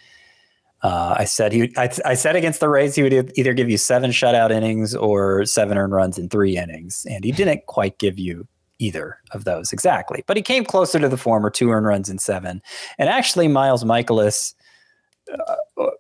Uh, 0.82 1.16
I 1.18 1.24
said 1.24 1.52
he, 1.52 1.72
I, 1.76 1.90
I 2.04 2.14
said 2.14 2.36
against 2.36 2.60
the 2.60 2.68
Rays, 2.68 2.94
he 2.94 3.02
would 3.02 3.32
either 3.36 3.54
give 3.54 3.70
you 3.70 3.78
seven 3.78 4.10
shutout 4.10 4.50
innings 4.50 4.94
or 4.94 5.44
seven 5.44 5.78
earned 5.78 5.92
runs 5.92 6.18
in 6.18 6.28
three 6.28 6.56
innings, 6.56 7.06
and 7.10 7.24
he 7.24 7.32
didn't 7.32 7.66
quite 7.66 7.98
give 7.98 8.18
you 8.18 8.46
either 8.78 9.18
of 9.32 9.44
those 9.44 9.72
exactly. 9.72 10.22
But 10.26 10.36
he 10.36 10.42
came 10.42 10.64
closer 10.64 10.98
to 10.98 11.08
the 11.08 11.16
former, 11.16 11.50
two 11.50 11.70
earned 11.70 11.86
runs 11.86 12.10
in 12.10 12.18
seven. 12.18 12.62
And 12.98 13.08
actually, 13.08 13.48
Miles 13.48 13.84
Mikolas, 13.84 14.54
uh, 15.32 15.56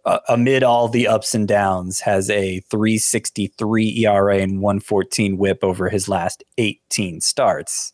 uh, 0.06 0.20
amid 0.28 0.62
all 0.62 0.88
the 0.88 1.06
ups 1.06 1.34
and 1.34 1.46
downs, 1.46 2.00
has 2.00 2.30
a 2.30 2.60
363 2.70 4.06
ERA 4.06 4.38
and 4.38 4.62
114 4.62 5.36
whip 5.36 5.58
over 5.62 5.88
his 5.88 6.08
last 6.08 6.42
18 6.58 7.20
starts. 7.20 7.92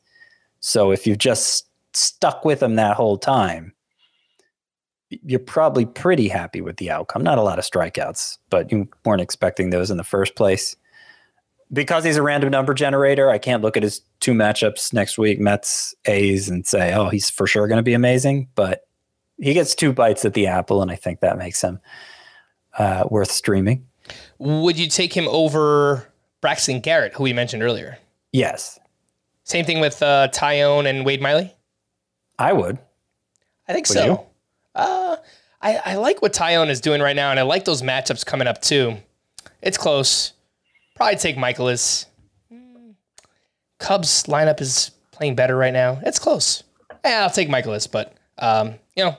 So 0.60 0.92
if 0.92 1.06
you've 1.06 1.18
just 1.18 1.66
stuck 1.94 2.44
with 2.44 2.62
him 2.62 2.76
that 2.76 2.96
whole 2.96 3.18
time, 3.18 3.72
you're 5.10 5.40
probably 5.40 5.84
pretty 5.84 6.28
happy 6.28 6.60
with 6.60 6.76
the 6.76 6.90
outcome. 6.90 7.22
Not 7.22 7.38
a 7.38 7.42
lot 7.42 7.58
of 7.58 7.64
strikeouts, 7.64 8.38
but 8.50 8.70
you 8.70 8.88
weren't 9.04 9.20
expecting 9.20 9.70
those 9.70 9.90
in 9.90 9.96
the 9.96 10.04
first 10.04 10.36
place 10.36 10.76
because 11.72 12.04
he's 12.04 12.16
a 12.16 12.22
random 12.22 12.50
number 12.50 12.74
generator, 12.74 13.30
I 13.30 13.38
can't 13.38 13.62
look 13.62 13.76
at 13.76 13.82
his 13.82 14.02
two 14.20 14.32
matchups 14.32 14.92
next 14.92 15.16
week, 15.16 15.40
Mets, 15.40 15.94
A's, 16.04 16.48
and 16.48 16.66
say, 16.66 16.92
oh, 16.92 17.08
he's 17.08 17.30
for 17.30 17.46
sure 17.46 17.66
going 17.66 17.78
to 17.78 17.82
be 17.82 17.94
amazing. 17.94 18.48
But 18.54 18.82
he 19.42 19.54
gets 19.54 19.74
two 19.74 19.92
bites 19.92 20.24
at 20.24 20.34
the 20.34 20.46
apple, 20.46 20.82
and 20.82 20.90
I 20.90 20.94
think 20.94 21.20
that 21.20 21.36
makes 21.36 21.60
him 21.62 21.80
uh, 22.78 23.04
worth 23.10 23.30
streaming. 23.30 23.86
Would 24.38 24.78
you 24.78 24.88
take 24.88 25.12
him 25.12 25.26
over 25.28 26.06
Braxton 26.40 26.80
Garrett, 26.80 27.14
who 27.14 27.24
we 27.24 27.32
mentioned 27.32 27.62
earlier? 27.62 27.98
Yes. 28.32 28.78
Same 29.44 29.64
thing 29.64 29.80
with 29.80 30.00
uh, 30.02 30.28
Taillon 30.32 30.88
and 30.88 31.04
Wade 31.04 31.20
Miley? 31.20 31.52
I 32.38 32.52
would. 32.52 32.78
I 33.66 33.72
think 33.72 33.88
Would 33.88 33.94
so. 33.94 34.26
Uh, 34.74 35.16
I, 35.60 35.80
I 35.84 35.94
like 35.96 36.22
what 36.22 36.32
Taillon 36.32 36.70
is 36.70 36.80
doing 36.80 37.00
right 37.00 37.16
now, 37.16 37.30
and 37.30 37.40
I 37.40 37.42
like 37.42 37.64
those 37.64 37.82
matchups 37.82 38.24
coming 38.24 38.46
up 38.46 38.62
too. 38.62 38.96
It's 39.60 39.76
close. 39.76 40.32
Probably 40.94 41.16
take 41.16 41.36
Mikolas. 41.36 42.06
Cubs 43.78 44.24
lineup 44.24 44.60
is 44.60 44.92
playing 45.10 45.34
better 45.34 45.56
right 45.56 45.72
now. 45.72 46.00
It's 46.04 46.20
close. 46.20 46.62
Yeah, 47.04 47.24
I'll 47.24 47.30
take 47.30 47.48
Mikolas, 47.48 47.90
but 47.90 48.14
um, 48.38 48.74
you 48.94 49.04
know, 49.04 49.16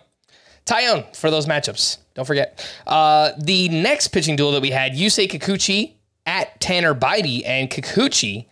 Taillon 0.65 1.15
for 1.15 1.29
those 1.29 1.45
matchups. 1.45 1.97
Don't 2.13 2.25
forget. 2.25 2.65
Uh, 2.85 3.31
the 3.37 3.69
next 3.69 4.09
pitching 4.09 4.35
duel 4.35 4.51
that 4.51 4.61
we 4.61 4.69
had, 4.71 4.93
Yusei 4.93 5.29
Kikuchi 5.29 5.93
at 6.25 6.59
Tanner 6.61 6.93
Bibee, 6.95 7.43
and 7.45 7.69
Kikuchi, 7.69 8.45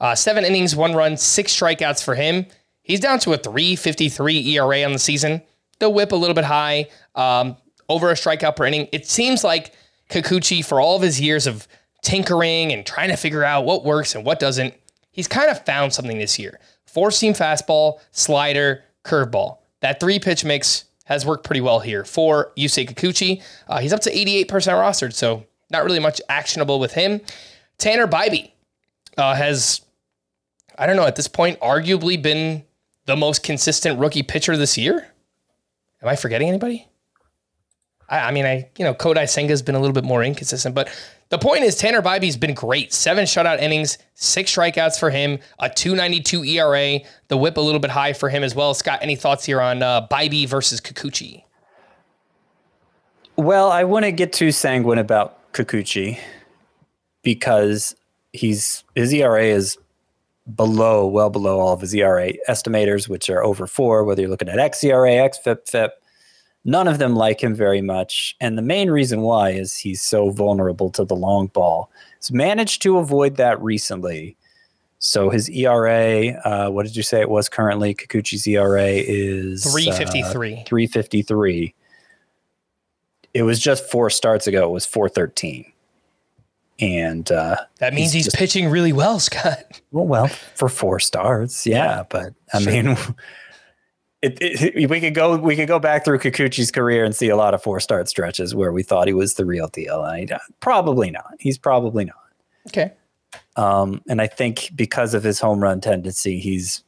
uh, 0.00 0.14
seven 0.14 0.44
innings, 0.44 0.76
one 0.76 0.94
run, 0.94 1.16
six 1.16 1.58
strikeouts 1.58 2.04
for 2.04 2.14
him. 2.14 2.46
He's 2.82 3.00
down 3.00 3.18
to 3.20 3.32
a 3.32 3.38
353 3.38 4.56
ERA 4.56 4.84
on 4.84 4.92
the 4.92 4.98
season. 4.98 5.42
The 5.78 5.88
whip 5.90 6.12
a 6.12 6.16
little 6.16 6.34
bit 6.34 6.44
high, 6.44 6.88
um, 7.14 7.56
over 7.88 8.10
a 8.10 8.14
strikeout 8.14 8.56
per 8.56 8.66
inning. 8.66 8.88
It 8.92 9.06
seems 9.06 9.44
like 9.44 9.72
Kikuchi, 10.10 10.64
for 10.64 10.80
all 10.80 10.96
of 10.96 11.02
his 11.02 11.20
years 11.20 11.46
of 11.46 11.66
tinkering 12.02 12.72
and 12.72 12.84
trying 12.86 13.08
to 13.10 13.16
figure 13.16 13.44
out 13.44 13.64
what 13.64 13.84
works 13.84 14.14
and 14.14 14.24
what 14.24 14.38
doesn't, 14.38 14.74
he's 15.10 15.28
kind 15.28 15.50
of 15.50 15.64
found 15.64 15.92
something 15.92 16.18
this 16.18 16.38
year. 16.38 16.60
Four 16.86 17.10
seam 17.10 17.32
fastball, 17.32 17.98
slider, 18.10 18.84
curveball. 19.04 19.58
That 19.80 20.00
three 20.00 20.18
pitch 20.18 20.44
mix 20.44 20.84
has 21.06 21.24
worked 21.24 21.44
pretty 21.44 21.60
well 21.60 21.80
here 21.80 22.04
for 22.04 22.52
Yusei 22.56 22.86
Kikuchi. 22.86 23.42
Uh, 23.68 23.78
he's 23.78 23.92
up 23.92 24.00
to 24.00 24.12
88% 24.12 24.46
rostered, 24.46 25.14
so 25.14 25.44
not 25.70 25.84
really 25.84 26.00
much 26.00 26.20
actionable 26.28 26.78
with 26.78 26.92
him. 26.92 27.20
Tanner 27.78 28.06
Bibee 28.06 28.50
uh, 29.16 29.34
has, 29.34 29.80
I 30.78 30.86
don't 30.86 30.96
know, 30.96 31.06
at 31.06 31.16
this 31.16 31.28
point, 31.28 31.58
arguably 31.60 32.20
been 32.20 32.64
the 33.06 33.16
most 33.16 33.42
consistent 33.42 33.98
rookie 33.98 34.22
pitcher 34.22 34.56
this 34.56 34.76
year. 34.76 35.08
Am 36.02 36.08
I 36.08 36.16
forgetting 36.16 36.48
anybody? 36.48 36.88
I, 38.08 38.18
I 38.20 38.30
mean, 38.30 38.46
I 38.46 38.68
you 38.78 38.84
know 38.84 38.94
Kodai 38.94 39.24
Senga's 39.24 39.62
been 39.62 39.74
a 39.74 39.80
little 39.80 39.94
bit 39.94 40.04
more 40.04 40.22
inconsistent, 40.22 40.74
but 40.74 40.88
the 41.28 41.38
point 41.38 41.64
is 41.64 41.76
Tanner 41.76 42.02
Bibee's 42.02 42.36
been 42.36 42.54
great. 42.54 42.92
Seven 42.92 43.24
shutout 43.24 43.60
innings, 43.60 43.98
six 44.14 44.54
strikeouts 44.54 44.98
for 44.98 45.10
him, 45.10 45.38
a 45.58 45.68
292 45.68 46.44
ERA, 46.44 47.00
the 47.28 47.36
whip 47.36 47.56
a 47.56 47.60
little 47.60 47.80
bit 47.80 47.90
high 47.90 48.12
for 48.12 48.28
him 48.28 48.44
as 48.44 48.54
well. 48.54 48.74
Scott, 48.74 49.00
any 49.02 49.16
thoughts 49.16 49.44
here 49.44 49.60
on 49.60 49.82
uh, 49.82 50.06
Bibee 50.08 50.48
versus 50.48 50.80
Kikuchi? 50.80 51.42
Well, 53.36 53.70
I 53.70 53.84
wouldn't 53.84 54.16
get 54.16 54.32
too 54.32 54.52
sanguine 54.52 54.98
about 54.98 55.52
Kikuchi 55.52 56.18
because 57.22 57.96
he's 58.32 58.84
his 58.94 59.12
ERA 59.12 59.44
is 59.44 59.78
below, 60.54 61.06
well 61.06 61.28
below 61.28 61.58
all 61.58 61.72
of 61.72 61.80
his 61.80 61.92
ERA 61.92 62.32
estimators, 62.48 63.08
which 63.08 63.28
are 63.28 63.42
over 63.42 63.66
four, 63.66 64.04
whether 64.04 64.22
you're 64.22 64.30
looking 64.30 64.48
at 64.48 64.58
XERA, 64.58 65.28
XFIP, 65.28 65.68
FIP. 65.68 65.92
None 66.68 66.88
of 66.88 66.98
them 66.98 67.14
like 67.14 67.40
him 67.42 67.54
very 67.54 67.80
much. 67.80 68.36
And 68.40 68.58
the 68.58 68.62
main 68.62 68.90
reason 68.90 69.20
why 69.20 69.50
is 69.50 69.76
he's 69.76 70.02
so 70.02 70.30
vulnerable 70.30 70.90
to 70.90 71.04
the 71.04 71.14
long 71.14 71.46
ball. 71.46 71.90
He's 72.18 72.32
managed 72.32 72.82
to 72.82 72.98
avoid 72.98 73.36
that 73.36 73.62
recently. 73.62 74.36
So 74.98 75.30
his 75.30 75.48
ERA, 75.48 76.30
uh, 76.44 76.68
what 76.70 76.84
did 76.84 76.96
you 76.96 77.04
say 77.04 77.20
it 77.20 77.30
was 77.30 77.48
currently? 77.48 77.94
Kikuchi's 77.94 78.44
ERA 78.48 78.82
is 78.88 79.62
353. 79.72 80.54
Uh, 80.54 80.64
353. 80.66 81.74
It 83.32 83.42
was 83.42 83.60
just 83.60 83.88
four 83.88 84.10
starts 84.10 84.48
ago. 84.48 84.64
It 84.68 84.72
was 84.72 84.86
413. 84.86 85.70
And 86.80 87.30
uh, 87.30 87.56
That 87.78 87.94
means 87.94 88.12
he's, 88.12 88.24
just- 88.24 88.36
pitching 88.36 88.68
really 88.70 88.92
well, 88.92 89.20
Scott. 89.20 89.80
well, 89.92 90.06
well, 90.06 90.26
for 90.56 90.68
four 90.68 90.98
starts, 90.98 91.64
yeah. 91.64 92.02
But 92.10 92.34
I 92.52 92.58
mean, 92.58 92.96
it, 94.22 94.38
it, 94.40 94.90
we 94.90 95.00
could 95.00 95.14
go 95.14 95.36
we 95.36 95.56
could 95.56 95.68
go 95.68 95.78
back 95.78 96.04
through 96.04 96.18
Kikuchi's 96.18 96.70
career 96.70 97.04
and 97.04 97.14
see 97.14 97.28
a 97.28 97.36
lot 97.36 97.54
of 97.54 97.62
four 97.62 97.80
start 97.80 98.08
stretches 98.08 98.54
where 98.54 98.72
we 98.72 98.82
thought 98.82 99.06
he 99.06 99.14
was 99.14 99.34
the 99.34 99.44
real 99.44 99.68
deal. 99.68 100.00
I, 100.00 100.26
probably 100.60 101.10
not. 101.10 101.34
He's 101.38 101.58
probably 101.58 102.04
not. 102.04 102.16
Okay. 102.68 102.92
Um, 103.56 104.02
and 104.08 104.20
I 104.20 104.26
think 104.26 104.70
because 104.74 105.14
of 105.14 105.22
his 105.22 105.40
home 105.40 105.60
run 105.60 105.80
tendency, 105.80 106.38
he's 106.38 106.82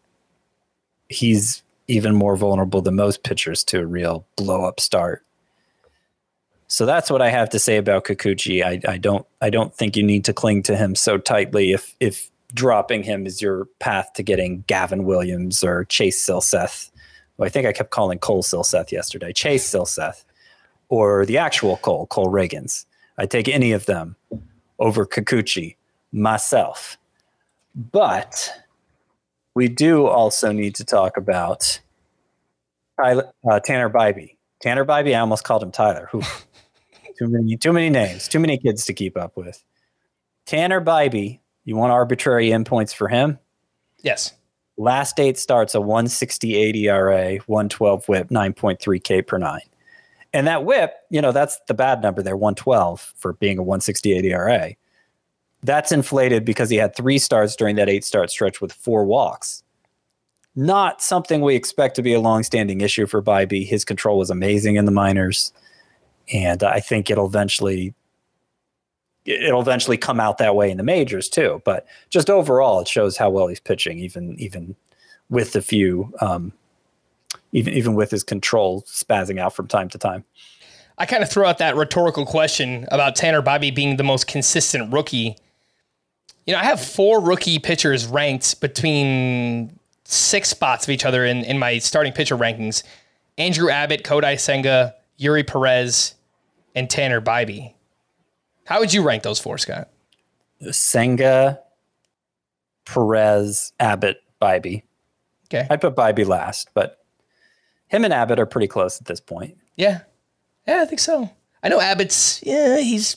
he's 1.08 1.62
even 1.86 2.14
more 2.14 2.36
vulnerable 2.36 2.82
than 2.82 2.96
most 2.96 3.22
pitchers 3.22 3.64
to 3.64 3.80
a 3.80 3.86
real 3.86 4.26
blow 4.36 4.64
up 4.64 4.78
start. 4.78 5.24
So 6.70 6.84
that's 6.84 7.10
what 7.10 7.22
I 7.22 7.30
have 7.30 7.48
to 7.50 7.58
say 7.58 7.78
about 7.78 8.04
Kikuchi. 8.04 8.62
I, 8.62 8.80
I 8.90 8.98
don't 8.98 9.26
I 9.40 9.48
don't 9.50 9.74
think 9.74 9.96
you 9.96 10.02
need 10.02 10.24
to 10.26 10.34
cling 10.34 10.62
to 10.64 10.76
him 10.76 10.94
so 10.94 11.16
tightly 11.16 11.72
if 11.72 11.94
if 11.98 12.30
dropping 12.54 13.02
him 13.02 13.26
is 13.26 13.42
your 13.42 13.66
path 13.78 14.12
to 14.14 14.22
getting 14.22 14.64
Gavin 14.66 15.04
Williams 15.04 15.64
or 15.64 15.84
Chase 15.86 16.24
Silseth. 16.24 16.90
Well, 17.38 17.46
I 17.46 17.48
think 17.48 17.66
I 17.66 17.72
kept 17.72 17.90
calling 17.90 18.18
Cole 18.18 18.42
Silseth 18.42 18.92
yesterday. 18.92 19.32
Chase 19.32 19.68
Silseth 19.68 20.24
or 20.88 21.24
the 21.24 21.38
actual 21.38 21.76
Cole, 21.78 22.06
Cole 22.06 22.30
Ragans. 22.30 22.84
I 23.16 23.26
take 23.26 23.48
any 23.48 23.72
of 23.72 23.86
them 23.86 24.16
over 24.78 25.06
Kikuchi 25.06 25.76
myself. 26.12 26.98
But 27.74 28.50
we 29.54 29.68
do 29.68 30.06
also 30.06 30.52
need 30.52 30.74
to 30.76 30.84
talk 30.84 31.16
about 31.16 31.80
Tyler, 33.00 33.32
uh, 33.48 33.60
Tanner 33.60 33.90
Bibee. 33.90 34.36
Tanner 34.60 34.84
Bibee, 34.84 35.14
I 35.14 35.20
almost 35.20 35.44
called 35.44 35.62
him 35.62 35.70
Tyler. 35.70 36.08
too 37.18 37.28
many, 37.28 37.56
too 37.56 37.72
many 37.72 37.90
names, 37.90 38.26
too 38.26 38.40
many 38.40 38.58
kids 38.58 38.84
to 38.86 38.92
keep 38.92 39.16
up 39.16 39.36
with. 39.36 39.62
Tanner 40.46 40.80
Bibee, 40.80 41.40
you 41.64 41.76
want 41.76 41.92
arbitrary 41.92 42.48
endpoints 42.48 42.94
for 42.94 43.08
him? 43.08 43.38
Yes. 44.02 44.32
Last 44.78 45.18
eight 45.18 45.36
starts 45.36 45.74
a 45.74 45.80
168 45.80 46.76
ERA, 46.76 47.38
112 47.46 48.08
whip, 48.08 48.28
9.3 48.28 49.02
K 49.02 49.22
per 49.22 49.36
nine. 49.36 49.60
And 50.32 50.46
that 50.46 50.64
whip, 50.64 50.94
you 51.10 51.20
know, 51.20 51.32
that's 51.32 51.58
the 51.66 51.74
bad 51.74 52.00
number 52.00 52.22
there, 52.22 52.36
112 52.36 53.12
for 53.16 53.32
being 53.34 53.58
a 53.58 53.62
168 53.62 54.24
ERA. 54.24 54.74
That's 55.64 55.90
inflated 55.90 56.44
because 56.44 56.70
he 56.70 56.76
had 56.76 56.94
three 56.94 57.18
starts 57.18 57.56
during 57.56 57.74
that 57.76 57.88
eight 57.88 58.04
start 58.04 58.30
stretch 58.30 58.60
with 58.60 58.72
four 58.72 59.04
walks. 59.04 59.64
Not 60.54 61.02
something 61.02 61.40
we 61.40 61.56
expect 61.56 61.96
to 61.96 62.02
be 62.02 62.14
a 62.14 62.20
long-standing 62.20 62.80
issue 62.80 63.06
for 63.06 63.20
Bibee. 63.20 63.66
His 63.66 63.84
control 63.84 64.18
was 64.18 64.30
amazing 64.30 64.76
in 64.76 64.84
the 64.84 64.92
minors, 64.92 65.52
and 66.32 66.62
I 66.62 66.78
think 66.78 67.10
it'll 67.10 67.26
eventually 67.26 67.94
it'll 69.28 69.60
eventually 69.60 69.96
come 69.96 70.18
out 70.18 70.38
that 70.38 70.56
way 70.56 70.70
in 70.70 70.76
the 70.78 70.82
majors 70.82 71.28
too. 71.28 71.62
But 71.64 71.86
just 72.10 72.30
overall, 72.30 72.80
it 72.80 72.88
shows 72.88 73.16
how 73.16 73.30
well 73.30 73.46
he's 73.46 73.60
pitching, 73.60 73.98
even 73.98 74.38
even 74.38 74.74
with 75.30 75.52
the 75.52 75.62
few, 75.62 76.12
um, 76.20 76.52
even 77.52 77.74
even 77.74 77.94
with 77.94 78.10
his 78.10 78.24
control 78.24 78.82
spazzing 78.82 79.38
out 79.38 79.54
from 79.54 79.68
time 79.68 79.88
to 79.90 79.98
time. 79.98 80.24
I 80.96 81.06
kind 81.06 81.22
of 81.22 81.30
throw 81.30 81.46
out 81.46 81.58
that 81.58 81.76
rhetorical 81.76 82.26
question 82.26 82.88
about 82.90 83.14
Tanner 83.14 83.42
Bibee 83.42 83.74
being 83.74 83.96
the 83.96 84.04
most 84.04 84.26
consistent 84.26 84.92
rookie. 84.92 85.36
You 86.46 86.54
know, 86.54 86.58
I 86.58 86.64
have 86.64 86.80
four 86.80 87.20
rookie 87.20 87.58
pitchers 87.58 88.06
ranked 88.06 88.60
between 88.60 89.78
six 90.04 90.48
spots 90.48 90.86
of 90.86 90.90
each 90.90 91.04
other 91.04 91.24
in, 91.24 91.44
in 91.44 91.58
my 91.58 91.78
starting 91.78 92.12
pitcher 92.12 92.36
rankings. 92.36 92.82
Andrew 93.36 93.70
Abbott, 93.70 94.02
Kodai 94.02 94.40
Senga, 94.40 94.94
Eury 95.20 95.46
Perez, 95.46 96.14
and 96.74 96.90
Tanner 96.90 97.20
Bibee. 97.20 97.74
How 98.68 98.80
would 98.80 98.92
you 98.92 99.02
rank 99.02 99.22
those 99.22 99.40
four, 99.40 99.56
Scott? 99.56 99.88
Senga, 100.72 101.60
Perez, 102.84 103.72
Abbott, 103.80 104.22
Bibee. 104.42 104.82
Okay. 105.46 105.66
I'd 105.70 105.80
put 105.80 105.96
Bibee 105.96 106.26
last, 106.26 106.68
but 106.74 107.02
him 107.86 108.04
and 108.04 108.12
Abbott 108.12 108.38
are 108.38 108.44
pretty 108.44 108.66
close 108.66 109.00
at 109.00 109.06
this 109.06 109.20
point. 109.20 109.56
Yeah. 109.76 110.00
Yeah, 110.66 110.82
I 110.82 110.84
think 110.84 111.00
so. 111.00 111.30
I 111.62 111.70
know 111.70 111.80
Abbott's, 111.80 112.42
yeah, 112.44 112.76
he's 112.76 113.16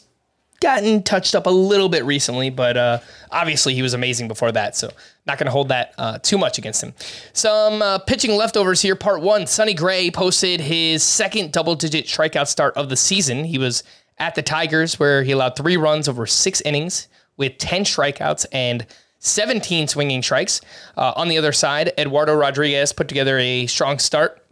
gotten 0.62 1.04
touched 1.04 1.36
up 1.36 1.47
a 1.47 1.49
little 1.49 1.89
bit 1.89 2.06
recently, 2.06 2.49
but 2.49 2.78
uh, 2.78 2.99
obviously 3.30 3.74
he 3.74 3.82
was 3.82 3.93
amazing 3.93 4.30
before 4.30 4.54
that. 4.54 4.78
So 4.78 4.89
not 5.28 5.38
going 5.38 5.47
to 5.47 5.52
hold 5.52 5.68
that 5.68 5.93
uh, 5.97 6.20
too 6.20 6.38
much 6.38 6.60
against 6.60 6.82
him. 6.82 6.93
Some 7.34 7.82
uh, 7.82 7.99
pitching 7.99 8.38
leftovers 8.38 8.82
here. 8.82 8.95
Part 8.95 9.22
one 9.22 9.47
Sonny 9.47 9.74
Gray 9.74 10.12
posted 10.12 10.62
his 10.62 11.04
second 11.04 11.52
double 11.52 11.76
digit 11.76 12.06
strikeout 12.06 12.47
start 12.47 12.78
of 12.78 12.88
the 12.88 12.95
season. 12.95 13.43
He 13.43 13.58
was 13.58 13.84
at 14.22 14.36
the 14.36 14.43
Tigers, 14.43 14.99
where 14.99 15.24
he 15.24 15.32
allowed 15.32 15.57
three 15.57 15.76
runs 15.76 16.07
over 16.07 16.28
six 16.28 16.61
innings 16.61 17.07
with 17.38 17.57
10 17.57 17.84
strikeouts 17.84 18.45
and 18.53 18.86
17 19.17 19.88
swinging 19.88 20.22
strikes. 20.22 20.61
Uh, 20.95 21.11
on 21.15 21.28
the 21.28 21.39
other 21.39 21.51
side, 21.51 21.91
Eduardo 21.97 22.36
Rodriguez 22.36 22.93
put 22.93 23.07
together 23.07 23.39
a 23.39 23.65
strong 23.65 23.97
start 23.97 24.45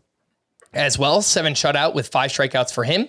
as 0.74 0.97
well, 0.97 1.22
seven 1.22 1.53
shutout 1.53 1.93
with 1.93 2.07
five 2.07 2.32
strikeouts 2.32 2.74
for 2.74 2.84
him. 2.84 3.07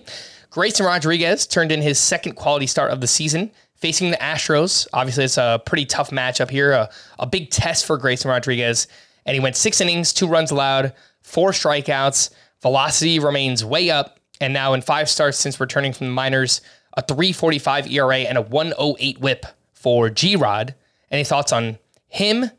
Grayson 0.51 0.85
Rodriguez 0.85 1.47
turned 1.47 1.71
in 1.71 1.81
his 1.81 1.99
second 1.99 2.33
quality 2.33 2.67
start 2.67 2.91
of 2.91 3.01
the 3.01 3.07
season, 3.07 3.51
facing 3.75 4.11
the 4.11 4.17
Astros. 4.17 4.87
Obviously, 4.93 5.23
it's 5.23 5.37
a 5.37 5.61
pretty 5.65 5.85
tough 5.85 6.11
matchup 6.11 6.51
here, 6.51 6.73
a, 6.73 6.89
a 7.17 7.25
big 7.25 7.49
test 7.49 7.87
for 7.87 7.97
Grayson 7.97 8.29
Rodriguez. 8.29 8.87
And 9.25 9.33
he 9.33 9.39
went 9.39 9.55
six 9.55 9.81
innings, 9.81 10.13
two 10.13 10.27
runs 10.27 10.51
allowed, 10.51 10.93
four 11.21 11.51
strikeouts. 11.51 12.29
Velocity 12.61 13.17
remains 13.17 13.65
way 13.65 13.89
up. 13.89 14.19
And 14.41 14.53
now 14.53 14.73
in 14.73 14.81
five 14.81 15.07
starts 15.07 15.37
since 15.37 15.59
returning 15.59 15.93
from 15.93 16.07
the 16.07 16.13
minors, 16.13 16.61
a 16.97 17.03
345 17.03 17.89
ERA 17.91 18.17
and 18.17 18.39
a 18.39 18.41
108 18.41 19.19
whip 19.19 19.45
for 19.71 20.09
G 20.09 20.35
Rod. 20.35 20.73
Any 21.11 21.23
thoughts 21.23 21.53
on 21.53 21.77
him, 22.09 22.49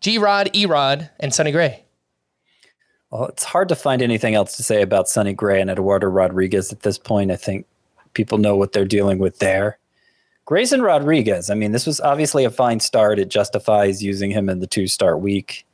G 0.00 0.18
Rod, 0.18 0.50
E 0.54 0.66
Rod, 0.66 1.10
and 1.18 1.32
Sonny 1.32 1.50
Gray? 1.50 1.84
Well, 3.10 3.26
it's 3.26 3.44
hard 3.44 3.70
to 3.70 3.74
find 3.74 4.02
anything 4.02 4.34
else 4.34 4.56
to 4.56 4.62
say 4.62 4.82
about 4.82 5.08
Sonny 5.08 5.32
Gray 5.32 5.60
and 5.60 5.70
Eduardo 5.70 6.06
Rodriguez 6.06 6.70
at 6.70 6.80
this 6.80 6.98
point. 6.98 7.30
I 7.30 7.36
think 7.36 7.66
people 8.12 8.36
know 8.36 8.54
what 8.54 8.72
they're 8.72 8.84
dealing 8.84 9.18
with 9.18 9.38
there. 9.38 9.78
Grayson 10.44 10.82
Rodriguez, 10.82 11.48
I 11.48 11.54
mean, 11.54 11.72
this 11.72 11.86
was 11.86 12.00
obviously 12.00 12.44
a 12.44 12.50
fine 12.50 12.80
start. 12.80 13.18
It 13.18 13.30
justifies 13.30 14.02
using 14.02 14.32
him 14.32 14.50
in 14.50 14.60
the 14.60 14.66
two 14.66 14.86
start 14.86 15.20
week, 15.20 15.64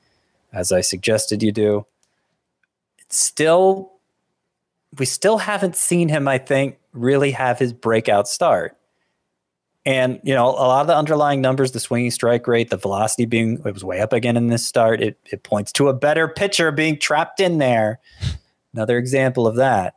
as 0.53 0.71
I 0.71 0.83
suggested 0.83 1.43
you 1.43 1.51
do. 1.51 1.87
It's 2.99 3.19
still 3.19 3.98
we 4.97 5.07
still 5.07 5.39
haven't 5.39 5.77
seen 5.77 6.09
him, 6.09 6.29
I 6.29 6.39
think, 6.39 6.79
really 6.93 7.33
have 7.33 7.59
his 7.59 7.73
breakout 7.73 8.29
start. 8.29 8.77
And, 9.85 10.21
you 10.23 10.35
know, 10.35 10.49
a 10.49 10.51
lot 10.51 10.83
of 10.83 10.87
the 10.87 10.97
underlying 10.97 11.41
numbers, 11.41 11.73
the 11.73 11.81
swinging 11.81 12.11
strike 12.11 12.47
rate, 12.47 12.71
the 12.71 12.77
velocity 12.77 13.25
being, 13.25 13.61
it 13.65 13.73
was 13.73 13.85
way 13.85 14.01
up 14.01 14.13
again 14.13 14.37
in 14.37 14.49
this 14.49 14.67
start. 14.67 15.01
It, 15.01 15.19
it 15.27 15.43
points 15.43 15.73
to 15.73 15.89
a 15.89 15.95
better 15.95 16.29
pitcher 16.29 16.71
being 16.71 16.99
trapped 16.99 17.41
in 17.41 17.59
there. 17.59 18.01
Another 18.75 18.99
example 18.99 19.47
of 19.47 19.57
that. 19.57 19.95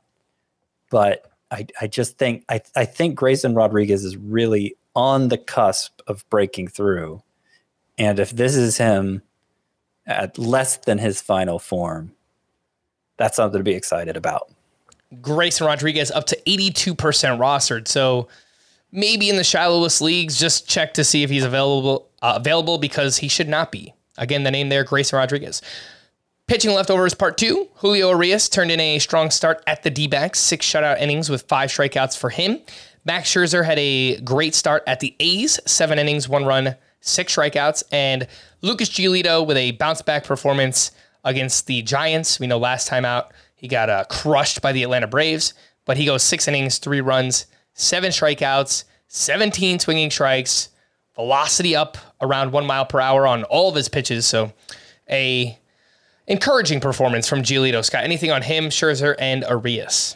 But 0.90 1.30
I, 1.52 1.68
I 1.82 1.88
just 1.88 2.18
think, 2.18 2.46
I, 2.48 2.62
I 2.76 2.86
think 2.86 3.16
Grayson 3.16 3.54
Rodriguez 3.54 4.06
is 4.06 4.16
really 4.16 4.76
on 4.96 5.28
the 5.28 5.38
cusp 5.38 6.00
of 6.08 6.30
breaking 6.30 6.70
through. 6.70 7.22
And 7.98 8.20
if 8.20 8.32
this 8.32 8.56
is 8.56 8.78
him 8.78 9.22
at 10.06 10.38
less 10.38 10.78
than 10.78 11.00
his 11.00 11.22
final 11.22 11.60
form, 11.60 12.14
that's 13.18 13.36
something 13.36 13.60
to 13.60 13.64
be 13.64 13.74
excited 13.74 14.16
about. 14.16 14.50
Grayson 15.20 15.68
Rodriguez 15.68 16.12
up 16.12 16.26
to 16.28 16.40
82% 16.48 16.96
rostered. 16.96 17.88
So 17.88 18.28
maybe 18.92 19.30
in 19.30 19.38
the 19.38 19.44
shallowest 19.44 20.02
leagues, 20.02 20.40
just 20.40 20.68
check 20.68 20.94
to 20.94 21.04
see 21.04 21.24
if 21.24 21.30
he's 21.30 21.44
available 21.44 22.08
uh, 22.22 22.34
available 22.36 22.78
because 22.78 23.18
he 23.18 23.28
should 23.28 23.50
not 23.50 23.72
be. 23.72 23.94
Again, 24.18 24.44
the 24.44 24.52
name 24.52 24.70
there, 24.70 24.84
Grayson 24.84 25.18
Rodriguez. 25.18 25.62
Pitching 26.48 26.72
leftovers 26.72 27.14
part 27.14 27.38
two. 27.38 27.70
Julio 27.76 28.10
Urias 28.10 28.50
turned 28.50 28.72
in 28.72 28.80
a 28.80 29.00
strong 29.00 29.32
start 29.32 29.64
at 29.68 29.84
the 29.84 29.90
D 29.90 30.08
backs, 30.08 30.40
six 30.40 30.66
shutout 30.66 31.00
innings 31.00 31.30
with 31.30 31.44
five 31.44 31.70
strikeouts 31.70 32.18
for 32.18 32.30
him. 32.30 32.60
Max 33.06 33.34
Scherzer 33.34 33.66
had 33.66 33.80
a 33.80 34.20
great 34.22 34.54
start 34.54 34.84
at 34.86 35.00
the 35.00 35.16
A's, 35.20 35.60
seven 35.66 35.98
innings, 35.98 36.30
one 36.30 36.46
run, 36.46 36.76
six 37.00 37.36
strikeouts. 37.36 37.84
And 37.92 38.28
Lucas 38.62 38.90
Giolito 38.90 39.46
with 39.46 39.58
a 39.58 39.72
bounce 39.72 40.02
back 40.02 40.24
performance 40.24 40.92
against 41.24 41.68
the 41.68 41.82
Giants. 41.82 42.40
We 42.40 42.48
know 42.48 42.58
last 42.58 42.88
time 42.88 43.06
out, 43.06 43.32
he 43.62 43.68
got 43.68 43.92
uh, 43.92 44.04
crushed 44.06 44.60
by 44.64 44.72
the 44.72 44.82
Atlanta 44.82 45.06
Braves, 45.06 45.54
but 45.86 45.96
he 45.96 46.06
goes 46.06 46.24
six 46.24 46.48
innings, 46.48 46.80
three 46.80 47.00
runs, 47.00 47.46
seven 47.76 48.10
strikeouts, 48.10 48.86
17 49.08 49.78
swinging 49.78 50.10
strikes, 50.10 50.70
velocity 51.14 51.76
up 51.76 51.96
around 52.22 52.52
one 52.52 52.66
mile 52.66 52.88
per 52.88 53.00
hour 53.00 53.28
on 53.28 53.44
all 53.44 53.70
of 53.70 53.76
his 53.76 53.88
pitches. 53.88 54.26
So 54.26 54.52
a 55.12 55.60
encouraging 56.26 56.80
performance 56.80 57.30
from 57.30 57.44
Giolito. 57.44 57.86
Scott, 57.86 58.04
anything 58.04 58.32
on 58.32 58.42
him, 58.42 58.66
Scherzer, 58.70 59.14
and 59.20 59.44
Arias? 59.44 60.16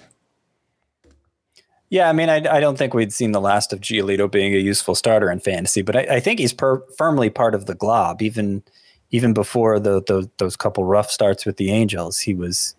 Yeah, 1.90 2.10
I 2.10 2.14
mean, 2.14 2.30
I, 2.30 2.38
I, 2.38 2.60
don't 2.60 2.80
think 2.80 2.96
we'd 2.96 3.14
seen 3.14 3.32
the 3.32 3.40
last 3.40 3.72
of 3.72 3.80
Giolito 3.80 4.30
being 4.30 4.56
a 4.56 4.58
useful 4.58 4.96
starter 4.96 5.30
in 5.30 5.40
fantasy, 5.40 5.84
but 5.84 5.96
I, 5.96 6.16
I 6.16 6.20
think 6.20 6.40
he's 6.40 6.52
per, 6.52 6.82
firmly 6.98 7.30
part 7.30 7.54
of 7.54 7.68
the 7.68 7.76
glob. 7.76 8.24
Even 8.24 8.64
even 9.12 9.34
before 9.36 9.80
the, 9.80 10.02
the, 10.02 10.32
those 10.40 10.56
couple 10.56 10.84
rough 10.84 11.12
starts 11.12 11.46
with 11.46 11.58
the 11.58 11.70
Angels, 11.70 12.22
he 12.22 12.34
was 12.34 12.76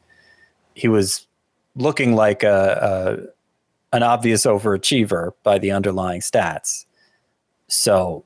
he 0.77 0.89
was 0.89 1.27
looking 1.75 2.15
like 2.15 2.43
a, 2.43 3.27
a 3.93 3.97
an 3.97 4.03
obvious 4.03 4.45
overachiever 4.45 5.33
by 5.43 5.59
the 5.59 5.71
underlying 5.71 6.21
stats. 6.21 6.85
So, 7.69 8.25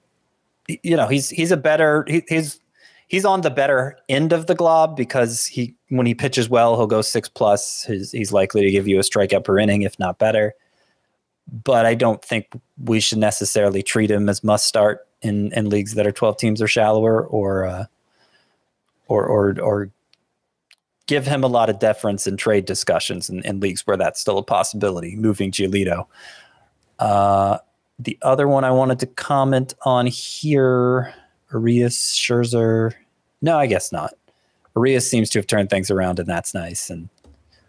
you 0.66 0.96
know, 0.96 1.06
he's 1.06 1.30
he's 1.30 1.52
a 1.52 1.56
better 1.56 2.04
he, 2.08 2.22
he's 2.28 2.60
he's 3.06 3.24
on 3.24 3.40
the 3.42 3.50
better 3.50 3.96
end 4.08 4.32
of 4.32 4.46
the 4.46 4.54
glob 4.54 4.96
because 4.96 5.46
he 5.46 5.74
when 5.88 6.06
he 6.06 6.14
pitches 6.14 6.48
well, 6.48 6.76
he'll 6.76 6.86
go 6.86 7.02
six 7.02 7.28
plus. 7.28 7.84
He's, 7.84 8.10
he's 8.10 8.32
likely 8.32 8.62
to 8.62 8.70
give 8.70 8.88
you 8.88 8.98
a 8.98 9.02
strikeout 9.02 9.44
per 9.44 9.58
inning, 9.58 9.82
if 9.82 9.98
not 9.98 10.18
better. 10.18 10.54
But 11.64 11.86
I 11.86 11.94
don't 11.94 12.22
think 12.24 12.46
we 12.84 13.00
should 13.00 13.18
necessarily 13.18 13.82
treat 13.82 14.10
him 14.10 14.28
as 14.28 14.44
must 14.44 14.66
start 14.66 15.06
in, 15.22 15.52
in 15.52 15.68
leagues 15.68 15.94
that 15.94 16.06
are 16.06 16.12
12 16.12 16.36
teams 16.36 16.62
or 16.62 16.68
shallower 16.68 17.26
or 17.26 17.64
uh, 17.64 17.86
or 19.08 19.26
or 19.26 19.60
or 19.60 19.90
give 21.10 21.26
him 21.26 21.42
a 21.42 21.48
lot 21.48 21.68
of 21.68 21.80
deference 21.80 22.28
in 22.28 22.36
trade 22.36 22.64
discussions 22.64 23.28
in 23.28 23.58
leagues 23.58 23.84
where 23.84 23.96
that's 23.96 24.20
still 24.20 24.38
a 24.38 24.44
possibility, 24.44 25.16
moving 25.16 25.50
Giolito. 25.50 26.06
Uh, 27.00 27.58
the 27.98 28.16
other 28.22 28.46
one 28.46 28.62
I 28.62 28.70
wanted 28.70 29.00
to 29.00 29.06
comment 29.06 29.74
on 29.82 30.06
here, 30.06 31.12
Arias, 31.52 31.96
Scherzer. 31.96 32.92
No, 33.42 33.58
I 33.58 33.66
guess 33.66 33.90
not. 33.90 34.14
Arias 34.76 35.10
seems 35.10 35.28
to 35.30 35.40
have 35.40 35.48
turned 35.48 35.68
things 35.68 35.90
around, 35.90 36.20
and 36.20 36.28
that's 36.28 36.54
nice. 36.54 36.90
And 36.90 37.08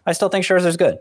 I 0.06 0.12
still 0.12 0.28
think 0.28 0.44
Scherzer's 0.44 0.76
good. 0.76 1.00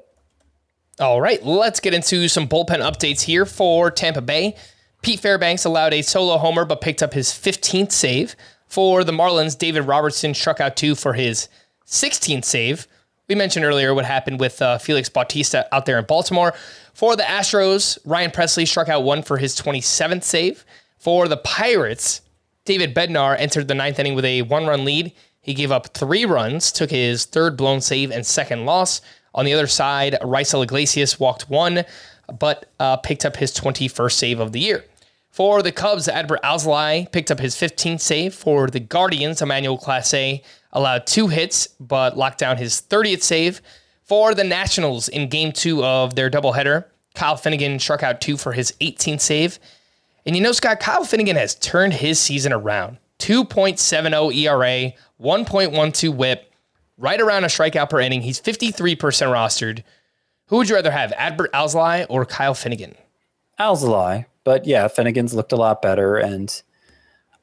All 0.99 1.21
right, 1.21 1.45
let's 1.45 1.79
get 1.79 1.93
into 1.93 2.27
some 2.27 2.47
bullpen 2.47 2.79
updates 2.79 3.21
here 3.21 3.45
for 3.45 3.91
Tampa 3.91 4.21
Bay. 4.21 4.55
Pete 5.03 5.19
Fairbanks 5.19 5.63
allowed 5.63 5.93
a 5.93 6.01
solo 6.01 6.39
homer 6.39 6.65
but 6.65 6.81
picked 6.81 7.03
up 7.03 7.13
his 7.13 7.29
15th 7.29 7.91
save. 7.91 8.35
For 8.67 9.03
the 9.03 9.11
Marlins, 9.11 9.55
David 9.55 9.81
Robertson 9.81 10.33
struck 10.33 10.59
out 10.59 10.75
two 10.75 10.95
for 10.95 11.13
his 11.13 11.49
16th 11.85 12.45
save. 12.45 12.87
We 13.27 13.35
mentioned 13.35 13.65
earlier 13.65 13.93
what 13.93 14.05
happened 14.05 14.39
with 14.39 14.61
uh, 14.61 14.77
Felix 14.77 15.07
Bautista 15.07 15.67
out 15.73 15.85
there 15.85 15.97
in 15.97 16.05
Baltimore. 16.05 16.53
For 16.93 17.15
the 17.15 17.23
Astros, 17.23 17.97
Ryan 18.05 18.31
Presley 18.31 18.65
struck 18.65 18.89
out 18.89 19.03
one 19.03 19.23
for 19.23 19.37
his 19.37 19.55
27th 19.55 20.23
save. 20.23 20.65
For 20.97 21.27
the 21.27 21.37
Pirates, 21.37 22.21
David 22.65 22.93
Bednar 22.93 23.35
entered 23.39 23.67
the 23.67 23.75
ninth 23.75 23.99
inning 23.99 24.15
with 24.15 24.25
a 24.25 24.43
one 24.43 24.67
run 24.67 24.85
lead. 24.85 25.13
He 25.39 25.53
gave 25.53 25.71
up 25.71 25.93
three 25.93 26.25
runs, 26.25 26.71
took 26.71 26.91
his 26.91 27.25
third 27.25 27.57
blown 27.57 27.81
save 27.81 28.11
and 28.11 28.25
second 28.25 28.65
loss. 28.65 29.01
On 29.33 29.45
the 29.45 29.53
other 29.53 29.67
side, 29.67 30.17
Raisel 30.21 30.63
Iglesias 30.63 31.19
walked 31.19 31.49
one, 31.49 31.85
but 32.37 32.69
uh, 32.79 32.97
picked 32.97 33.25
up 33.25 33.37
his 33.37 33.51
21st 33.53 34.11
save 34.11 34.39
of 34.39 34.51
the 34.51 34.59
year. 34.59 34.85
For 35.29 35.63
the 35.63 35.71
Cubs, 35.71 36.07
Adbert 36.07 36.41
Alzolay 36.43 37.09
picked 37.11 37.31
up 37.31 37.39
his 37.39 37.55
15th 37.55 38.01
save. 38.01 38.35
For 38.35 38.67
the 38.67 38.81
Guardians, 38.81 39.41
Emmanuel 39.41 39.77
Clase 39.77 40.43
allowed 40.73 41.07
two 41.07 41.27
hits, 41.27 41.67
but 41.79 42.17
locked 42.17 42.39
down 42.39 42.57
his 42.57 42.81
30th 42.81 43.23
save. 43.23 43.61
For 44.03 44.33
the 44.33 44.43
Nationals 44.43 45.07
in 45.07 45.29
game 45.29 45.51
two 45.51 45.83
of 45.83 46.15
their 46.15 46.29
doubleheader, 46.29 46.85
Kyle 47.15 47.37
Finnegan 47.37 47.79
struck 47.79 48.03
out 48.03 48.21
two 48.21 48.37
for 48.37 48.51
his 48.53 48.73
18th 48.81 49.21
save. 49.21 49.59
And 50.25 50.35
you 50.35 50.41
know, 50.41 50.51
Scott, 50.51 50.79
Kyle 50.79 51.03
Finnegan 51.03 51.35
has 51.35 51.55
turned 51.55 51.93
his 51.93 52.19
season 52.19 52.53
around 52.53 52.97
2.70 53.19 54.35
ERA, 54.35 54.93
1.12 55.21 56.15
whip, 56.15 56.51
right 56.97 57.21
around 57.21 57.43
a 57.43 57.47
strikeout 57.47 57.89
per 57.89 57.99
inning. 57.99 58.21
He's 58.21 58.41
53% 58.41 58.97
rostered. 58.97 59.83
Who 60.47 60.57
would 60.57 60.69
you 60.69 60.75
rather 60.75 60.91
have, 60.91 61.11
Adbert 61.13 61.51
Alzolay 61.51 62.05
or 62.09 62.25
Kyle 62.25 62.53
Finnegan? 62.53 62.95
Alzolay, 63.59 64.25
but 64.43 64.65
yeah, 64.65 64.87
Finnegan's 64.87 65.33
looked 65.33 65.51
a 65.51 65.55
lot 65.57 65.81
better, 65.81 66.17
and 66.17 66.61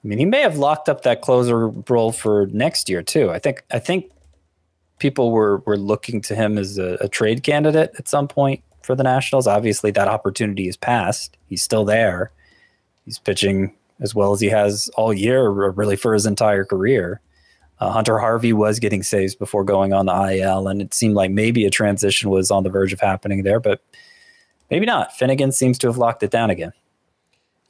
I 0.05 0.09
mean, 0.09 0.19
he 0.19 0.25
may 0.25 0.43
have 0.43 0.59
locked 0.59 0.89
up 0.89 1.03
that 1.03 1.23
closer 1.23 1.69
role 1.69 2.13
for 2.13 2.47
next 2.53 2.89
year 2.89 3.03
too. 3.03 3.31
I 3.31 3.39
think 3.39 3.65
I 3.73 3.79
think 3.79 4.11
people 4.99 5.33
were 5.33 5.59
were 5.59 5.77
looking 5.77 6.21
to 6.23 6.35
him 6.35 6.57
as 6.57 6.79
a, 6.79 6.99
a 7.01 7.09
trade 7.09 7.43
candidate 7.43 7.93
at 7.99 8.09
some 8.09 8.29
point 8.29 8.63
for 8.83 8.95
the 8.95 9.03
Nationals. 9.03 9.47
Obviously, 9.47 9.91
that 9.93 10.09
opportunity 10.09 10.69
is 10.69 10.77
passed. 10.77 11.37
He's 11.47 11.63
still 11.63 11.85
there. 11.85 12.31
He's 13.05 13.19
pitching 13.19 13.75
as 14.01 14.15
well 14.15 14.33
as 14.33 14.41
he 14.41 14.49
has 14.49 14.89
all 14.97 15.13
year, 15.13 15.49
really 15.51 15.97
for 15.97 16.15
his 16.15 16.27
entire 16.27 16.65
career. 16.65 17.21
Uh, 17.81 17.91
Hunter 17.91 18.19
Harvey 18.19 18.53
was 18.53 18.79
getting 18.79 19.03
saves 19.03 19.35
before 19.35 19.65
going 19.65 19.93
on 19.93 20.07
the 20.07 20.13
IL, 20.13 20.69
and 20.69 20.81
it 20.81 20.95
seemed 20.95 21.15
like 21.15 21.31
maybe 21.31 21.65
a 21.65 21.71
transition 21.71 22.31
was 22.31 22.51
on 22.51 22.63
the 22.63 22.71
verge 22.71 22.93
of 22.93 23.01
happening 23.01 23.43
there, 23.43 23.61
but 23.61 23.81
maybe 24.71 24.87
not. 24.87 25.13
Finnegan 25.17 25.53
seems 25.53 25.79
to 25.79 25.87
have 25.89 25.97
locked 25.97 26.23
it 26.23 26.31
down 26.31 26.51
again. 26.51 26.73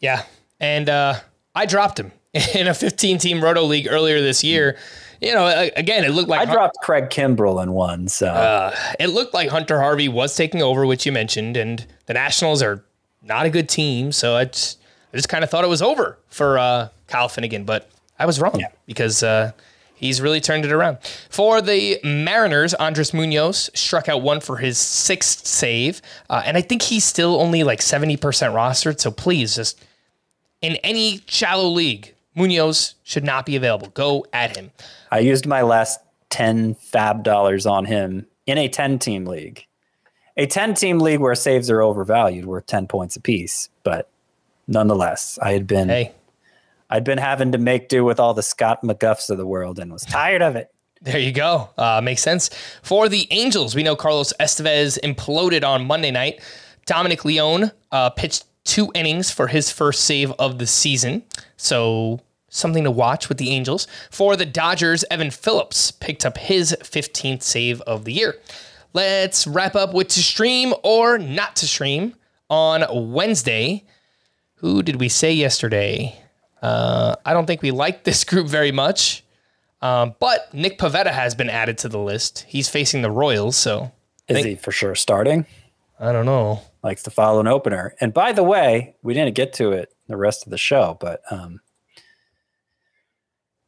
Yeah, 0.01 0.25
and 0.61 0.89
uh, 0.89 1.21
I 1.55 1.67
dropped 1.67 1.99
him 1.99 2.13
in 2.55 2.67
a 2.67 2.75
15 2.75 3.19
team 3.19 3.43
roto 3.43 3.63
league 3.63 3.89
earlier 3.91 4.21
this 4.21 4.45
year. 4.45 4.77
You 5.21 5.35
know, 5.35 5.69
again, 5.75 6.05
it 6.05 6.11
looked 6.11 6.29
like 6.29 6.49
I 6.49 6.53
dropped 6.53 6.77
Craig 6.83 7.11
Kimbrel 7.11 7.61
in 7.61 7.73
one, 7.73 8.07
so 8.07 8.29
uh, 8.29 8.77
it 9.01 9.09
looked 9.09 9.35
like 9.35 9.49
Hunter 9.49 9.81
Harvey 9.81 10.09
was 10.09 10.37
taking 10.37 10.63
over, 10.63 10.87
which 10.87 11.07
you 11.07 11.11
mentioned, 11.11 11.57
and 11.57 11.85
the 12.07 12.15
Nationals 12.15 12.63
are 12.63 12.85
not 13.21 13.45
a 13.45 13.51
good 13.51 13.69
team. 13.69 14.13
So 14.13 14.37
I 14.37 14.45
just, 14.45 14.79
I 15.13 15.17
just 15.17 15.29
kind 15.29 15.43
of 15.43 15.51
thought 15.51 15.65
it 15.65 15.69
was 15.69 15.83
over 15.83 16.19
for 16.29 16.57
uh, 16.59 16.91
Kyle 17.09 17.29
Finnegan, 17.29 17.65
but 17.65 17.91
I 18.17 18.27
was 18.27 18.41
wrong 18.41 18.61
yeah. 18.61 18.69
because 18.87 19.25
uh, 19.25 19.51
he's 19.97 20.21
really 20.21 20.41
turned 20.41 20.65
it 20.65 20.71
around. 20.71 20.99
For 21.31 21.61
the 21.61 21.99
Mariners, 22.05 22.75
Andres 22.75 23.13
Munoz 23.13 23.71
struck 23.75 24.09
out 24.09 24.23
one 24.23 24.41
for 24.41 24.59
his 24.59 24.79
sixth 24.79 25.47
save, 25.47 26.01
uh, 26.31 26.43
and 26.45 26.57
I 26.57 26.61
think 26.61 26.83
he's 26.83 27.05
still 27.05 27.41
only 27.41 27.65
like 27.65 27.81
70% 27.81 28.19
rostered. 28.21 29.01
So 29.01 29.11
please 29.11 29.57
just 29.57 29.85
in 30.63 30.77
any 30.77 31.23
shallow 31.27 31.69
league, 31.69 32.15
Munoz 32.39 32.95
should 33.03 33.25
not 33.25 33.45
be 33.45 33.57
available. 33.57 33.89
Go 33.89 34.25
at 34.33 34.57
him. 34.57 34.71
I 35.11 35.19
used 35.19 35.47
my 35.47 35.63
last 35.63 36.01
10 36.31 36.75
fab 36.75 37.25
dollars 37.25 37.67
on 37.67 37.85
him 37.85 38.27
in 38.47 38.59
a 38.59 38.69
10 38.69 38.99
team 38.99 39.27
league. 39.27 39.67
A 40.37 40.47
10 40.47 40.75
team 40.75 41.01
league 41.01 41.21
where 41.21 41.35
saves 41.35 41.69
are 41.69 41.83
overvalued, 41.83 42.47
worth 42.47 42.67
10 42.67 42.87
points 42.87 43.17
apiece. 43.17 43.69
But 43.83 44.09
nonetheless, 44.67 45.39
I 45.43 45.53
had 45.53 45.67
been 45.67 45.89
hey. 45.89 46.13
I'd 46.91 47.05
been 47.05 47.19
having 47.19 47.53
to 47.53 47.59
make 47.59 47.89
do 47.89 48.05
with 48.05 48.19
all 48.19 48.33
the 48.33 48.43
Scott 48.43 48.83
McGuffs 48.83 49.29
of 49.29 49.37
the 49.37 49.47
world 49.47 49.79
and 49.79 49.93
was 49.93 50.05
tired 50.05 50.41
of 50.41 50.57
it. 50.57 50.73
There 51.03 51.19
you 51.19 51.33
go. 51.33 51.69
Uh, 51.77 52.01
makes 52.03 52.23
sense. 52.23 52.51
For 52.83 53.09
the 53.09 53.29
Angels, 53.31 53.75
we 53.75 53.83
know 53.83 53.95
Carlos 53.95 54.33
Estevez 54.41 54.99
imploded 55.01 55.65
on 55.65 55.87
Monday 55.87 56.11
night. 56.11 56.41
Dominic 56.87 57.25
Leone 57.25 57.71
uh, 57.93 58.11
pitched 58.11 58.47
two 58.65 58.91
innings 58.95 59.31
for 59.31 59.47
his 59.47 59.71
first 59.71 60.05
save 60.05 60.33
of 60.39 60.59
the 60.59 60.67
season. 60.67 61.23
So 61.57 62.21
something 62.49 62.85
to 62.85 62.91
watch 62.91 63.29
with 63.29 63.39
the 63.39 63.51
Angels. 63.51 63.87
For 64.11 64.37
the 64.37 64.47
Dodgers, 64.47 65.05
Evan 65.11 65.31
Phillips 65.31 65.91
picked 65.91 66.25
up 66.25 66.39
his 66.39 66.77
15th 66.81 67.43
save 67.43 67.81
of 67.83 68.05
the 68.05 68.13
year. 68.13 68.37
Let's 68.93 69.47
wrap 69.47 69.77
up 69.77 69.95
with 69.95 70.09
to 70.09 70.21
stream 70.21 70.75
or 70.83 71.19
not 71.19 71.57
to 71.57 71.67
stream 71.67 72.15
on 72.49 72.85
Wednesday. 73.13 73.85
Who 74.57 74.83
did 74.83 74.97
we 75.01 75.09
say 75.09 75.33
yesterday? 75.33 76.19
Uh, 76.63 77.17
I 77.25 77.33
don't 77.33 77.47
think 77.47 77.63
we 77.63 77.71
liked 77.71 78.05
this 78.05 78.25
group 78.25 78.49
very 78.49 78.73
much. 78.73 79.25
Um, 79.81 80.17
but 80.19 80.53
Nick 80.53 80.79
Pivetta 80.79 81.13
has 81.13 81.35
been 81.37 81.49
added 81.49 81.79
to 81.79 81.89
the 81.89 82.01
list. 82.01 82.45
He's 82.49 82.69
facing 82.69 83.03
the 83.03 83.11
Royals, 83.11 83.57
so 83.57 83.93
is 84.27 84.37
think, 84.37 84.47
he 84.47 84.55
for 84.57 84.73
sure 84.73 84.97
starting? 84.97 85.47
I 86.01 86.11
don't 86.11 86.27
know 86.27 86.63
likes 86.83 87.03
to 87.05 87.11
follow 87.11 87.41
an 87.41 87.47
opener. 87.47 87.95
And 88.01 88.15
by 88.15 88.33
the 88.33 88.43
way, 88.43 88.95
we 89.03 89.15
didn't 89.15 89.35
get 89.35 89.53
to 89.55 89.73
it 89.73 89.95
the 90.09 90.17
rest 90.17 90.47
of 90.47 90.51
the 90.51 90.59
show, 90.59 90.97
but 91.01 91.21
um, 91.31 91.61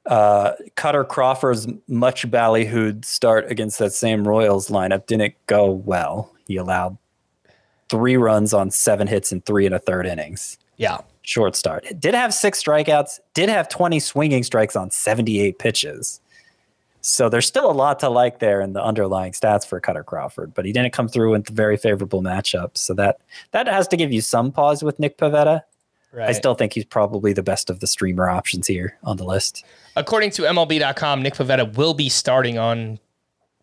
uh, 0.07 0.53
Kutter 0.76 1.07
Crawford's 1.07 1.66
much 1.88 2.28
ballyhooed 2.30 3.05
start 3.05 3.51
against 3.51 3.78
that 3.78 3.92
same 3.92 4.26
Royals 4.26 4.68
lineup 4.68 5.07
didn't 5.07 5.34
go 5.46 5.70
well. 5.70 6.32
He 6.46 6.57
allowed 6.57 6.96
three 7.88 8.16
runs 8.16 8.55
on 8.55 8.70
seven 8.70 9.07
hits 9.07 9.32
in 9.32 9.40
three 9.42 9.66
and 9.66 9.74
a 9.74 9.78
third 9.78 10.07
innings. 10.07 10.59
Yeah. 10.76 10.98
Short 11.22 11.55
start. 11.55 11.84
Did 11.98 12.14
have 12.14 12.32
six 12.32 12.62
strikeouts, 12.62 13.20
did 13.34 13.48
have 13.48 13.68
20 13.68 14.01
swinging 14.01 14.42
strikes 14.42 14.74
on 14.74 14.90
78 14.90 15.59
pitches. 15.59 16.20
So 17.03 17.28
there's 17.28 17.46
still 17.46 17.70
a 17.70 17.72
lot 17.72 17.98
to 18.01 18.09
like 18.09 18.40
there 18.40 18.61
in 18.61 18.72
the 18.72 18.82
underlying 18.82 19.32
stats 19.32 19.66
for 19.66 19.80
Kutter 19.80 20.05
Crawford, 20.05 20.55
but 20.55 20.64
he 20.64 20.72
didn't 20.72 20.92
come 20.92 21.09
through 21.09 21.32
with 21.32 21.48
very 21.48 21.76
favorable 21.76 22.22
matchups. 22.22 22.78
So 22.78 22.94
that 22.94 23.20
that 23.53 23.66
has 23.66 23.88
to 23.88 23.96
give 23.96 24.12
you 24.12 24.20
some 24.20 24.53
pause 24.53 24.82
with 24.82 24.98
Nick 24.98 25.16
Pivetta. 25.16 25.62
Right. 26.12 26.28
I 26.28 26.32
still 26.32 26.54
think 26.54 26.72
he's 26.72 26.84
probably 26.84 27.32
the 27.32 27.42
best 27.42 27.70
of 27.70 27.80
the 27.80 27.86
streamer 27.86 28.28
options 28.28 28.66
here 28.66 28.98
on 29.04 29.16
the 29.16 29.24
list. 29.24 29.64
According 29.94 30.30
to 30.32 30.42
MLB.com, 30.42 31.22
Nick 31.22 31.34
Pivetta 31.34 31.76
will 31.76 31.94
be 31.94 32.08
starting 32.08 32.58
on 32.58 32.98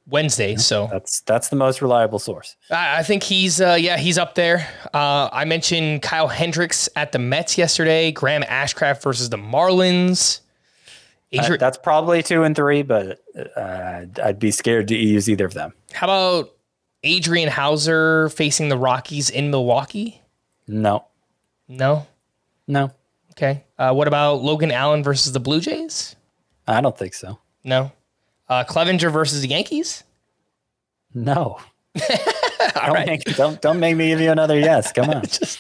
Wednesday. 0.08 0.56
So 0.56 0.88
that's 0.90 1.22
that's 1.22 1.50
the 1.50 1.58
most 1.58 1.82
reliable 1.82 2.20
source. 2.20 2.56
I, 2.72 3.00
I 3.00 3.04
think 3.04 3.24
he's 3.24 3.60
uh, 3.60 3.78
yeah 3.80 3.98
he's 3.98 4.18
up 4.18 4.36
there. 4.36 4.68
Uh, 4.94 5.30
I 5.32 5.46
mentioned 5.46 6.02
Kyle 6.02 6.30
Hendricks 6.30 6.88
at 6.96 7.12
the 7.12 7.20
Mets 7.20 7.58
yesterday. 7.58 8.12
Graham 8.12 8.44
Ashcraft 8.44 9.04
versus 9.04 9.30
the 9.30 9.38
Marlins. 9.38 10.40
Uh, 11.38 11.58
that's 11.58 11.78
probably 11.78 12.24
two 12.24 12.44
and 12.44 12.56
three, 12.56 12.84
but 12.84 13.20
uh, 13.58 14.06
I'd 14.24 14.40
be 14.40 14.52
scared 14.52 14.88
to 14.88 14.96
use 14.96 15.30
either 15.30 15.46
of 15.46 15.54
them. 15.54 15.74
How 15.92 16.08
about 16.08 16.52
Adrian 17.04 17.50
Houser 17.50 18.30
facing 18.30 18.70
the 18.70 18.78
Rockies 18.78 19.30
in 19.30 19.52
Milwaukee? 19.52 20.22
No. 20.68 21.06
No? 21.68 22.08
No. 22.68 22.92
Okay. 23.32 23.64
Uh, 23.78 23.94
what 23.94 24.08
about 24.08 24.42
Logan 24.44 24.72
Allen 24.72 25.04
versus 25.04 25.32
the 25.32 25.40
Blue 25.40 25.62
Jays? 25.62 26.16
I 26.68 26.82
don't 26.82 26.98
think 26.98 27.14
so. 27.14 27.40
No. 27.64 27.92
Uh, 28.50 28.64
Clevinger 28.64 29.12
versus 29.12 29.42
the 29.42 29.48
Yankees? 29.48 30.04
No. 31.14 31.60
don't, 31.96 32.94
right. 32.94 33.08
make, 33.08 33.24
don't, 33.36 33.62
don't 33.62 33.80
make 33.80 33.96
me 33.96 34.08
give 34.08 34.22
you 34.22 34.32
another 34.32 34.60
yes. 34.60 34.92
Come 34.92 35.10
on. 35.10 35.22
Just, 35.26 35.60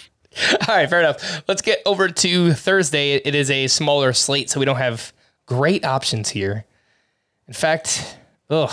all 0.67 0.75
right, 0.75 0.89
fair 0.89 0.99
enough. 0.99 1.43
Let's 1.47 1.61
get 1.61 1.81
over 1.85 2.09
to 2.09 2.53
Thursday. 2.53 3.15
It 3.15 3.35
is 3.35 3.49
a 3.49 3.67
smaller 3.67 4.13
slate, 4.13 4.49
so 4.49 4.59
we 4.59 4.65
don't 4.65 4.77
have 4.77 5.13
great 5.45 5.85
options 5.85 6.29
here. 6.29 6.65
In 7.47 7.53
fact, 7.53 8.17
ugh, 8.49 8.71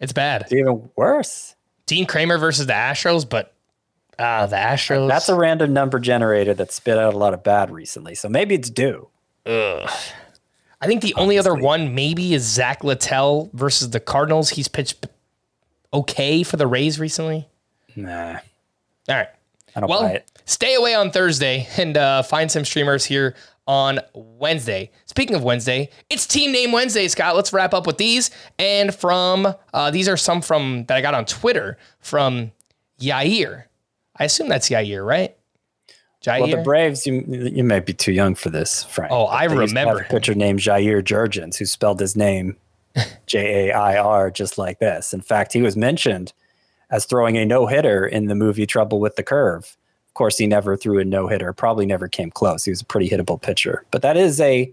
it's 0.00 0.12
bad. 0.12 0.42
It's 0.42 0.52
even 0.52 0.90
worse. 0.96 1.54
Dean 1.86 2.06
Kremer 2.06 2.38
versus 2.38 2.66
the 2.66 2.72
Astros, 2.72 3.28
but 3.28 3.54
ah, 4.18 4.46
the 4.46 4.56
Astros. 4.56 5.08
That's 5.08 5.28
a 5.28 5.34
random 5.34 5.72
number 5.72 5.98
generator 5.98 6.54
that 6.54 6.72
spit 6.72 6.98
out 6.98 7.14
a 7.14 7.18
lot 7.18 7.34
of 7.34 7.42
bad 7.42 7.70
recently. 7.70 8.14
So 8.14 8.28
maybe 8.28 8.54
it's 8.54 8.70
due. 8.70 9.08
Ugh. 9.46 9.90
I 10.80 10.86
think 10.86 11.02
the 11.02 11.14
only 11.14 11.38
other 11.38 11.54
one 11.54 11.94
maybe 11.94 12.34
is 12.34 12.42
Zack 12.44 12.84
Littell 12.84 13.50
versus 13.54 13.90
the 13.90 14.00
Cardinals. 14.00 14.50
He's 14.50 14.68
pitched 14.68 15.06
okay 15.92 16.42
for 16.42 16.56
the 16.56 16.66
Rays 16.66 17.00
recently. 17.00 17.48
Nah, 17.94 18.38
All 19.08 19.14
right. 19.16 19.28
I 19.74 19.80
don't 19.80 19.88
well, 19.88 20.02
buy 20.02 20.10
it. 20.12 20.30
stay 20.44 20.74
away 20.74 20.94
on 20.94 21.10
Thursday 21.10 21.66
and 21.78 21.96
uh, 21.96 22.22
find 22.22 22.50
some 22.50 22.64
streamers 22.64 23.04
here 23.06 23.34
on 23.66 24.00
Wednesday. 24.14 24.90
Speaking 25.06 25.34
of 25.36 25.42
Wednesday, 25.42 25.90
it's 26.08 26.26
Team 26.26 26.52
Name 26.52 26.72
Wednesday, 26.72 27.08
Scott. 27.08 27.36
Let's 27.36 27.52
wrap 27.52 27.74
up 27.74 27.86
with 27.86 27.98
these. 27.98 28.30
And 28.58 28.94
from 28.94 29.54
uh, 29.74 29.90
these 29.90 30.08
are 30.08 30.16
some 30.16 30.40
from 30.42 30.84
that 30.86 30.96
I 30.96 31.00
got 31.00 31.14
on 31.14 31.24
Twitter 31.24 31.78
from 32.00 32.52
Yair. 33.00 33.64
I 34.18 34.24
assume 34.24 34.48
that's 34.48 34.68
Yair, 34.68 35.06
right? 35.06 35.36
Jair. 36.22 36.40
Well, 36.40 36.50
the 36.50 36.62
Braves, 36.62 37.06
you 37.06 37.24
you 37.28 37.62
might 37.62 37.86
be 37.86 37.92
too 37.92 38.12
young 38.12 38.34
for 38.34 38.50
this, 38.50 38.84
Frank. 38.84 39.12
Oh, 39.12 39.26
I 39.26 39.46
they 39.46 39.54
used 39.54 39.60
have 39.60 39.70
remember 39.70 40.00
a 40.00 40.04
pitcher 40.04 40.34
named 40.34 40.60
Jair 40.60 41.02
Jurrjens, 41.02 41.56
who 41.56 41.66
spelled 41.66 42.00
his 42.00 42.16
name 42.16 42.56
J 43.26 43.68
A 43.68 43.72
I 43.74 43.96
R 43.98 44.30
just 44.30 44.58
like 44.58 44.78
this. 44.78 45.12
In 45.12 45.20
fact, 45.20 45.52
he 45.52 45.62
was 45.62 45.76
mentioned 45.76 46.32
as 46.90 47.04
throwing 47.04 47.36
a 47.36 47.44
no 47.44 47.66
hitter 47.66 48.06
in 48.06 48.26
the 48.26 48.34
movie 48.34 48.66
Trouble 48.66 49.00
with 49.00 49.16
the 49.16 49.22
Curve. 49.22 49.76
Of 50.08 50.14
course, 50.14 50.38
he 50.38 50.46
never 50.46 50.76
threw 50.76 50.98
a 50.98 51.04
no 51.04 51.28
hitter. 51.28 51.52
Probably 51.52 51.84
never 51.84 52.08
came 52.08 52.30
close. 52.30 52.64
He 52.64 52.70
was 52.70 52.80
a 52.80 52.86
pretty 52.86 53.08
hittable 53.08 53.40
pitcher. 53.40 53.84
But 53.90 54.02
that 54.02 54.16
is 54.16 54.40
a 54.40 54.72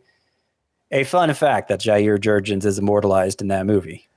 a 0.92 1.04
fun 1.04 1.34
fact 1.34 1.70
that 1.70 1.82
Jair 1.82 2.18
Jurrjens 2.18 2.66
is 2.66 2.80
immortalized 2.80 3.42
in 3.42 3.48
that 3.50 3.66
movie. 3.66 4.08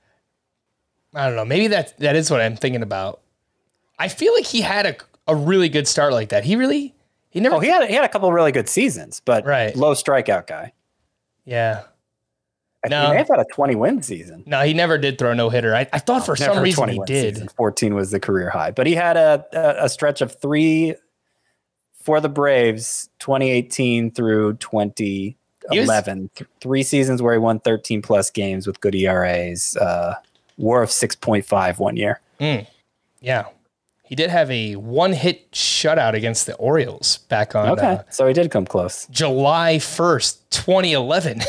I 1.13 1.25
don't 1.27 1.35
know. 1.35 1.45
Maybe 1.45 1.67
that 1.67 1.97
that 1.99 2.15
is 2.15 2.31
what 2.31 2.39
I'm 2.39 2.55
thinking 2.55 2.83
about. 2.83 3.19
I 3.99 4.07
feel 4.07 4.33
like 4.33 4.45
he 4.45 4.61
had 4.61 4.85
a, 4.85 4.95
a 5.27 5.35
really 5.35 5.69
good 5.69 5.87
start 5.87 6.13
like 6.13 6.29
that. 6.29 6.43
He 6.43 6.55
really 6.55 6.93
he 7.29 7.39
never 7.39 7.55
Oh, 7.55 7.59
he 7.59 7.67
had 7.69 7.87
he 7.89 7.93
had 7.95 8.03
a 8.05 8.09
couple 8.09 8.31
really 8.31 8.51
good 8.51 8.69
seasons, 8.69 9.21
but 9.25 9.45
Right. 9.45 9.75
low 9.75 9.93
strikeout 9.93 10.47
guy. 10.47 10.73
yeah. 11.45 11.83
I 12.85 12.89
No. 12.89 13.05
He 13.07 13.11
may 13.13 13.17
have 13.17 13.27
had 13.27 13.39
a 13.39 13.45
20 13.53 13.75
win 13.75 14.01
season. 14.03 14.43
No, 14.45 14.61
he 14.61 14.73
never 14.73 14.97
did 14.99 15.17
throw 15.17 15.33
no 15.33 15.49
hitter. 15.49 15.75
I, 15.75 15.87
I 15.91 15.99
thought 15.99 16.25
for 16.25 16.35
some 16.35 16.61
reason 16.61 16.89
he 16.89 17.01
did. 17.07 17.35
season. 17.35 17.49
14 17.49 17.95
was 17.95 18.11
the 18.11 18.19
career 18.19 18.49
high, 18.51 18.69
but 18.71 18.85
he 18.85 18.93
had 18.93 19.17
a, 19.17 19.43
a, 19.51 19.85
a 19.85 19.89
stretch 19.89 20.21
of 20.21 20.39
three 20.39 20.93
for 22.03 22.21
the 22.21 22.29
Braves, 22.29 23.09
2018 23.19 24.11
through 24.11 24.53
2011. 24.57 26.29
Th- 26.35 26.49
three 26.61 26.83
seasons 26.83 27.21
where 27.21 27.33
he 27.33 27.39
won 27.39 27.59
13 27.59 28.01
plus 28.01 28.29
games 28.29 28.67
with 28.67 28.79
good 28.79 28.95
ERAs, 28.95 29.75
uh, 29.77 30.15
war 30.57 30.81
of 30.83 30.89
6.5 30.89 31.79
one 31.79 31.97
year. 31.97 32.21
Yeah. 33.19 33.45
He 34.07 34.15
did 34.15 34.29
have 34.29 34.49
a 34.49 34.75
one 34.75 35.13
hit 35.13 35.51
shutout 35.51 36.13
against 36.13 36.45
the 36.45 36.55
Orioles 36.55 37.17
back 37.29 37.55
on 37.55 37.69
Okay. 37.71 37.85
uh, 37.85 38.03
so 38.09 38.25
he 38.27 38.33
did 38.33 38.49
come 38.51 38.65
close. 38.65 39.05
July 39.11 39.75
1st, 39.77 40.37
2011. 40.49 41.41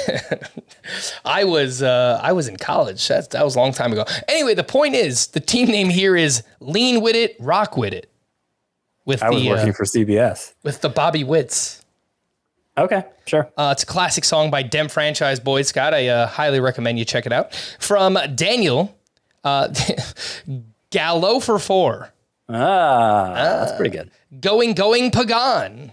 I 1.25 1.45
was 1.45 1.83
uh, 1.83 2.19
I 2.23 2.33
was 2.33 2.49
in 2.49 2.57
college. 2.57 3.07
That's, 3.07 3.29
that 3.29 3.45
was 3.45 3.55
a 3.55 3.59
long 3.59 3.73
time 3.73 3.93
ago. 3.93 4.05
Anyway, 4.27 4.55
the 4.55 4.65
point 4.65 4.95
is 4.95 5.29
the 5.29 5.41
team 5.41 5.69
name 5.69 5.89
here 5.89 6.17
is 6.17 6.43
Lean 6.61 7.01
With 7.01 7.15
It, 7.15 7.37
Rock 7.39 7.77
With 7.77 7.93
It. 7.93 8.11
With 9.05 9.23
I 9.23 9.31
was 9.31 9.43
the 9.43 9.49
working 9.49 9.71
uh, 9.71 9.73
for 9.75 9.85
CBS. 9.85 10.55
with 10.63 10.81
the 10.81 10.89
Bobby 10.89 11.25
Witts. 11.25 11.85
Okay, 12.77 13.05
sure. 13.27 13.51
Uh, 13.57 13.71
it's 13.73 13.83
a 13.83 13.87
classic 13.87 14.25
song 14.25 14.51
by 14.51 14.63
Dem 14.63 14.87
Franchize 14.87 15.41
Boyz. 15.41 15.67
Scott, 15.67 15.95
I 15.95 16.09
uh, 16.09 16.27
highly 16.27 16.61
recommend 16.61 16.99
you 16.99 17.05
check 17.05 17.27
it 17.27 17.33
out. 17.33 17.55
From 17.81 18.17
Daniel, 18.37 18.97
uh, 19.45 19.69
Gallo 20.91 21.41
for 21.41 21.59
four. 21.59 22.13
Ah, 22.49 23.33
that's 23.35 23.73
pretty 23.73 23.91
good. 23.91 24.11
Going, 24.41 24.73
going, 24.73 25.11
Pagan. 25.11 25.93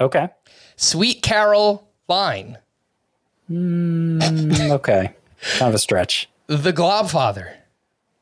Okay. 0.00 0.28
Sweet 0.76 1.22
Carol 1.22 1.88
Line. 2.08 2.58
Mm, 3.50 4.70
okay. 4.70 5.14
kind 5.58 5.68
of 5.68 5.74
a 5.74 5.78
stretch. 5.78 6.28
The 6.46 6.72
Globfather. 6.72 7.52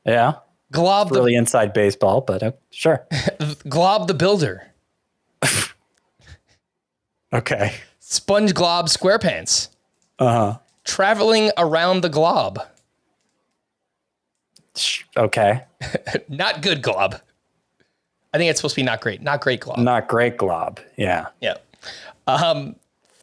Yeah. 0.05 0.35
Glob 0.73 1.11
the, 1.11 1.14
Really 1.17 1.35
inside 1.35 1.73
baseball, 1.73 2.21
but 2.21 2.43
uh, 2.43 2.53
sure. 2.71 3.07
Glob 3.69 4.09
the 4.09 4.14
Builder. 4.14 4.69
Okay. 7.33 7.75
Sponge 7.99 8.55
Glob 8.55 8.87
Squarepants. 8.87 9.69
Uh 10.19 10.33
huh. 10.33 10.59
Traveling 10.85 11.51
around 11.59 12.03
the 12.03 12.09
glob. 12.09 12.61
Okay. 15.16 15.62
Not 16.29 16.62
good 16.62 16.83
glob. 16.83 17.20
I 18.35 18.39
think 18.39 18.51
it's 18.51 18.61
supposed 18.61 18.74
to 18.74 18.81
be 18.81 18.85
not 18.85 19.01
great. 19.01 19.22
Not 19.22 19.41
great 19.41 19.61
glob. 19.61 19.79
Not 19.79 20.09
great 20.09 20.37
glob. 20.37 20.79
Yeah. 20.99 21.29
Yeah. 21.41 21.55
Um, 22.27 22.77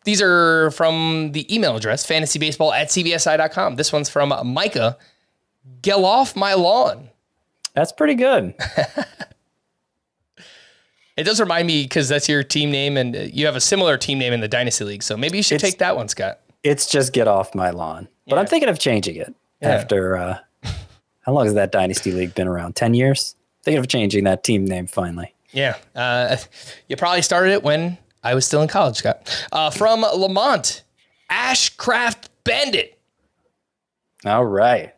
these 0.06 0.22
are 0.24 0.72
from 0.72 1.34
the 1.34 1.54
email 1.54 1.76
address, 1.76 2.04
fantasybaseball 2.08 2.74
at 2.74 2.88
cbsi.com. 2.88 3.76
This 3.76 3.94
one's 3.94 4.10
from 4.10 4.34
Micah. 4.54 4.98
Get 5.84 5.98
off 5.98 6.36
my 6.36 6.56
lawn. 6.56 7.10
That's 7.76 7.92
pretty 7.92 8.16
good. 8.16 8.56
It 11.16 11.26
does 11.26 11.40
remind 11.40 11.68
me 11.68 11.84
because 11.84 12.10
that's 12.10 12.28
your 12.28 12.42
team 12.44 12.72
name 12.72 12.98
and 12.98 13.16
uh, 13.16 13.20
you 13.20 13.46
have 13.46 13.56
a 13.56 13.62
similar 13.62 13.98
team 13.98 14.18
name 14.18 14.34
in 14.34 14.42
the 14.42 14.48
Dynasty 14.48 14.84
League. 14.84 15.04
So 15.04 15.16
maybe 15.16 15.38
you 15.38 15.44
should 15.44 15.56
It's- 15.58 15.72
take 15.72 15.78
that 15.80 15.96
one, 15.96 16.08
Scott. 16.08 16.40
It's 16.64 16.88
just 16.90 17.14
get 17.14 17.28
off 17.28 17.54
my 17.54 17.70
lawn. 17.70 18.08
But 18.28 18.40
I'm 18.40 18.48
thinking 18.48 18.70
of 18.70 18.80
changing 18.80 19.18
it 19.18 19.32
after 19.62 20.18
uh 20.18 20.40
how 21.24 21.34
long 21.34 21.46
has 21.46 21.54
that 21.56 21.72
dynasty 21.72 22.12
league 22.12 22.36
been 22.36 22.48
around? 22.48 22.76
10 22.76 22.94
years? 22.94 23.36
Thinking 23.64 23.80
of 23.80 23.88
changing 23.88 24.26
that 24.26 24.44
team 24.44 24.66
name 24.66 24.88
finally. 24.88 25.34
Yeah. 25.52 25.78
Uh, 25.96 26.38
you 26.88 26.96
probably 26.98 27.22
started 27.22 27.52
it 27.54 27.64
when 27.64 27.98
I 28.24 28.36
was 28.36 28.46
still 28.46 28.62
in 28.62 28.68
college, 28.68 28.98
Scott. 28.98 29.48
Uh, 29.52 29.70
from 29.70 30.02
Lamont, 30.02 30.84
Ashcraft 31.32 32.28
Bandit. 32.44 33.00
All 34.26 34.46
right. 34.46 34.94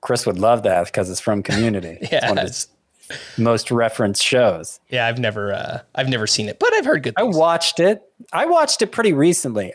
Chris 0.00 0.26
would 0.26 0.38
love 0.38 0.64
that 0.64 0.86
because 0.86 1.10
it's 1.10 1.20
from 1.20 1.42
Community. 1.42 1.98
It's 2.02 2.28
one 2.28 2.38
of 2.38 2.44
his 2.44 2.68
most 3.38 3.70
referenced 3.70 4.22
shows. 4.22 4.80
Yeah, 4.88 5.06
I've 5.06 5.18
never, 5.18 5.52
uh, 5.52 5.80
I've 5.94 6.08
never 6.08 6.26
seen 6.26 6.48
it, 6.48 6.58
but 6.58 6.72
I've 6.74 6.84
heard 6.84 7.02
good 7.02 7.14
I 7.16 7.22
watched 7.22 7.80
it. 7.80 8.02
I 8.32 8.46
watched 8.46 8.82
it 8.82 8.92
pretty 8.92 9.12
recently. 9.12 9.72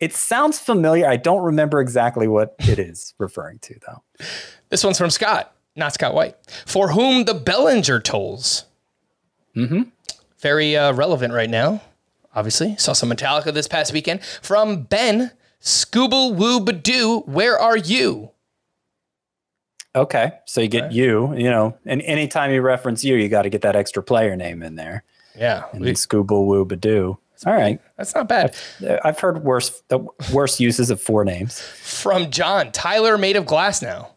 It 0.00 0.14
sounds 0.14 0.58
familiar. 0.58 1.06
I 1.06 1.16
don't 1.16 1.42
remember 1.42 1.80
exactly 1.80 2.26
what 2.26 2.54
it 2.60 2.78
is 2.78 3.14
referring 3.18 3.58
to 3.60 3.78
though. 3.86 4.02
This 4.70 4.82
one's 4.82 4.98
from 4.98 5.10
Scott, 5.10 5.54
not 5.76 5.92
Scott 5.92 6.14
White. 6.14 6.36
For 6.66 6.92
whom 6.92 7.24
the 7.26 7.34
Bellinger 7.34 8.00
tolls. 8.00 8.64
Mm-hmm. 9.54 9.82
Very 10.40 10.76
uh, 10.76 10.92
relevant 10.92 11.34
right 11.34 11.50
now. 11.50 11.82
Obviously, 12.34 12.76
saw 12.76 12.92
some 12.92 13.10
Metallica 13.10 13.52
this 13.52 13.68
past 13.68 13.92
weekend. 13.92 14.22
From 14.40 14.84
Ben, 14.84 15.32
Scooble 15.60 16.34
Woo 16.34 16.60
Badoo, 16.60 17.26
where 17.26 17.58
are 17.58 17.76
you? 17.76 18.30
Okay. 19.94 20.32
So 20.46 20.60
you 20.60 20.68
get 20.68 20.92
you, 20.92 21.34
you 21.34 21.50
know, 21.50 21.76
and 21.84 22.00
anytime 22.02 22.52
you 22.52 22.62
reference 22.62 23.02
you, 23.04 23.16
you 23.16 23.28
got 23.28 23.42
to 23.42 23.50
get 23.50 23.62
that 23.62 23.74
extra 23.76 24.02
player 24.02 24.36
name 24.36 24.62
in 24.62 24.76
there. 24.76 25.02
Yeah, 25.36 25.64
And 25.72 25.84
then 25.84 25.94
Scooble 25.94 26.46
Woo 26.46 26.64
Badoo. 26.64 27.18
All 27.46 27.54
right. 27.54 27.80
that's 27.96 28.14
not 28.14 28.28
bad. 28.28 28.54
I've 29.04 29.18
heard 29.18 29.42
worse 29.44 29.82
the 29.88 30.00
worse 30.32 30.60
uses 30.60 30.90
of 30.90 31.00
four 31.00 31.24
names. 31.24 31.60
From 31.60 32.30
John, 32.30 32.70
Tyler 32.72 33.16
made 33.16 33.36
of 33.36 33.46
glass 33.46 33.80
now. 33.80 34.10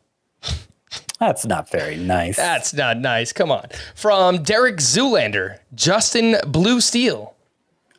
That's 1.20 1.46
not 1.46 1.70
very 1.70 1.96
nice. 1.96 2.36
That's 2.36 2.74
not 2.74 2.98
nice. 2.98 3.32
Come 3.32 3.50
on. 3.50 3.68
From 3.96 4.44
Derek 4.44 4.78
Zoolander, 4.78 5.60
Justin 5.74 6.36
Blue 6.46 6.82
Steel. 6.82 7.34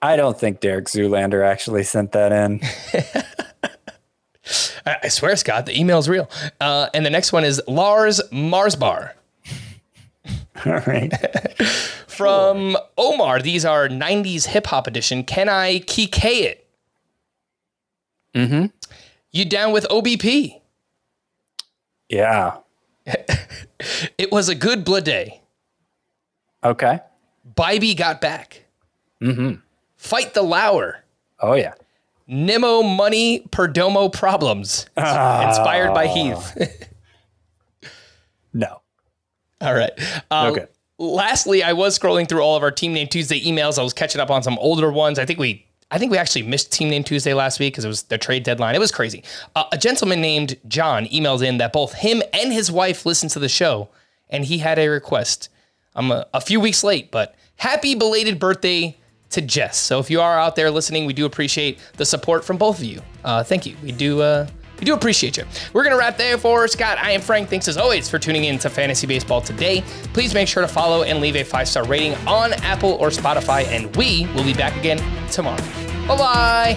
I 0.03 0.17
don't 0.17 0.39
think 0.39 0.61
Derek 0.61 0.87
Zoolander 0.87 1.43
actually 1.43 1.85
sent 1.85 2.13
that 2.13 2.33
in. 2.33 2.61
I, 4.87 4.97
I 5.05 5.09
swear, 5.09 5.35
Scott, 5.37 5.65
the 5.65 5.79
email's 5.79 6.09
real. 6.09 6.29
Uh, 6.61 6.91
and 6.93 7.07
the 7.07 7.11
next 7.11 7.33
one 7.33 7.45
is 7.45 7.63
Lars 7.67 8.21
Marsbar. 8.31 9.13
All 10.67 10.81
right. 10.87 11.13
From 12.07 12.77
Omar, 12.97 13.41
these 13.41 13.65
are 13.65 13.89
90s 13.89 14.47
hip 14.47 14.67
hop 14.67 14.87
edition. 14.87 15.25
Can 15.25 15.49
I 15.49 15.81
key 15.81 16.09
it? 16.13 16.67
Mm-hmm. 18.35 18.67
You 19.33 19.45
down 19.45 19.73
with 19.73 19.87
OBP? 19.89 20.61
Yeah. 22.09 22.59
It 24.17 24.33
was 24.33 24.49
a 24.49 24.55
good 24.55 24.85
blood 24.85 25.05
day. 25.05 25.43
Okay. 26.63 27.01
Bibee 27.55 27.95
got 27.95 28.21
back. 28.21 28.65
Mm-hmm. 29.21 29.57
Fight 29.97 30.33
the 30.33 30.43
Lauer. 30.43 31.05
Oh 31.41 31.55
yeah. 31.55 31.75
Nemo 32.27 32.83
money 32.83 33.41
Perdomo 33.51 34.11
problems. 34.11 34.87
Inspired 34.97 35.93
by 35.93 36.07
Heath. 36.07 36.89
All 39.61 39.75
right. 39.75 39.93
Uh, 40.31 40.51
Okay. 40.53 40.67
Lastly, 40.97 41.65
I 41.65 41.73
was 41.73 41.99
scrolling 41.99 42.29
through 42.29 42.41
all 42.41 42.57
of 42.57 42.63
our 42.63 42.71
Team 42.71 42.93
Name 42.93 43.09
Tuesday 43.09 43.41
emails. 43.41 43.81
I 43.81 43.83
was 43.83 43.93
catching 43.93 44.21
up 44.21 44.31
on 44.31 44.45
some 44.45 44.57
older 44.61 44.93
ones. 44.93 45.19
I 45.19 45.25
think 45.27 45.41
we 45.41 45.67
I 45.91 45.99
think 45.99 46.13
we 46.13 46.19
actually 46.19 46.43
missed 46.43 46.71
Team 46.73 46.89
Name 46.89 47.03
Tuesday 47.03 47.35
last 47.35 47.59
week 47.59 47.73
because 47.73 47.85
it 47.85 47.89
was 47.89 48.05
the 48.05 48.17
trade 48.17 48.45
deadline. 48.45 48.75
It 48.77 48.79
was 48.81 48.93
crazy. 48.93 49.25
Uh, 49.57 49.65
a 49.73 49.77
gentleman 49.77 50.21
named 50.21 50.57
John 50.69 51.07
emailed 51.07 51.45
in 51.47 51.59
that 51.59 51.73
both 51.73 51.95
him 51.95 52.23
and 52.33 52.53
his 52.53 52.71
wife 52.71 53.05
listen 53.07 53.29
to 53.31 53.41
the 53.41 53.49
show, 53.49 53.89
and 54.31 54.45
he 54.45 54.59
had 54.59 54.79
a 54.79 54.89
request. 54.89 55.49
I'm 55.97 56.13
a, 56.13 56.27
a 56.33 56.41
few 56.41 56.61
weeks 56.61 56.85
late, 56.85 57.11
but 57.11 57.35
happy 57.57 57.97
belated 57.97 58.39
birthday 58.39 58.97
to 59.31 59.41
Jess. 59.41 59.77
So 59.77 59.99
if 59.99 60.11
you 60.11 60.21
are 60.21 60.39
out 60.39 60.55
there 60.55 60.71
listening, 60.71 61.07
we 61.07 61.13
do 61.13 61.27
appreciate 61.27 61.79
the 61.97 62.05
support 62.05 62.45
from 62.45 62.57
both 62.57 62.79
of 62.79 62.85
you. 62.85 63.01
Uh, 63.25 63.43
thank 63.43 63.67
you. 63.67 63.77
We 63.83 63.91
do. 63.91 64.23
Uh, 64.23 64.47
we 64.85 64.91
do 64.91 64.95
appreciate 64.95 65.39
you. 65.39 65.45
We're 65.73 65.83
going 65.83 65.95
to 65.95 65.99
wrap 65.99 66.19
there 66.19 66.37
for 66.37 66.69
Scott. 66.69 66.99
I 66.99 67.13
am 67.13 67.23
Frank. 67.23 67.49
Thanks 67.49 67.69
as 67.69 67.79
always 67.79 68.07
for 68.11 68.19
tuning 68.19 68.45
in 68.45 68.59
to 68.59 68.69
Fantasy 68.69 69.07
Baseball 69.07 69.41
today. 69.41 69.83
Please 70.13 70.35
make 70.35 70.47
sure 70.47 70.61
to 70.61 70.69
follow 70.69 71.05
and 71.05 71.23
leave 71.23 71.37
a 71.37 71.43
five 71.43 71.69
star 71.69 71.85
rating 71.87 72.13
on 72.27 72.53
Apple 72.65 72.93
or 73.01 73.09
Spotify, 73.09 73.65
and 73.69 73.97
we 73.97 74.27
will 74.35 74.45
be 74.45 74.53
back 74.53 74.77
again 74.77 74.99
tomorrow. 75.31 75.57
Bye 76.07 76.77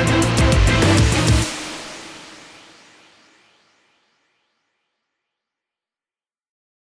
bye. 0.00 0.14